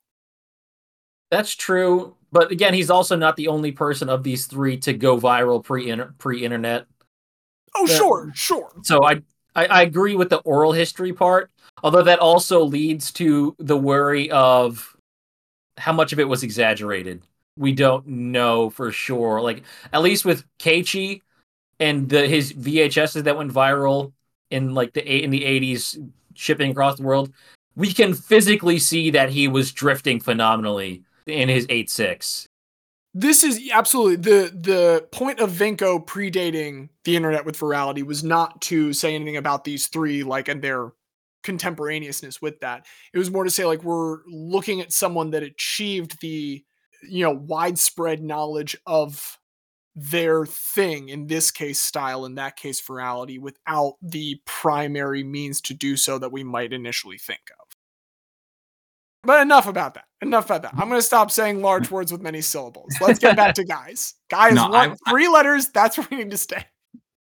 [1.30, 5.18] That's true, but again, he's also not the only person of these three to go
[5.18, 6.86] viral pre pre internet.
[7.74, 8.70] Oh, sure, sure.
[8.82, 9.20] So I,
[9.54, 11.50] I I agree with the oral history part,
[11.82, 14.96] although that also leads to the worry of
[15.76, 17.22] how much of it was exaggerated.
[17.56, 19.40] We don't know for sure.
[19.40, 19.62] Like
[19.92, 21.22] at least with Keiichi
[21.80, 24.12] and the his VHSs that went viral
[24.50, 25.98] in like the in the eighties
[26.34, 27.32] shipping across the world,
[27.76, 32.48] we can physically see that he was drifting phenomenally in his eight six.
[33.16, 38.60] This is absolutely the the point of Vinko predating the internet with virality was not
[38.62, 40.92] to say anything about these three like and their
[41.44, 42.86] contemporaneousness with that.
[43.12, 46.64] It was more to say like we're looking at someone that achieved the
[47.08, 49.38] you know widespread knowledge of
[49.96, 55.74] their thing, in this case, style, in that case, virality, without the primary means to
[55.74, 57.63] do so that we might initially think of.
[59.24, 60.04] But enough about that.
[60.22, 60.72] Enough about that.
[60.74, 62.92] I'm going to stop saying large words with many syllables.
[63.00, 64.14] Let's get back to guys.
[64.30, 65.68] Guys, No, one, I- I- three letters.
[65.70, 66.64] That's where we need to stay.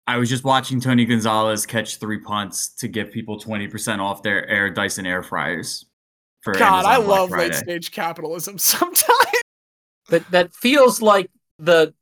[0.06, 4.48] I was just watching Tony Gonzalez catch three punts to give people 20% off their
[4.48, 5.84] Air Dyson air fryers.
[6.40, 7.44] For God, Amazon I Black love Friday.
[7.46, 9.04] late stage capitalism sometimes.
[10.08, 11.92] That that feels like the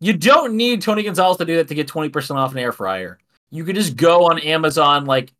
[0.00, 3.18] you don't need Tony Gonzalez to do that to get 20% off an air fryer.
[3.50, 5.32] You could just go on Amazon like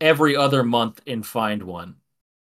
[0.00, 1.96] every other month and find one.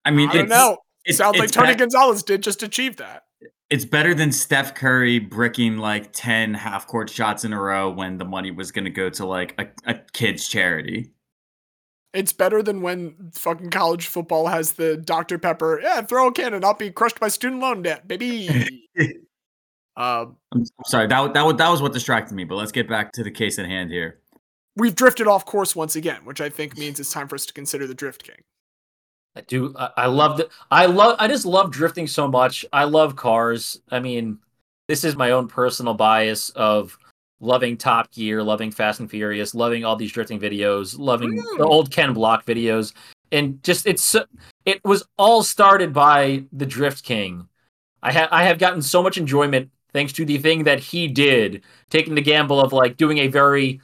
[0.06, 0.77] I mean, I don't know.
[1.03, 3.23] It's, Sounds like Tony Gonzalez did just achieve that.
[3.69, 8.18] it's better than Steph Curry bricking like 10 half court shots in a row when
[8.18, 11.11] the money was going to go to like a, a kid's charity.
[12.14, 15.38] It's better than when fucking college football has the Dr.
[15.38, 18.48] Pepper, yeah, throw a cannon, I'll be crushed by student loan debt, baby.
[19.98, 23.23] um, I'm sorry, that, that, that was what distracted me, but let's get back to
[23.23, 24.22] the case at hand here.
[24.77, 27.53] we've drifted off course once again, which I think means it's time for us to
[27.53, 28.44] consider the Drift King.
[29.36, 29.74] I do.
[29.78, 30.49] I, I love it.
[30.72, 31.18] I love.
[31.20, 32.66] I just love drifting so much.
[32.72, 33.82] I love cars.
[33.91, 34.40] I mean,
[34.88, 36.98] this is my own personal bias of
[37.40, 41.62] loving Top Gear, loving Fast and Furious, loving all these drifting videos, loving the hmm.
[41.64, 42.94] old Ken Block videos,
[43.32, 44.16] and just it's.
[44.66, 47.48] It was all started by the Drift King.
[48.02, 51.64] I have I have gotten so much enjoyment thanks to the thing that he did,
[51.90, 53.82] taking the gamble of like doing a very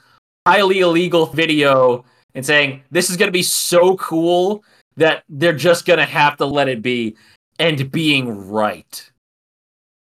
[0.47, 2.03] highly illegal video
[2.35, 4.63] and saying this is going to be so cool
[5.01, 7.15] that they're just gonna have to let it be
[7.59, 9.11] and being right.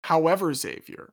[0.03, 1.11] However, Xavier,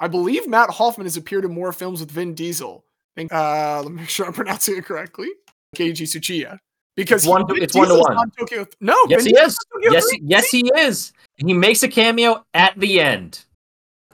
[0.00, 2.84] I believe Matt Hoffman has appeared in more films with Vin Diesel.
[3.16, 5.28] Think, uh, let me make sure I'm pronouncing it correctly.
[5.76, 6.58] Keiji Tsuchiya.
[6.96, 8.16] Because It's one to- Vin it's one to one.
[8.16, 8.66] on Tokyo.
[8.80, 9.58] No, Yes, Vin he is.
[9.82, 10.20] Yes, three.
[10.24, 11.12] yes, he is.
[11.36, 13.44] He makes a cameo at the end.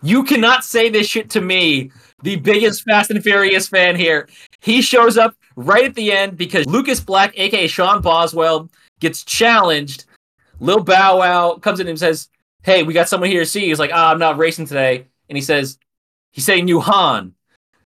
[0.02, 1.90] You cannot say this shit to me,
[2.22, 4.28] the biggest Fast and Furious fan here.
[4.60, 8.70] He shows up right at the end because Lucas Black, aka Sean Boswell,
[9.00, 10.04] gets challenged.
[10.60, 12.28] Lil Bow Wow comes in and says,
[12.62, 13.66] Hey, we got someone here to see.
[13.66, 15.06] He's like, Ah, I'm not racing today.
[15.28, 15.78] And he says,
[16.32, 17.34] He's saying you Han.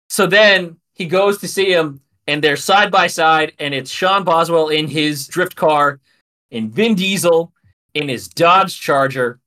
[0.08, 4.24] So then he goes to see him, and they're side by side, and it's Sean
[4.24, 6.00] Boswell in his drift car,
[6.50, 7.52] and Vin Diesel
[7.94, 9.40] in his Dodge Charger.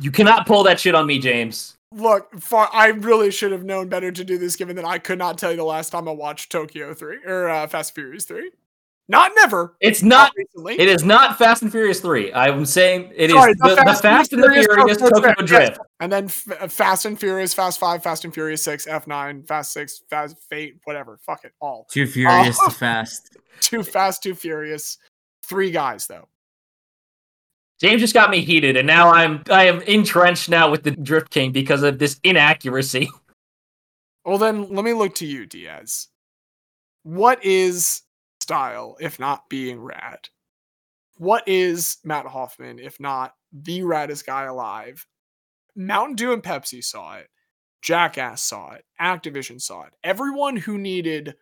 [0.00, 1.76] You cannot pull that shit on me, James.
[1.94, 5.18] Look, far, I really should have known better to do this, given that I could
[5.18, 8.24] not tell you the last time I watched Tokyo Three or uh, Fast and Furious
[8.24, 8.50] Three.
[9.08, 9.76] Not never.
[9.80, 10.32] It's not.
[10.36, 10.78] recently.
[10.80, 12.32] It is not Fast and Furious Three.
[12.32, 15.78] I'm saying it is Sorry, the, the Fast and the Furious Tokyo Drift.
[16.00, 19.42] And then F- uh, Fast and Furious, Fast Five, Fast and Furious Six, F Nine,
[19.42, 21.18] Fast Six, Fast Fate, whatever.
[21.26, 21.86] Fuck it, all.
[21.90, 22.68] Too furious Oh.
[22.68, 23.36] to fast.
[23.60, 24.98] Too Fast, Too Furious.
[25.44, 26.28] Three guys though.
[27.82, 31.30] James just got me heated, and now I'm I am entrenched now with the Drift
[31.30, 33.10] King because of this inaccuracy.
[34.24, 36.06] Well, then let me look to you, Diaz.
[37.02, 38.02] What is
[38.40, 40.28] style if not being rad?
[41.16, 45.04] What is Matt Hoffman if not the raddest guy alive?
[45.74, 47.30] Mountain Dew and Pepsi saw it.
[47.82, 48.84] Jackass saw it.
[49.00, 49.92] Activision saw it.
[50.04, 51.34] Everyone who needed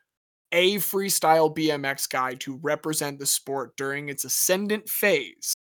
[0.50, 5.54] a freestyle BMX guy to represent the sport during its ascendant phase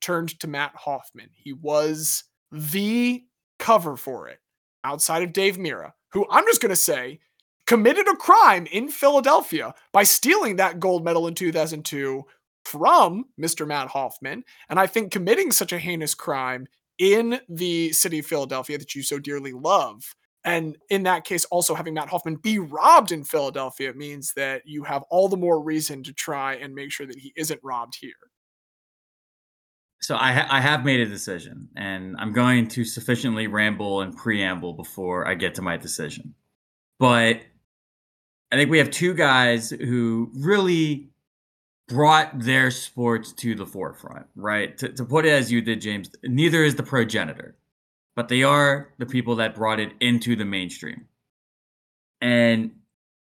[0.00, 1.30] turned to Matt Hoffman.
[1.32, 3.24] He was the
[3.58, 4.38] cover for it
[4.84, 7.20] outside of Dave Mirra, who I'm just going to say
[7.66, 12.24] committed a crime in Philadelphia by stealing that gold medal in 2002
[12.64, 13.66] from Mr.
[13.66, 14.42] Matt Hoffman.
[14.70, 16.66] And I think committing such a heinous crime
[16.98, 20.14] in the city of Philadelphia that you so dearly love.
[20.44, 24.82] And in that case, also having Matt Hoffman be robbed in Philadelphia means that you
[24.84, 28.12] have all the more reason to try and make sure that he isn't robbed here.
[30.00, 34.16] So I, ha- I have made a decision, and I'm going to sufficiently ramble and
[34.16, 36.34] preamble before I get to my decision.
[36.98, 37.40] But
[38.50, 41.10] I think we have two guys who really
[41.88, 44.76] brought their sports to the forefront, right?
[44.78, 47.56] To, to put it as you did, James, neither is the progenitor,
[48.14, 51.06] but they are the people that brought it into the mainstream.
[52.20, 52.72] And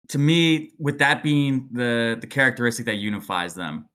[0.10, 3.88] to me, with that being the the characteristic that unifies them,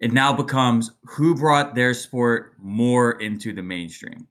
[0.00, 4.26] it now becomes who brought their sport more into the mainstream.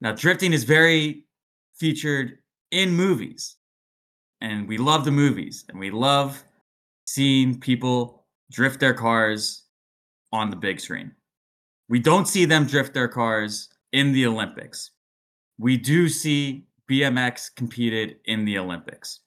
[0.00, 1.26] Now, drifting is very
[1.76, 2.38] featured
[2.70, 3.56] in movies,
[4.40, 6.42] and we love the movies, and we love
[7.06, 9.64] seeing people drift their cars
[10.32, 11.12] on the big screen.
[11.88, 14.92] We don't see them drift their cars in the Olympics.
[15.58, 19.20] We do see BMX competed in the Olympics.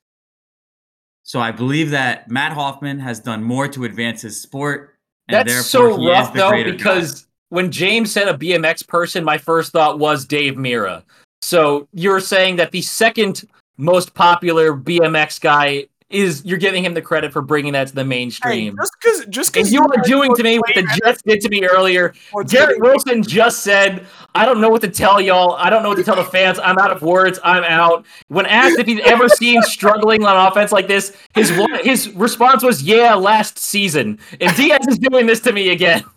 [1.24, 4.96] So I believe that Matt Hoffman has done more to advance his sport.
[5.30, 6.78] And That's therefore so rough the though, greater guy.
[6.78, 11.04] because when James said a BMX person, my first thought was Dave Mirra.
[11.42, 13.48] So you're saying that the second
[13.78, 18.02] most popular BMX guy is you're giving him the credit for bringing that to the
[18.04, 18.76] Hey, mainstream.
[18.78, 21.66] just because just because you are doing to me what the Jets did to me
[21.66, 22.14] earlier.
[22.48, 25.54] Garrett Wilson just said, I don't know what to tell y'all.
[25.54, 26.60] I don't know what to tell the fans.
[26.60, 27.40] I'm out of words.
[27.44, 28.06] I'm out.
[28.28, 32.64] When asked if he's ever seen struggling on offense like this, his one, his response
[32.64, 34.20] was, Yeah, last season.
[34.40, 36.04] And Diaz is doing this to me again.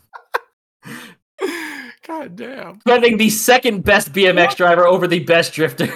[2.07, 2.81] God damn.
[2.87, 5.89] Getting the second best BMX driver over the best drifter.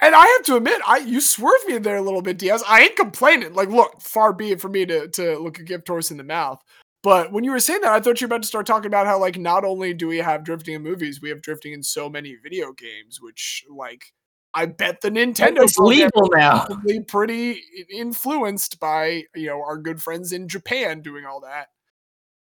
[0.00, 2.62] And I have to admit, I you swerved me in there a little bit, Diaz.
[2.68, 3.54] I ain't complaining.
[3.54, 6.24] Like, look, far be it for me to to look a gift horse in the
[6.24, 6.62] mouth.
[7.02, 9.06] But when you were saying that, I thought you were about to start talking about
[9.06, 12.08] how like not only do we have drifting in movies, we have drifting in so
[12.08, 14.12] many video games, which like
[14.54, 16.64] I bet the Nintendo It's program legal now.
[16.66, 17.62] probably pretty
[17.92, 21.68] influenced by you know our good friends in Japan doing all that.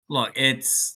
[0.08, 0.95] Look, it's.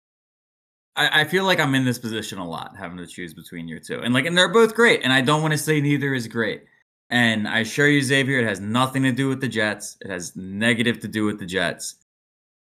[0.97, 3.79] I, I feel like I'm in this position a lot, having to choose between your
[3.79, 6.27] two, and like, and they're both great, and I don't want to say neither is
[6.27, 6.65] great.
[7.09, 9.97] And I assure you, Xavier, it has nothing to do with the Jets.
[10.01, 11.97] It has negative to do with the Jets.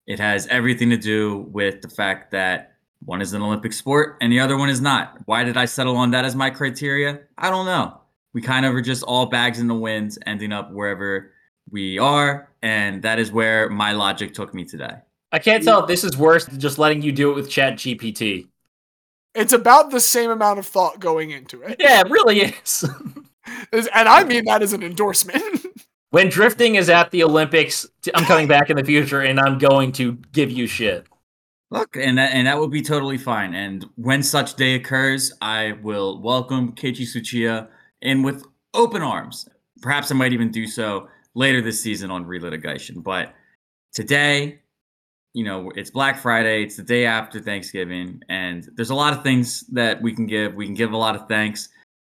[0.06, 2.74] It has everything to do with the fact that
[3.04, 5.18] one is an Olympic sport and the other one is not.
[5.26, 7.20] Why did I settle on that as my criteria?
[7.38, 8.00] I don't know.
[8.34, 11.32] We kind of are just all bags in the winds, ending up wherever
[11.70, 14.96] we are, and that is where my logic took me today.
[15.34, 17.74] I can't tell if this is worse than just letting you do it with Chat
[17.74, 18.46] GPT.
[19.34, 21.78] It's about the same amount of thought going into it.
[21.80, 22.88] Yeah, it really is.
[23.72, 25.42] Is- And I mean that as an endorsement.
[26.10, 27.84] when drifting is at the Olympics,
[28.14, 31.04] I'm coming back in the future and I'm going to give you shit.
[31.72, 33.54] Look, and that, and that will be totally fine.
[33.54, 37.66] And when such day occurs, I will welcome Keiichi Tsuchiya
[38.02, 39.48] in with open arms.
[39.82, 43.02] Perhaps I might even do so later this season on relitigation.
[43.02, 43.34] But
[43.92, 44.60] today,
[45.34, 46.62] you know, it's Black Friday.
[46.62, 50.54] It's the day after Thanksgiving, and there's a lot of things that we can give.
[50.54, 51.68] We can give a lot of thanks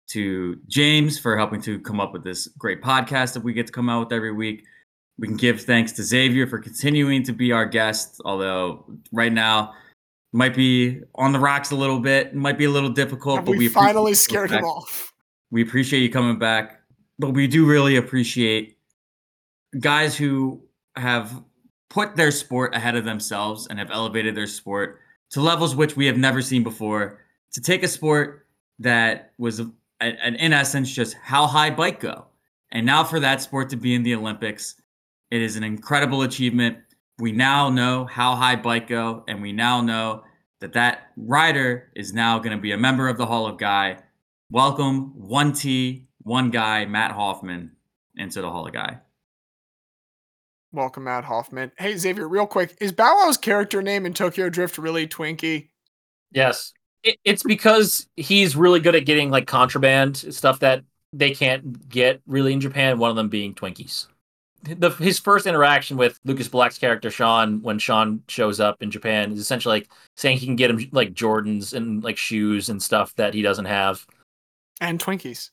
[0.09, 3.73] to James for helping to come up with this great podcast that we get to
[3.73, 4.65] come out with every week.
[5.19, 9.75] We can give thanks to Xavier for continuing to be our guest, although right now
[10.33, 13.37] might be on the rocks a little bit, might be a little difficult.
[13.37, 15.13] Have but we, we finally scared him off.
[15.51, 16.81] We appreciate you coming back,
[17.19, 18.79] but we do really appreciate
[19.79, 20.63] guys who
[20.97, 21.43] have
[21.91, 25.01] put their sport ahead of themselves and have elevated their sport
[25.31, 27.19] to levels which we have never seen before.
[27.53, 28.47] To take a sport
[28.79, 29.67] that was, a-
[30.01, 32.27] in essence, just how high bike go,
[32.73, 34.81] and now for that sport to be in the Olympics,
[35.31, 36.79] it is an incredible achievement.
[37.19, 40.25] We now know how high bike go, and we now know
[40.61, 43.99] that that rider is now going to be a member of the Hall of Guy.
[44.51, 47.73] Welcome, one T, one guy, Mat Hoffman,
[48.17, 48.99] into the Hall of Guy.
[50.73, 51.73] Welcome, Mat Hoffman.
[51.79, 55.69] Hey, Xavier, real quick, is Bow Wow's character name in Tokyo Drift really Twinkie?
[56.31, 56.73] Yes.
[57.03, 62.21] It, it's because he's really good at getting like contraband stuff that they can't get
[62.27, 64.07] really in Japan, one of them being Twinkies.
[64.63, 69.33] The, his first interaction with Lucas Black's character Sean, when Sean shows up in Japan,
[69.33, 73.13] is essentially like saying he can get him like Jordans and like shoes and stuff
[73.17, 74.07] that he doesn't have.
[74.81, 75.51] And Twinkies.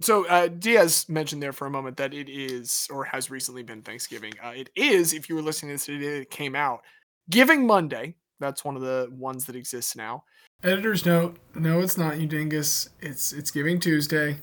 [0.00, 3.82] So uh, Diaz mentioned there for a moment that it is, or has recently been
[3.82, 4.32] Thanksgiving.
[4.42, 6.82] Uh, it is, if you were listening to this today, it came out.
[7.30, 8.14] Giving Monday.
[8.40, 10.22] That's one of the ones that exists now.
[10.62, 12.88] Editor's note: No, it's not you dingus.
[13.00, 14.38] It's it's Giving Tuesday.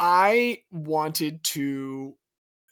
[0.00, 2.14] I wanted to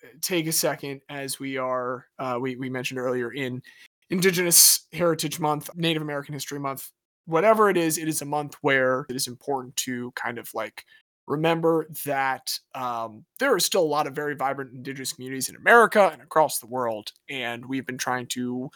[0.03, 3.63] uh, take a second as we are uh, we, we mentioned earlier in
[4.11, 6.91] Indigenous Heritage Month, Native American History Month,
[7.27, 10.85] whatever it is, it is a month where it is important to kind of like
[11.27, 16.11] remember that um, there are still a lot of very vibrant Indigenous communities in America
[16.13, 18.71] and across the world, and we've been trying to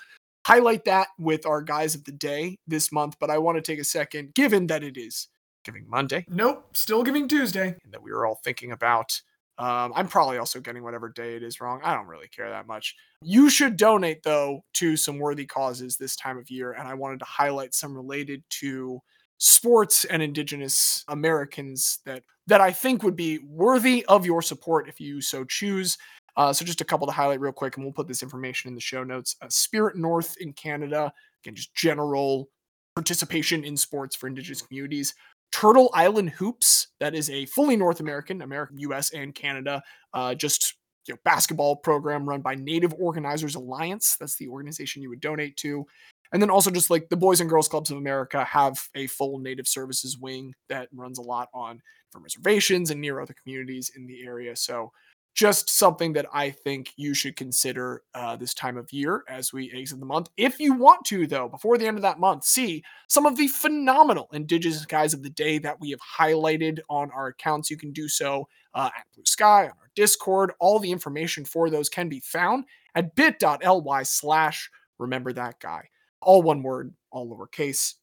[0.47, 3.17] highlight that with our guys of the day this month.
[3.21, 5.29] But I want to take a second, given that it is
[5.65, 7.77] Giving Monday Nope, still Giving Tuesday.
[7.85, 9.21] and that we were all thinking about.
[9.59, 11.81] Um, I'm probably also getting whatever day it is wrong.
[11.83, 12.95] I don't really care that much.
[13.23, 17.19] You should donate though to some worthy causes this time of year, and I wanted
[17.19, 19.01] to highlight some related to
[19.39, 25.01] sports and indigenous Americans that that I think would be worthy of your support if
[25.01, 25.99] you so choose.
[26.37, 28.75] Uh, so just a couple to highlight real quick, and we'll put this information in
[28.75, 29.37] the show notes.
[29.43, 31.13] Uh, Spirit North in Canada,
[31.43, 32.49] again, just general
[32.95, 35.15] participation in sports for indigenous communities.
[35.53, 36.89] Turtle Island Hoops.
[37.01, 39.13] That is a fully North American, American, U.S.
[39.13, 39.83] and Canada,
[40.15, 40.75] uh, just
[41.07, 44.17] you know, basketball program run by Native Organizers Alliance.
[44.21, 45.87] That's the organization you would donate to.
[46.33, 49.39] And then also just like the Boys and Girls Clubs of America have a full
[49.39, 51.81] Native Services wing that runs a lot on
[52.11, 54.57] from reservations and near other communities in the area.
[54.57, 54.93] So
[55.35, 59.71] just something that I think you should consider uh, this time of year as we
[59.73, 60.29] exit the month.
[60.37, 63.47] If you want to, though, before the end of that month, see some of the
[63.47, 67.71] phenomenal Indigenous guys of the day that we have highlighted on our accounts.
[67.71, 70.53] You can do so uh, at Blue Sky, on our Discord.
[70.59, 72.65] All the information for those can be found
[72.97, 75.89] at bit.ly slash remember that guy.
[76.21, 77.95] All one word, all lowercase.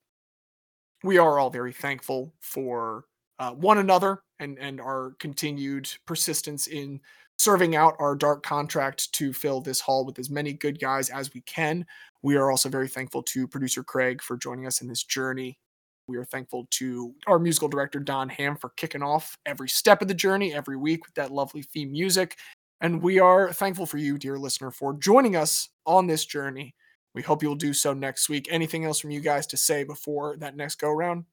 [1.04, 3.06] We are all very thankful for
[3.40, 7.02] uh, one another and, and our continued persistence in
[7.38, 11.34] serving out our dark contract to fill this hall with as many good guys as
[11.34, 11.86] we can.
[12.22, 15.60] We are also very thankful to producer Craig for joining us in this journey.
[16.08, 20.08] We are thankful to our musical director Don Ham for kicking off every step of
[20.08, 22.38] the journey every week with that lovely theme music.
[22.82, 26.76] And we are thankful for you, dear listener, for joining us on this journey.
[27.16, 28.48] We hope you'll do so next week.
[28.52, 31.26] Anything else from you guys to say before that next go round?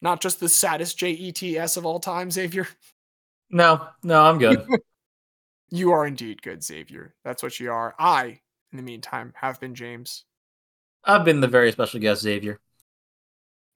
[0.00, 2.68] Not just the saddest JETS of all time, Xavier.
[3.50, 4.66] No, no, I'm good.
[5.70, 7.14] You are indeed good, Xavier.
[7.24, 7.94] That's what you are.
[7.98, 8.40] I,
[8.72, 10.24] in the meantime, have been James.
[11.04, 12.58] I've been the very special guest, Xavier.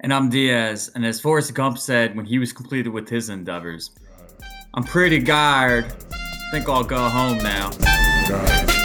[0.00, 0.90] And I'm Diaz.
[0.94, 3.90] And as Forrest Gump said when he was completed with his endeavors,
[4.72, 5.84] I'm pretty tired.
[5.84, 7.70] I think I'll go home now.
[8.26, 8.81] God.